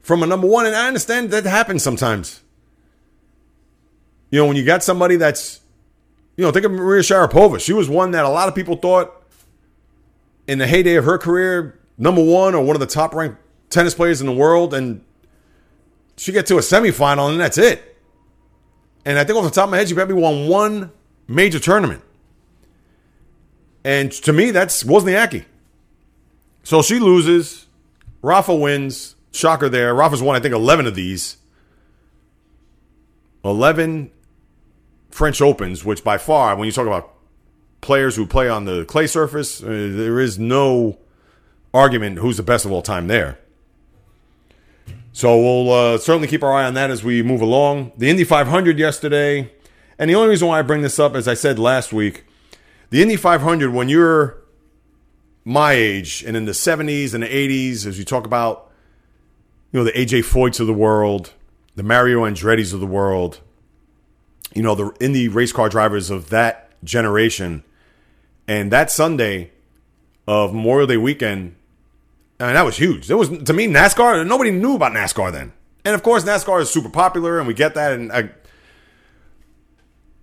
from 0.00 0.22
a 0.22 0.26
number 0.26 0.46
one, 0.46 0.66
and 0.66 0.76
I 0.76 0.86
understand 0.86 1.32
that 1.32 1.44
happens 1.44 1.82
sometimes. 1.82 2.40
You 4.30 4.38
know, 4.38 4.46
when 4.46 4.56
you 4.56 4.64
got 4.64 4.84
somebody 4.84 5.16
that's, 5.16 5.60
you 6.40 6.46
know, 6.46 6.52
think 6.52 6.64
of 6.64 6.72
Maria 6.72 7.02
Sharapova. 7.02 7.60
She 7.60 7.74
was 7.74 7.86
one 7.90 8.12
that 8.12 8.24
a 8.24 8.28
lot 8.30 8.48
of 8.48 8.54
people 8.54 8.74
thought 8.74 9.12
in 10.46 10.56
the 10.56 10.66
heyday 10.66 10.94
of 10.94 11.04
her 11.04 11.18
career, 11.18 11.78
number 11.98 12.24
one 12.24 12.54
or 12.54 12.64
one 12.64 12.74
of 12.74 12.80
the 12.80 12.86
top 12.86 13.12
ranked 13.14 13.36
tennis 13.68 13.92
players 13.94 14.22
in 14.22 14.26
the 14.26 14.32
world, 14.32 14.72
and 14.72 15.04
she 16.16 16.32
get 16.32 16.46
to 16.46 16.56
a 16.56 16.60
semifinal, 16.60 17.30
and 17.30 17.38
that's 17.38 17.58
it. 17.58 17.98
And 19.04 19.18
I 19.18 19.24
think 19.24 19.38
off 19.38 19.44
the 19.44 19.50
top 19.50 19.64
of 19.64 19.70
my 19.72 19.76
head, 19.76 19.88
she 19.90 19.94
probably 19.94 20.14
won 20.14 20.48
one 20.48 20.92
major 21.28 21.58
tournament. 21.58 22.02
And 23.84 24.10
to 24.10 24.32
me, 24.32 24.50
that's 24.50 24.82
Wozniacki. 24.82 25.44
So 26.62 26.80
she 26.80 26.98
loses. 26.98 27.66
Rafa 28.22 28.54
wins. 28.54 29.14
Shocker 29.30 29.68
there. 29.68 29.94
Rafa's 29.94 30.22
won, 30.22 30.36
I 30.36 30.40
think, 30.40 30.54
11 30.54 30.86
of 30.86 30.94
these. 30.94 31.36
11 33.44 34.10
French 35.10 35.40
Opens, 35.40 35.84
which 35.84 36.04
by 36.04 36.18
far, 36.18 36.56
when 36.56 36.66
you 36.66 36.72
talk 36.72 36.86
about 36.86 37.14
players 37.80 38.16
who 38.16 38.26
play 38.26 38.48
on 38.48 38.64
the 38.64 38.84
clay 38.84 39.06
surface, 39.06 39.62
uh, 39.62 39.66
there 39.66 40.20
is 40.20 40.38
no 40.38 40.98
argument 41.72 42.18
who's 42.18 42.36
the 42.36 42.42
best 42.42 42.64
of 42.64 42.72
all 42.72 42.82
time 42.82 43.06
there. 43.06 43.38
So 45.12 45.36
we'll 45.38 45.72
uh, 45.72 45.98
certainly 45.98 46.28
keep 46.28 46.42
our 46.42 46.52
eye 46.52 46.64
on 46.64 46.74
that 46.74 46.90
as 46.90 47.02
we 47.02 47.22
move 47.22 47.40
along. 47.40 47.92
The 47.96 48.08
Indy 48.08 48.24
500 48.24 48.78
yesterday, 48.78 49.52
and 49.98 50.08
the 50.08 50.14
only 50.14 50.28
reason 50.28 50.48
why 50.48 50.58
I 50.58 50.62
bring 50.62 50.82
this 50.82 50.98
up, 50.98 51.14
as 51.14 51.26
I 51.26 51.34
said 51.34 51.58
last 51.58 51.92
week, 51.92 52.24
the 52.90 53.02
Indy 53.02 53.16
500, 53.16 53.72
when 53.72 53.88
you're 53.88 54.38
my 55.44 55.72
age 55.72 56.22
and 56.26 56.36
in 56.36 56.44
the 56.44 56.52
70s 56.52 57.12
and 57.14 57.22
the 57.22 57.28
80s, 57.28 57.86
as 57.86 57.98
you 57.98 58.04
talk 58.04 58.24
about, 58.24 58.70
you 59.72 59.80
know, 59.80 59.84
the 59.84 59.92
AJ 59.92 60.24
Foyts 60.24 60.60
of 60.60 60.66
the 60.66 60.74
world, 60.74 61.32
the 61.76 61.82
Mario 61.82 62.24
Andretti's 62.24 62.72
of 62.72 62.80
the 62.80 62.86
world, 62.86 63.40
you 64.54 64.62
know, 64.62 64.74
the 64.74 64.92
Indy 65.00 65.28
race 65.28 65.52
car 65.52 65.68
drivers 65.68 66.10
of 66.10 66.30
that 66.30 66.70
generation. 66.84 67.64
And 68.48 68.72
that 68.72 68.90
Sunday 68.90 69.52
of 70.26 70.52
Memorial 70.52 70.86
Day 70.86 70.96
weekend, 70.96 71.54
I 72.38 72.46
mean, 72.46 72.54
that 72.54 72.64
was 72.64 72.76
huge. 72.76 73.06
There 73.06 73.16
was 73.16 73.28
to 73.28 73.52
me 73.52 73.66
NASCAR. 73.66 74.26
Nobody 74.26 74.50
knew 74.50 74.74
about 74.74 74.92
NASCAR 74.92 75.30
then, 75.30 75.52
and 75.84 75.94
of 75.94 76.02
course 76.02 76.24
NASCAR 76.24 76.60
is 76.60 76.70
super 76.70 76.88
popular, 76.88 77.38
and 77.38 77.46
we 77.46 77.54
get 77.54 77.74
that. 77.74 77.92
And 77.92 78.10
I, 78.10 78.30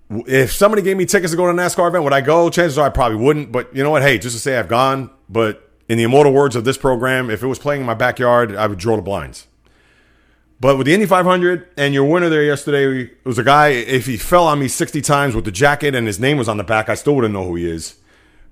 if 0.10 0.52
somebody 0.52 0.82
gave 0.82 0.98
me 0.98 1.06
tickets 1.06 1.32
to 1.32 1.38
go 1.38 1.46
to 1.46 1.52
a 1.52 1.54
NASCAR 1.54 1.90
event, 1.90 2.04
would 2.04 2.14
I 2.14 2.22
go? 2.22 2.50
Chances 2.50 2.78
are 2.78 2.88
I 2.88 2.90
probably 2.90 3.18
wouldn't. 3.18 3.52
But 3.52 3.76
you 3.76 3.84
know 3.84 3.92
what? 3.92 4.02
Hey, 4.02 4.18
just 4.18 4.36
to 4.36 4.42
say 4.42 4.58
I've 4.58 4.68
gone. 4.68 5.10
But 5.30 5.70
in 5.88 5.98
the 5.98 6.04
immortal 6.04 6.34
words 6.34 6.56
of 6.56 6.66
this 6.66 6.78
program, 6.78 7.30
if 7.30 7.44
it 7.44 7.48
was 7.48 7.60
playing 7.60 7.82
in 7.82 7.88
my 7.88 7.94
backyard, 7.94 8.56
I 8.56 8.68
would 8.68 8.80
draw 8.80 8.96
the 8.96 9.02
blinds. 9.02 9.48
But 10.60 10.78
with 10.78 10.88
the 10.88 10.94
Indy 10.94 11.06
500 11.06 11.68
and 11.78 11.94
your 11.94 12.06
winner 12.06 12.30
there 12.30 12.44
yesterday 12.44 13.04
it 13.04 13.26
was 13.26 13.38
a 13.38 13.44
guy. 13.44 13.70
If 13.70 14.08
he 14.08 14.18
fell 14.18 14.48
on 14.48 14.60
me 14.60 14.68
60 14.68 15.02
times 15.02 15.36
with 15.36 15.46
the 15.46 15.52
jacket 15.52 15.94
and 15.94 16.08
his 16.08 16.20
name 16.20 16.38
was 16.38 16.50
on 16.50 16.58
the 16.58 16.64
back, 16.64 16.90
I 16.90 16.96
still 16.96 17.16
wouldn't 17.16 17.34
know 17.34 17.46
who 17.46 17.56
he 17.56 17.70
is. 17.70 17.98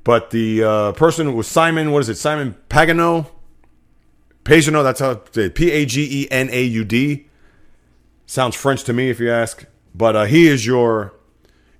But 0.04 0.30
the 0.30 0.64
uh, 0.64 0.92
person 0.92 1.34
was 1.34 1.48
Simon. 1.48 1.92
What 1.92 2.00
is 2.02 2.10
it? 2.10 2.16
Simon 2.16 2.56
Pagenaud. 2.70 3.26
Pagenaud. 4.44 4.84
That's 4.84 5.00
how 5.00 5.16
P 5.16 5.72
A 5.72 5.86
G 5.86 6.24
E 6.24 6.28
N 6.30 6.50
A 6.52 6.64
U 6.64 6.86
D. 6.86 7.28
Sounds 8.28 8.56
French 8.56 8.84
to 8.84 8.94
me, 8.94 9.10
if 9.10 9.20
you 9.20 9.32
ask. 9.32 9.66
But 9.96 10.16
uh, 10.16 10.26
he 10.26 10.48
is 10.48 10.66
your 10.66 11.14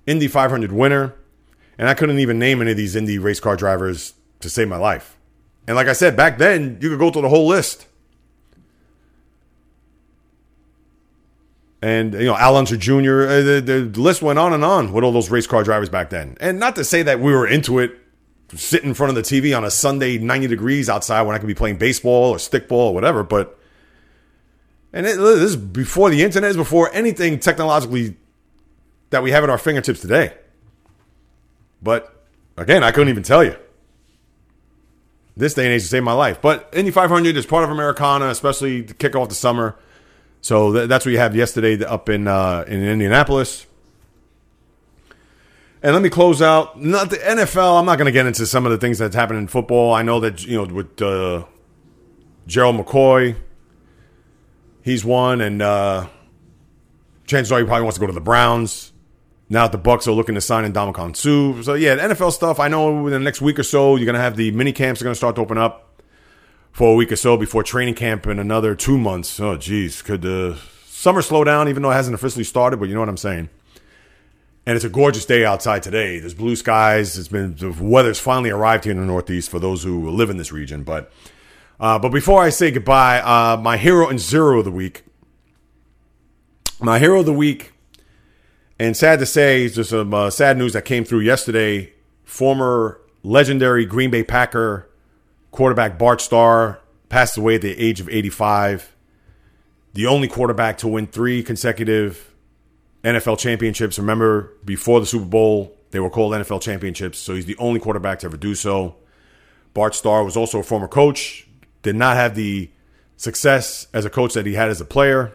Indy 0.06 0.26
500 0.26 0.72
winner. 0.72 1.14
And 1.78 1.88
I 1.88 1.94
couldn't 1.94 2.18
even 2.18 2.38
name 2.38 2.60
any 2.60 2.72
of 2.72 2.76
these 2.76 2.96
Indy 2.96 3.18
race 3.18 3.38
car 3.38 3.56
drivers 3.56 4.14
to 4.40 4.50
save 4.50 4.68
my 4.68 4.76
life. 4.76 5.16
And 5.68 5.76
like 5.76 5.86
I 5.86 5.92
said, 5.92 6.16
back 6.16 6.38
then, 6.38 6.78
you 6.80 6.88
could 6.88 6.98
go 6.98 7.10
through 7.10 7.22
the 7.22 7.28
whole 7.28 7.46
list. 7.46 7.86
And, 11.82 12.14
you 12.14 12.24
know, 12.24 12.36
Al 12.36 12.56
Unser 12.56 12.76
Jr., 12.76 13.22
uh, 13.22 13.42
the, 13.42 13.90
the 13.92 14.00
list 14.00 14.22
went 14.22 14.38
on 14.38 14.52
and 14.52 14.64
on 14.64 14.92
with 14.92 15.04
all 15.04 15.12
those 15.12 15.30
race 15.30 15.46
car 15.46 15.62
drivers 15.62 15.88
back 15.88 16.10
then. 16.10 16.36
And 16.40 16.58
not 16.58 16.74
to 16.76 16.84
say 16.84 17.02
that 17.02 17.20
we 17.20 17.32
were 17.32 17.46
into 17.46 17.78
it, 17.78 17.98
sit 18.54 18.82
in 18.82 18.94
front 18.94 19.10
of 19.10 19.16
the 19.16 19.22
TV 19.22 19.56
on 19.56 19.64
a 19.64 19.70
Sunday, 19.70 20.18
90 20.18 20.46
degrees 20.46 20.88
outside 20.88 21.22
when 21.22 21.36
I 21.36 21.38
could 21.38 21.48
be 21.48 21.54
playing 21.54 21.76
baseball 21.76 22.32
or 22.32 22.36
stickball 22.36 22.72
or 22.72 22.94
whatever, 22.94 23.22
but. 23.22 23.58
And 24.92 25.06
it, 25.06 25.16
this 25.18 25.50
is 25.50 25.56
before 25.56 26.08
the 26.08 26.22
internet, 26.22 26.50
is 26.50 26.56
before 26.56 26.90
anything 26.94 27.38
technologically 27.38 28.16
that 29.10 29.22
we 29.22 29.30
have 29.30 29.44
at 29.44 29.50
our 29.50 29.58
fingertips 29.58 30.00
today. 30.00 30.32
But 31.82 32.24
again, 32.56 32.82
I 32.82 32.92
couldn't 32.92 33.10
even 33.10 33.22
tell 33.22 33.44
you. 33.44 33.56
This 35.36 35.52
day 35.52 35.64
and 35.64 35.72
age 35.74 35.82
to 35.82 35.88
save 35.88 36.02
my 36.02 36.14
life. 36.14 36.40
But 36.40 36.70
Indy 36.72 36.90
500 36.90 37.36
is 37.36 37.44
part 37.44 37.62
of 37.62 37.70
Americana, 37.70 38.28
especially 38.28 38.84
to 38.84 38.94
kick 38.94 39.14
off 39.14 39.28
the 39.28 39.34
summer. 39.34 39.76
So 40.40 40.72
th- 40.72 40.88
that's 40.88 41.04
what 41.04 41.12
you 41.12 41.18
have 41.18 41.34
yesterday 41.34 41.82
up 41.84 42.08
in 42.08 42.28
uh, 42.28 42.64
in 42.66 42.82
Indianapolis. 42.82 43.66
And 45.82 45.92
let 45.92 46.02
me 46.02 46.08
close 46.08 46.42
out. 46.42 46.80
Not 46.80 47.10
the 47.10 47.16
NFL. 47.16 47.78
I'm 47.78 47.86
not 47.86 47.96
going 47.96 48.06
to 48.06 48.12
get 48.12 48.26
into 48.26 48.46
some 48.46 48.64
of 48.64 48.72
the 48.72 48.78
things 48.78 48.98
that's 48.98 49.14
happened 49.14 49.38
in 49.38 49.46
football. 49.46 49.92
I 49.94 50.02
know 50.02 50.20
that 50.20 50.44
you 50.44 50.56
know 50.56 50.72
with 50.72 51.00
uh, 51.00 51.44
Gerald 52.46 52.76
McCoy, 52.76 53.36
he's 54.82 55.04
one, 55.04 55.40
and 55.40 55.62
uh, 55.62 56.08
chances 57.26 57.52
are 57.52 57.58
he 57.58 57.64
probably 57.64 57.82
wants 57.82 57.96
to 57.96 58.00
go 58.00 58.06
to 58.06 58.12
the 58.12 58.20
Browns. 58.20 58.92
Now 59.48 59.68
the 59.68 59.78
Bucs 59.78 60.08
are 60.08 60.12
looking 60.12 60.34
to 60.34 60.40
sign 60.40 60.64
in 60.64 60.72
Ndamukong 60.72 61.14
Suh. 61.14 61.62
So 61.62 61.74
yeah, 61.74 61.96
NFL 61.96 62.32
stuff. 62.32 62.58
I 62.58 62.68
know 62.68 63.02
within 63.02 63.20
the 63.20 63.24
next 63.24 63.40
week 63.40 63.58
or 63.58 63.62
so, 63.62 63.96
you're 63.96 64.06
gonna 64.06 64.18
have 64.18 64.36
the 64.36 64.50
mini 64.50 64.72
camps 64.72 65.00
are 65.00 65.04
gonna 65.04 65.14
start 65.14 65.36
to 65.36 65.40
open 65.40 65.58
up 65.58 65.85
for 66.76 66.92
a 66.92 66.94
week 66.94 67.10
or 67.10 67.16
so 67.16 67.38
before 67.38 67.62
training 67.62 67.94
camp 67.94 68.26
in 68.26 68.38
another 68.38 68.74
two 68.74 68.98
months. 68.98 69.40
Oh 69.40 69.56
geez, 69.56 70.02
could 70.02 70.20
the 70.20 70.60
summer 70.84 71.22
slow 71.22 71.42
down 71.42 71.70
even 71.70 71.82
though 71.82 71.90
it 71.90 71.94
hasn't 71.94 72.14
officially 72.14 72.44
started? 72.44 72.76
But 72.76 72.90
you 72.90 72.94
know 72.94 73.00
what 73.00 73.08
I'm 73.08 73.16
saying. 73.16 73.48
And 74.66 74.76
it's 74.76 74.84
a 74.84 74.90
gorgeous 74.90 75.24
day 75.24 75.42
outside 75.42 75.82
today. 75.82 76.18
There's 76.18 76.34
blue 76.34 76.54
skies. 76.54 77.16
It's 77.16 77.28
been 77.28 77.54
the 77.56 77.70
weather's 77.70 78.20
finally 78.20 78.50
arrived 78.50 78.84
here 78.84 78.90
in 78.90 79.00
the 79.00 79.06
Northeast 79.06 79.48
for 79.48 79.58
those 79.58 79.84
who 79.84 80.10
live 80.10 80.28
in 80.28 80.36
this 80.36 80.52
region. 80.52 80.82
But 80.82 81.10
uh, 81.80 81.98
but 81.98 82.10
before 82.10 82.42
I 82.42 82.50
say 82.50 82.70
goodbye, 82.70 83.20
uh, 83.20 83.56
my 83.56 83.78
hero 83.78 84.10
and 84.10 84.20
zero 84.20 84.58
of 84.58 84.66
the 84.66 84.70
week. 84.70 85.04
My 86.78 86.98
hero 86.98 87.20
of 87.20 87.26
the 87.26 87.32
week 87.32 87.72
and 88.78 88.94
sad 88.94 89.18
to 89.20 89.24
say, 89.24 89.66
just 89.70 89.88
some 89.88 90.12
uh, 90.12 90.28
sad 90.28 90.58
news 90.58 90.74
that 90.74 90.84
came 90.84 91.06
through 91.06 91.20
yesterday. 91.20 91.94
Former 92.24 93.00
legendary 93.22 93.86
Green 93.86 94.10
Bay 94.10 94.22
Packer 94.22 94.90
quarterback 95.50 95.98
Bart 95.98 96.20
Starr 96.20 96.80
passed 97.08 97.36
away 97.36 97.56
at 97.56 97.62
the 97.62 97.78
age 97.78 98.00
of 98.00 98.08
85. 98.08 98.94
The 99.94 100.06
only 100.06 100.28
quarterback 100.28 100.78
to 100.78 100.88
win 100.88 101.06
three 101.06 101.42
consecutive 101.42 102.34
NFL 103.02 103.38
championships. 103.38 103.98
Remember, 103.98 104.52
before 104.64 105.00
the 105.00 105.06
Super 105.06 105.24
Bowl, 105.24 105.76
they 105.90 106.00
were 106.00 106.10
called 106.10 106.32
NFL 106.32 106.60
championships. 106.60 107.18
So 107.18 107.34
he's 107.34 107.46
the 107.46 107.56
only 107.56 107.80
quarterback 107.80 108.18
to 108.20 108.26
ever 108.26 108.36
do 108.36 108.54
so. 108.54 108.96
Bart 109.72 109.94
Starr 109.94 110.24
was 110.24 110.36
also 110.36 110.58
a 110.58 110.62
former 110.62 110.88
coach, 110.88 111.46
did 111.82 111.96
not 111.96 112.16
have 112.16 112.34
the 112.34 112.70
success 113.16 113.86
as 113.92 114.04
a 114.04 114.10
coach 114.10 114.34
that 114.34 114.46
he 114.46 114.54
had 114.54 114.68
as 114.68 114.80
a 114.80 114.84
player, 114.84 115.32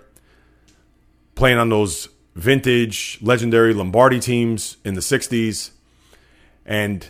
playing 1.36 1.58
on 1.58 1.70
those 1.70 2.10
vintage, 2.36 3.20
legendary 3.22 3.74
Lombardi 3.74 4.20
teams 4.20 4.78
in 4.84 4.94
the 4.94 5.02
60s. 5.02 5.72
And 6.66 7.08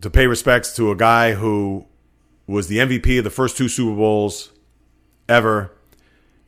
to 0.00 0.10
pay 0.10 0.26
respects 0.26 0.74
to 0.76 0.90
a 0.90 0.96
guy 0.96 1.34
who 1.34 1.86
was 2.50 2.66
the 2.66 2.78
MVP 2.78 3.18
of 3.18 3.24
the 3.24 3.30
first 3.30 3.56
two 3.56 3.68
Super 3.68 3.94
Bowls 3.94 4.50
ever. 5.28 5.70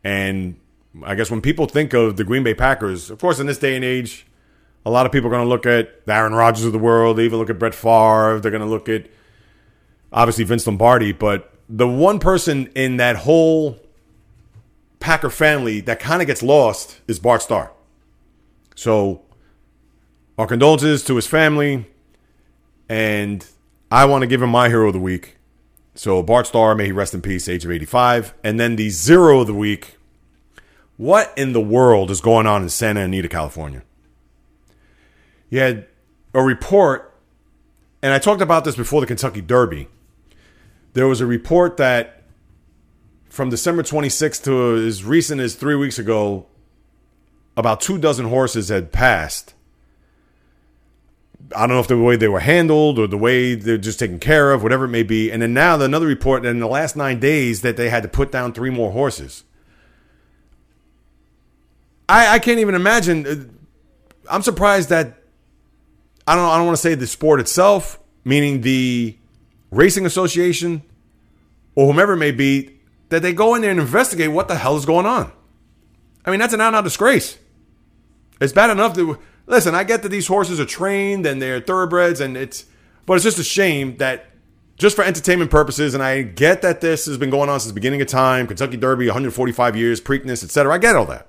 And 0.02 0.56
I 1.04 1.14
guess 1.14 1.30
when 1.30 1.40
people 1.40 1.66
think 1.66 1.92
of 1.92 2.16
the 2.16 2.24
Green 2.24 2.42
Bay 2.42 2.54
Packers, 2.54 3.08
of 3.08 3.20
course, 3.20 3.38
in 3.38 3.46
this 3.46 3.58
day 3.58 3.76
and 3.76 3.84
age, 3.84 4.26
a 4.84 4.90
lot 4.90 5.06
of 5.06 5.12
people 5.12 5.28
are 5.28 5.30
going 5.30 5.44
to 5.44 5.48
look 5.48 5.64
at 5.64 6.04
the 6.06 6.12
Aaron 6.12 6.34
Rodgers 6.34 6.64
of 6.64 6.72
the 6.72 6.78
world. 6.78 7.16
They 7.16 7.24
even 7.24 7.38
look 7.38 7.50
at 7.50 7.58
Brett 7.58 7.74
Favre. 7.74 8.40
They're 8.40 8.50
going 8.50 8.62
to 8.62 8.68
look 8.68 8.88
at 8.88 9.06
obviously 10.12 10.42
Vince 10.42 10.66
Lombardi. 10.66 11.12
But 11.12 11.54
the 11.68 11.86
one 11.86 12.18
person 12.18 12.66
in 12.74 12.96
that 12.96 13.16
whole 13.16 13.78
Packer 14.98 15.30
family 15.30 15.80
that 15.82 16.00
kind 16.00 16.20
of 16.20 16.26
gets 16.26 16.42
lost 16.42 17.00
is 17.06 17.20
Bart 17.20 17.42
Starr. 17.42 17.72
So, 18.74 19.22
our 20.36 20.46
condolences 20.46 21.04
to 21.04 21.14
his 21.16 21.26
family, 21.26 21.86
and 22.88 23.46
I 23.90 24.04
want 24.06 24.22
to 24.22 24.26
give 24.26 24.42
him 24.42 24.50
my 24.50 24.68
hero 24.68 24.88
of 24.88 24.94
the 24.94 25.00
week. 25.00 25.36
So, 25.94 26.22
Bart 26.22 26.46
Starr, 26.46 26.74
may 26.74 26.86
he 26.86 26.92
rest 26.92 27.14
in 27.14 27.20
peace, 27.20 27.48
age 27.48 27.64
of 27.64 27.70
85. 27.70 28.34
And 28.42 28.58
then 28.58 28.76
the 28.76 28.90
zero 28.90 29.40
of 29.40 29.46
the 29.46 29.54
week. 29.54 29.98
What 30.96 31.32
in 31.36 31.52
the 31.52 31.60
world 31.60 32.10
is 32.10 32.20
going 32.20 32.46
on 32.46 32.62
in 32.62 32.68
Santa 32.68 33.00
Anita, 33.00 33.28
California? 33.28 33.82
You 35.50 35.60
had 35.60 35.86
a 36.32 36.42
report, 36.42 37.14
and 38.02 38.14
I 38.14 38.18
talked 38.18 38.40
about 38.40 38.64
this 38.64 38.76
before 38.76 39.00
the 39.00 39.06
Kentucky 39.06 39.40
Derby. 39.40 39.88
There 40.94 41.06
was 41.06 41.20
a 41.20 41.26
report 41.26 41.76
that 41.78 42.22
from 43.28 43.48
December 43.48 43.82
26th 43.82 44.44
to 44.44 44.86
as 44.86 45.04
recent 45.04 45.40
as 45.40 45.54
three 45.54 45.74
weeks 45.74 45.98
ago, 45.98 46.46
about 47.56 47.80
two 47.80 47.98
dozen 47.98 48.28
horses 48.28 48.68
had 48.68 48.92
passed. 48.92 49.54
I 51.54 51.60
don't 51.60 51.70
know 51.70 51.80
if 51.80 51.88
the 51.88 51.98
way 51.98 52.16
they 52.16 52.28
were 52.28 52.40
handled 52.40 52.98
or 52.98 53.06
the 53.06 53.18
way 53.18 53.54
they're 53.54 53.78
just 53.78 53.98
taken 53.98 54.18
care 54.18 54.52
of, 54.52 54.62
whatever 54.62 54.84
it 54.84 54.88
may 54.88 55.02
be. 55.02 55.30
And 55.30 55.42
then 55.42 55.54
now 55.54 55.80
another 55.80 56.06
report 56.06 56.42
that 56.42 56.50
in 56.50 56.60
the 56.60 56.66
last 56.66 56.96
nine 56.96 57.20
days 57.20 57.62
that 57.62 57.76
they 57.76 57.88
had 57.88 58.02
to 58.02 58.08
put 58.08 58.32
down 58.32 58.52
three 58.52 58.70
more 58.70 58.92
horses. 58.92 59.44
I, 62.08 62.34
I 62.34 62.38
can't 62.38 62.58
even 62.58 62.74
imagine. 62.74 63.26
Uh, 63.26 63.34
I'm 64.30 64.42
surprised 64.42 64.88
that 64.90 65.22
I 66.26 66.34
don't 66.34 66.44
I 66.44 66.56
don't 66.56 66.66
want 66.66 66.76
to 66.76 66.82
say 66.82 66.94
the 66.94 67.06
sport 67.06 67.40
itself, 67.40 67.98
meaning 68.24 68.60
the 68.60 69.16
racing 69.70 70.06
association 70.06 70.82
or 71.74 71.86
whomever 71.86 72.12
it 72.12 72.18
may 72.18 72.32
be, 72.32 72.78
that 73.08 73.22
they 73.22 73.32
go 73.32 73.54
in 73.54 73.62
there 73.62 73.70
and 73.70 73.80
investigate 73.80 74.30
what 74.30 74.46
the 74.48 74.56
hell 74.56 74.76
is 74.76 74.84
going 74.84 75.06
on. 75.06 75.32
I 76.24 76.30
mean, 76.30 76.38
that's 76.38 76.52
an 76.52 76.60
out 76.60 76.68
and 76.68 76.76
out 76.76 76.84
disgrace. 76.84 77.38
It's 78.40 78.52
bad 78.52 78.70
enough 78.70 78.94
to 78.94 79.18
listen. 79.46 79.74
I 79.74 79.84
get 79.84 80.02
that 80.02 80.10
these 80.10 80.26
horses 80.26 80.60
are 80.60 80.64
trained 80.64 81.26
and 81.26 81.40
they're 81.40 81.60
thoroughbreds, 81.60 82.20
and 82.20 82.36
it's, 82.36 82.66
but 83.06 83.14
it's 83.14 83.24
just 83.24 83.38
a 83.38 83.44
shame 83.44 83.96
that 83.98 84.26
just 84.76 84.96
for 84.96 85.04
entertainment 85.04 85.50
purposes, 85.50 85.94
and 85.94 86.02
I 86.02 86.22
get 86.22 86.62
that 86.62 86.80
this 86.80 87.06
has 87.06 87.18
been 87.18 87.30
going 87.30 87.48
on 87.48 87.60
since 87.60 87.68
the 87.68 87.74
beginning 87.74 88.00
of 88.00 88.08
time. 88.08 88.46
Kentucky 88.46 88.76
Derby, 88.76 89.06
145 89.06 89.76
years, 89.76 90.00
Preakness, 90.00 90.42
etc. 90.42 90.74
I 90.74 90.78
get 90.78 90.96
all 90.96 91.06
that. 91.06 91.28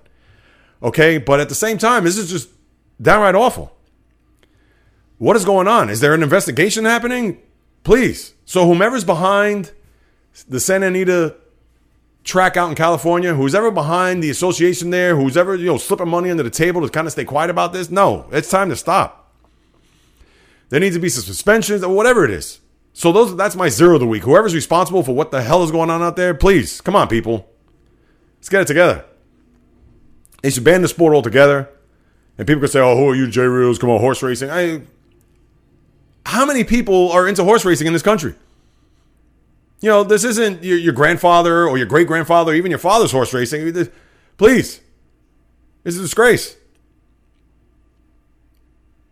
Okay, 0.82 1.18
but 1.18 1.40
at 1.40 1.50
the 1.50 1.56
same 1.56 1.78
time, 1.78 2.04
this 2.04 2.18
is 2.18 2.30
just 2.30 2.50
downright 3.02 3.36
awful. 3.36 3.76
What 5.18 5.36
is 5.36 5.46
going 5.46 5.68
on? 5.68 5.90
Is 5.90 6.00
there 6.00 6.14
an 6.14 6.24
investigation 6.24 6.86
happening? 6.86 7.42
Please. 7.84 8.34
So 8.46 8.66
whomever's 8.66 9.04
behind 9.04 9.72
the 10.50 10.60
Santa 10.60 10.88
Anita 10.88 11.36
track 12.24 12.56
out 12.58 12.70
in 12.70 12.76
California, 12.76 13.34
who's 13.34 13.54
ever 13.54 13.72
behind 13.72 14.24
the 14.24 14.30
association 14.30 14.90
there, 14.90 15.16
who's 15.16 15.36
ever, 15.36 15.56
you 15.56 15.66
know, 15.66 15.78
slipping 15.78 16.10
money 16.10 16.30
under 16.30 16.44
the 16.44 16.50
table 16.50 16.82
to 16.82 16.90
kind 16.90 17.08
of 17.08 17.12
stay 17.12 17.26
quiet 17.26 17.50
about 17.50 17.74
this, 17.74 17.90
no, 17.90 18.28
it's 18.32 18.50
time 18.50 18.70
to 18.70 18.76
stop. 18.76 19.32
There 20.70 20.80
needs 20.80 20.96
to 20.96 21.02
be 21.02 21.10
some 21.10 21.24
suspensions 21.24 21.84
or 21.84 21.94
whatever 21.94 22.26
it 22.26 22.32
is. 22.32 22.60
So 22.94 23.12
those 23.12 23.36
that's 23.36 23.56
my 23.56 23.70
zero 23.70 23.96
of 23.96 24.00
the 24.00 24.08
week. 24.08 24.24
Whoever's 24.24 24.56
responsible 24.56 25.04
for 25.04 25.14
what 25.14 25.32
the 25.32 25.42
hell 25.42 25.64
is 25.64 25.72
going 25.72 25.90
on 25.90 26.02
out 26.02 26.16
there, 26.16 26.34
please, 26.34 26.80
come 26.80 26.96
on, 26.96 27.08
people. 27.08 27.50
Let's 28.38 28.50
get 28.50 28.62
it 28.62 28.68
together. 28.68 29.06
They 30.42 30.50
should 30.50 30.64
ban 30.64 30.82
the 30.82 30.88
sport 30.88 31.14
altogether. 31.14 31.70
And 32.38 32.48
people 32.48 32.62
can 32.62 32.70
say, 32.70 32.80
oh, 32.80 32.98
who 32.98 33.10
are 33.10 33.16
you, 33.16 33.30
J 33.30 33.42
Reels? 33.42 33.80
Come 33.80 33.90
on, 33.90 34.00
horse 34.00 34.22
racing. 34.24 34.50
I, 34.50 34.82
how 36.26 36.46
many 36.46 36.64
people 36.64 37.12
are 37.12 37.28
into 37.28 37.44
horse 37.44 37.64
racing 37.66 37.88
in 37.88 37.94
this 37.94 38.02
country? 38.02 38.36
You 39.84 39.90
know, 39.90 40.06
this 40.06 40.24
isn't 40.24 40.64
your, 40.64 40.78
your 40.78 40.94
grandfather 40.94 41.68
or 41.68 41.78
your 41.78 41.86
great 41.86 42.08
grandfather, 42.08 42.54
even 42.54 42.72
your 42.72 42.80
father's 42.80 43.12
horse 43.12 43.34
racing. 43.34 43.90
Please, 44.38 44.80
it's 45.84 45.98
a 45.98 46.02
disgrace. 46.02 46.56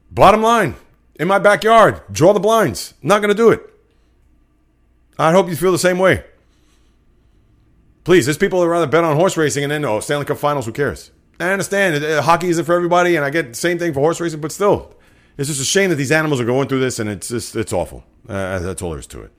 Bottom 0.10 0.42
line, 0.42 0.76
in 1.20 1.28
my 1.28 1.40
backyard, 1.40 2.02
draw 2.10 2.32
the 2.32 2.40
blinds. 2.40 2.94
I'm 3.02 3.10
not 3.10 3.20
going 3.20 3.36
to 3.36 3.36
do 3.36 3.50
it. 3.50 3.70
I 5.20 5.34
hope 5.34 5.50
you 5.50 5.58
feel 5.58 5.74
the 5.74 5.78
same 5.78 6.00
way. 6.00 6.24
Please, 8.06 8.26
there's 8.26 8.38
people 8.38 8.62
that 8.62 8.70
rather 8.70 8.88
bet 8.88 9.04
on 9.04 9.18
horse 9.18 9.36
racing 9.36 9.66
and 9.66 9.72
then, 9.74 9.84
oh, 9.84 10.00
Stanley 10.00 10.24
Cup 10.24 10.38
finals, 10.38 10.68
who 10.68 10.72
cares? 10.72 11.12
I 11.38 11.52
understand. 11.52 12.02
Uh, 12.02 12.22
hockey 12.22 12.48
isn't 12.48 12.64
for 12.64 12.74
everybody, 12.74 13.18
and 13.18 13.26
I 13.26 13.30
get 13.30 13.50
the 13.50 13.56
same 13.56 13.78
thing 13.78 13.94
for 13.94 14.00
horse 14.00 14.22
racing, 14.22 14.40
but 14.40 14.54
still, 14.54 14.96
it's 15.38 15.50
just 15.50 15.60
a 15.60 15.66
shame 15.66 15.90
that 15.90 15.98
these 15.98 16.14
animals 16.14 16.40
are 16.40 16.46
going 16.46 16.70
through 16.70 16.80
this, 16.80 16.98
and 16.98 17.10
it's 17.10 17.28
just, 17.28 17.58
it's 17.58 17.74
awful. 17.74 18.06
Uh, 18.30 18.60
that's 18.60 18.82
all 18.82 18.92
there 18.92 19.00
is 19.00 19.08
to 19.08 19.24
it. 19.24 19.34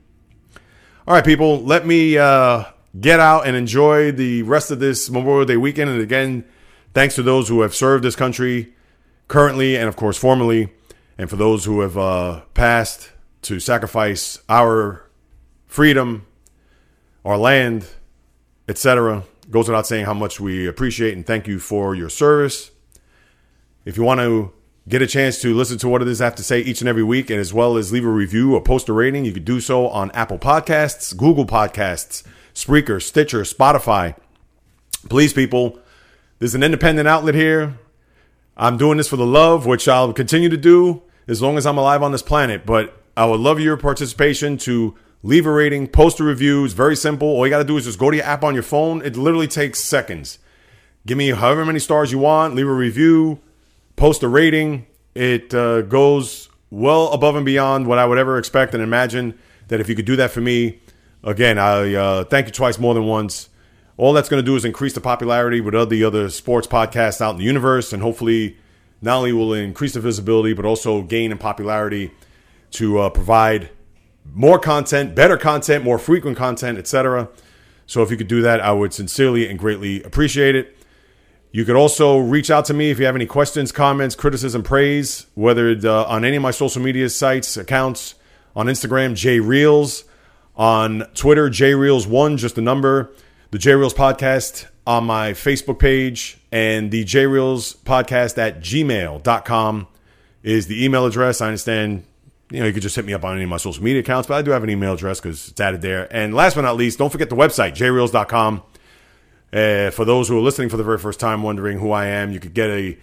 All 1.05 1.13
right, 1.13 1.25
people, 1.25 1.61
let 1.61 1.85
me 1.85 2.17
uh, 2.17 2.63
get 2.97 3.19
out 3.19 3.45
and 3.45 3.57
enjoy 3.57 4.13
the 4.13 4.43
rest 4.43 4.71
of 4.71 4.79
this 4.79 5.09
Memorial 5.09 5.43
Day 5.43 5.57
weekend. 5.57 5.89
And 5.89 5.99
again, 5.99 6.45
thanks 6.93 7.15
to 7.15 7.23
those 7.23 7.49
who 7.49 7.59
have 7.59 7.75
served 7.75 8.05
this 8.05 8.15
country 8.15 8.73
currently 9.27 9.75
and, 9.75 9.89
of 9.89 9.97
course, 9.97 10.17
formerly, 10.17 10.71
and 11.17 11.29
for 11.29 11.35
those 11.35 11.65
who 11.65 11.81
have 11.81 11.97
uh, 11.97 12.43
passed 12.53 13.11
to 13.41 13.59
sacrifice 13.59 14.39
our 14.47 15.05
freedom, 15.65 16.25
our 17.25 17.37
land, 17.37 17.85
etc. 18.69 19.23
Goes 19.51 19.67
without 19.67 19.85
saying 19.85 20.05
how 20.05 20.13
much 20.13 20.39
we 20.39 20.65
appreciate 20.67 21.15
and 21.15 21.27
thank 21.27 21.49
you 21.49 21.59
for 21.59 21.95
your 21.95 22.07
service. 22.07 22.71
If 23.83 23.97
you 23.97 24.03
want 24.03 24.21
to 24.21 24.53
get 24.87 25.01
a 25.01 25.07
chance 25.07 25.39
to 25.41 25.53
listen 25.53 25.77
to 25.79 25.87
what 25.87 26.01
it 26.01 26.07
is 26.07 26.21
I 26.21 26.25
have 26.25 26.35
to 26.35 26.43
say 26.43 26.59
each 26.59 26.81
and 26.81 26.89
every 26.89 27.03
week, 27.03 27.29
and 27.29 27.39
as 27.39 27.53
well 27.53 27.77
as 27.77 27.91
leave 27.91 28.05
a 28.05 28.09
review 28.09 28.55
or 28.55 28.61
post 28.61 28.89
a 28.89 28.93
rating, 28.93 29.25
you 29.25 29.31
could 29.31 29.45
do 29.45 29.59
so 29.59 29.87
on 29.87 30.11
Apple 30.11 30.37
Podcasts, 30.37 31.15
Google 31.15 31.45
Podcasts, 31.45 32.23
Spreaker, 32.53 33.01
Stitcher, 33.01 33.41
Spotify. 33.41 34.15
Please, 35.09 35.33
people, 35.33 35.79
there's 36.39 36.55
an 36.55 36.63
independent 36.63 37.07
outlet 37.07 37.35
here. 37.35 37.77
I'm 38.55 38.77
doing 38.77 38.97
this 38.97 39.07
for 39.07 39.17
the 39.17 39.25
love, 39.25 39.65
which 39.65 39.87
I'll 39.87 40.13
continue 40.13 40.49
to 40.49 40.57
do 40.57 41.01
as 41.27 41.41
long 41.41 41.57
as 41.57 41.65
I'm 41.65 41.77
alive 41.77 42.03
on 42.03 42.11
this 42.11 42.21
planet. 42.21 42.65
But 42.65 43.01
I 43.17 43.25
would 43.25 43.39
love 43.39 43.59
your 43.59 43.77
participation 43.77 44.57
to 44.59 44.95
leave 45.23 45.45
a 45.45 45.51
rating, 45.51 45.87
post 45.87 46.19
a 46.19 46.23
review. 46.23 46.65
It's 46.65 46.73
very 46.73 46.95
simple. 46.95 47.27
All 47.27 47.45
you 47.47 47.49
got 47.49 47.59
to 47.59 47.63
do 47.63 47.77
is 47.77 47.85
just 47.85 47.97
go 47.97 48.11
to 48.11 48.17
your 48.17 48.25
app 48.25 48.43
on 48.43 48.53
your 48.53 48.63
phone. 48.63 49.01
It 49.03 49.15
literally 49.15 49.47
takes 49.47 49.79
seconds. 49.79 50.39
Give 51.05 51.17
me 51.17 51.29
however 51.29 51.65
many 51.65 51.79
stars 51.79 52.11
you 52.11 52.19
want, 52.19 52.55
leave 52.55 52.67
a 52.67 52.73
review, 52.73 53.39
post 54.03 54.21
a 54.21 54.27
rating. 54.27 54.85
It 55.15 55.53
uh, 55.53 55.81
goes 55.83 56.49
well 56.69 57.13
above 57.13 57.37
and 57.37 57.45
beyond 57.45 57.87
what 57.87 57.99
I 57.99 58.05
would 58.05 58.17
ever 58.17 58.37
expect 58.37 58.73
and 58.73 58.83
imagine 58.83 59.39
that 59.69 59.79
if 59.79 59.87
you 59.87 59.95
could 59.95 60.03
do 60.03 60.17
that 60.17 60.29
for 60.29 60.41
me, 60.41 60.81
again, 61.23 61.57
I 61.57 61.93
uh, 61.93 62.23
thank 62.25 62.47
you 62.47 62.51
twice 62.51 62.77
more 62.77 62.93
than 62.93 63.05
once. 63.05 63.47
All 63.95 64.11
that's 64.11 64.27
going 64.27 64.43
to 64.43 64.45
do 64.45 64.57
is 64.57 64.65
increase 64.65 64.91
the 64.91 64.99
popularity 64.99 65.61
with 65.61 65.73
all 65.73 65.85
the 65.85 66.03
other 66.03 66.29
sports 66.29 66.67
podcasts 66.67 67.21
out 67.21 67.31
in 67.31 67.37
the 67.37 67.45
universe, 67.45 67.93
and 67.93 68.03
hopefully, 68.03 68.57
not 69.01 69.19
only 69.19 69.31
will 69.31 69.53
it 69.53 69.61
increase 69.61 69.93
the 69.93 70.01
visibility, 70.01 70.51
but 70.51 70.65
also 70.65 71.01
gain 71.03 71.31
in 71.31 71.37
popularity 71.37 72.11
to 72.71 72.99
uh, 72.99 73.09
provide 73.09 73.69
more 74.33 74.59
content, 74.59 75.15
better 75.15 75.37
content, 75.37 75.81
more 75.81 75.97
frequent 75.97 76.35
content, 76.35 76.77
etc. 76.77 77.29
So 77.85 78.03
if 78.03 78.11
you 78.11 78.17
could 78.17 78.27
do 78.27 78.41
that, 78.41 78.59
I 78.59 78.73
would 78.73 78.93
sincerely 78.93 79.49
and 79.49 79.57
greatly 79.57 80.03
appreciate 80.03 80.57
it. 80.57 80.75
You 81.53 81.65
could 81.65 81.75
also 81.75 82.17
reach 82.17 82.49
out 82.49 82.65
to 82.65 82.73
me 82.73 82.89
if 82.89 82.97
you 82.97 83.05
have 83.05 83.15
any 83.15 83.27
questions, 83.27 83.71
comments, 83.71 84.15
criticism, 84.15 84.63
praise, 84.63 85.27
whether 85.35 85.69
uh, 85.69 86.03
on 86.05 86.25
any 86.25 86.37
of 86.37 86.41
my 86.41 86.49
social 86.49 86.81
media 86.81 87.07
sites, 87.09 87.55
accounts, 87.57 88.15
on 88.55 88.65
Instagram, 88.65 89.13
J 89.13 89.39
Reels, 89.39 90.03
on 90.55 91.05
Twitter, 91.13 91.51
J 91.51 91.73
Reels1, 91.73 92.39
just 92.39 92.55
the 92.55 92.63
number, 92.63 93.11
the 93.51 93.59
J 93.59 93.75
Reels 93.75 93.93
podcast 93.93 94.65
on 94.87 95.03
my 95.03 95.33
Facebook 95.33 95.77
page, 95.77 96.39
and 96.51 96.89
the 96.89 97.03
J 97.03 97.27
Reels 97.27 97.75
podcast 97.85 98.39
at 98.39 98.59
gmail.com 98.59 99.87
is 100.41 100.65
the 100.65 100.83
email 100.83 101.05
address. 101.05 101.39
I 101.39 101.45
understand 101.49 102.03
you 102.49 102.61
know, 102.61 102.65
you 102.65 102.73
could 102.73 102.81
just 102.81 102.95
hit 102.95 103.05
me 103.05 103.13
up 103.13 103.23
on 103.23 103.35
any 103.35 103.43
of 103.43 103.49
my 103.49 103.57
social 103.57 103.83
media 103.83 103.99
accounts, 103.99 104.27
but 104.27 104.33
I 104.33 104.41
do 104.41 104.49
have 104.49 104.63
an 104.63 104.71
email 104.71 104.93
address 104.93 105.19
because 105.19 105.49
it's 105.49 105.61
added 105.61 105.83
there. 105.83 106.07
And 106.11 106.33
last 106.33 106.55
but 106.55 106.61
not 106.61 106.77
least, 106.77 106.97
don't 106.97 107.11
forget 107.11 107.29
the 107.29 107.35
website, 107.35 107.73
jreels.com. 107.75 108.63
Uh, 109.53 109.91
for 109.91 110.03
those 110.03 110.27
who 110.27 110.37
are 110.37 110.41
listening 110.41 110.67
for 110.67 110.77
the 110.77 110.83
very 110.83 110.97
first 110.97 111.19
time, 111.19 111.43
wondering 111.43 111.77
who 111.77 111.91
I 111.91 112.07
am, 112.07 112.31
you 112.31 112.39
could 112.39 112.55
get 112.55 112.71
a 112.71 112.97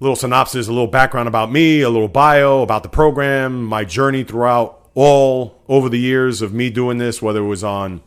little 0.00 0.16
synopsis, 0.16 0.66
a 0.66 0.72
little 0.72 0.88
background 0.88 1.28
about 1.28 1.52
me, 1.52 1.82
a 1.82 1.90
little 1.90 2.08
bio 2.08 2.62
about 2.62 2.82
the 2.82 2.88
program, 2.88 3.64
my 3.64 3.84
journey 3.84 4.24
throughout 4.24 4.90
all 4.94 5.62
over 5.68 5.88
the 5.88 5.98
years 5.98 6.42
of 6.42 6.52
me 6.52 6.70
doing 6.70 6.98
this, 6.98 7.22
whether 7.22 7.40
it 7.40 7.46
was 7.46 7.62
on 7.62 8.02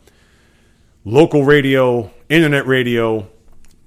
local 1.06 1.44
radio, 1.44 2.10
internet 2.28 2.66
radio, 2.66 3.26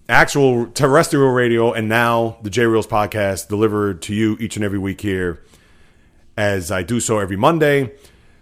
actual 0.09 0.67
terrestrial 0.67 1.29
radio, 1.29 1.71
and 1.71 1.87
now 1.87 2.37
the 2.41 2.49
J 2.49 2.65
Reels 2.65 2.87
podcast 2.87 3.47
delivered 3.47 4.01
to 4.03 4.15
you 4.15 4.37
each 4.39 4.55
and 4.55 4.65
every 4.65 4.79
week 4.79 5.01
here 5.01 5.43
as 6.35 6.71
I 6.71 6.81
do 6.81 6.99
so 6.99 7.19
every 7.19 7.37
Monday. 7.37 7.93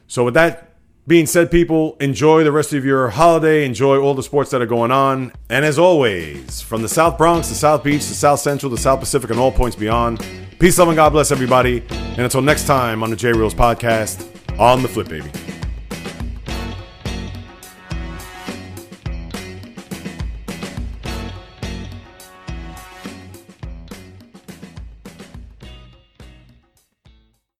So, 0.08 0.24
with 0.24 0.36
that 0.36 0.75
being 1.08 1.28
said, 1.28 1.52
people, 1.52 1.96
enjoy 2.00 2.44
the 2.44 2.52
rest 2.52 2.74
of 2.74 2.84
your 2.84 3.10
holiday. 3.10 3.66
Enjoy 3.66 4.00
all 4.00 4.16
the 4.16 4.24
sports 4.24 4.50
that 4.52 4.62
are 4.62 4.66
going 4.66 4.92
on. 4.92 5.32
And 5.50 5.64
as 5.64 5.78
always, 5.78 6.62
from 6.62 6.82
the 6.82 6.90
South 6.90 7.18
Bronx 7.18 7.48
to 7.50 7.56
South 7.56 7.84
Beach 7.84 8.02
to 8.08 8.14
South 8.16 8.40
Central 8.40 8.72
to 8.72 8.78
South 8.78 9.00
Pacific 9.00 9.30
and 9.30 9.40
all 9.40 9.52
points 9.52 9.76
beyond, 9.76 10.26
peace, 10.60 10.80
love, 10.80 10.88
and 10.88 10.96
God 10.96 11.12
bless 11.12 11.32
everybody. 11.32 11.84
And 11.90 12.20
until 12.20 12.42
next 12.42 12.66
time 12.66 13.04
on 13.04 13.12
the 13.12 13.16
J 13.16 13.34
Reels 13.34 13.54
podcast, 13.54 14.32
on 14.60 14.82
the 14.82 14.88
flip, 14.88 15.08
baby. 15.10 15.30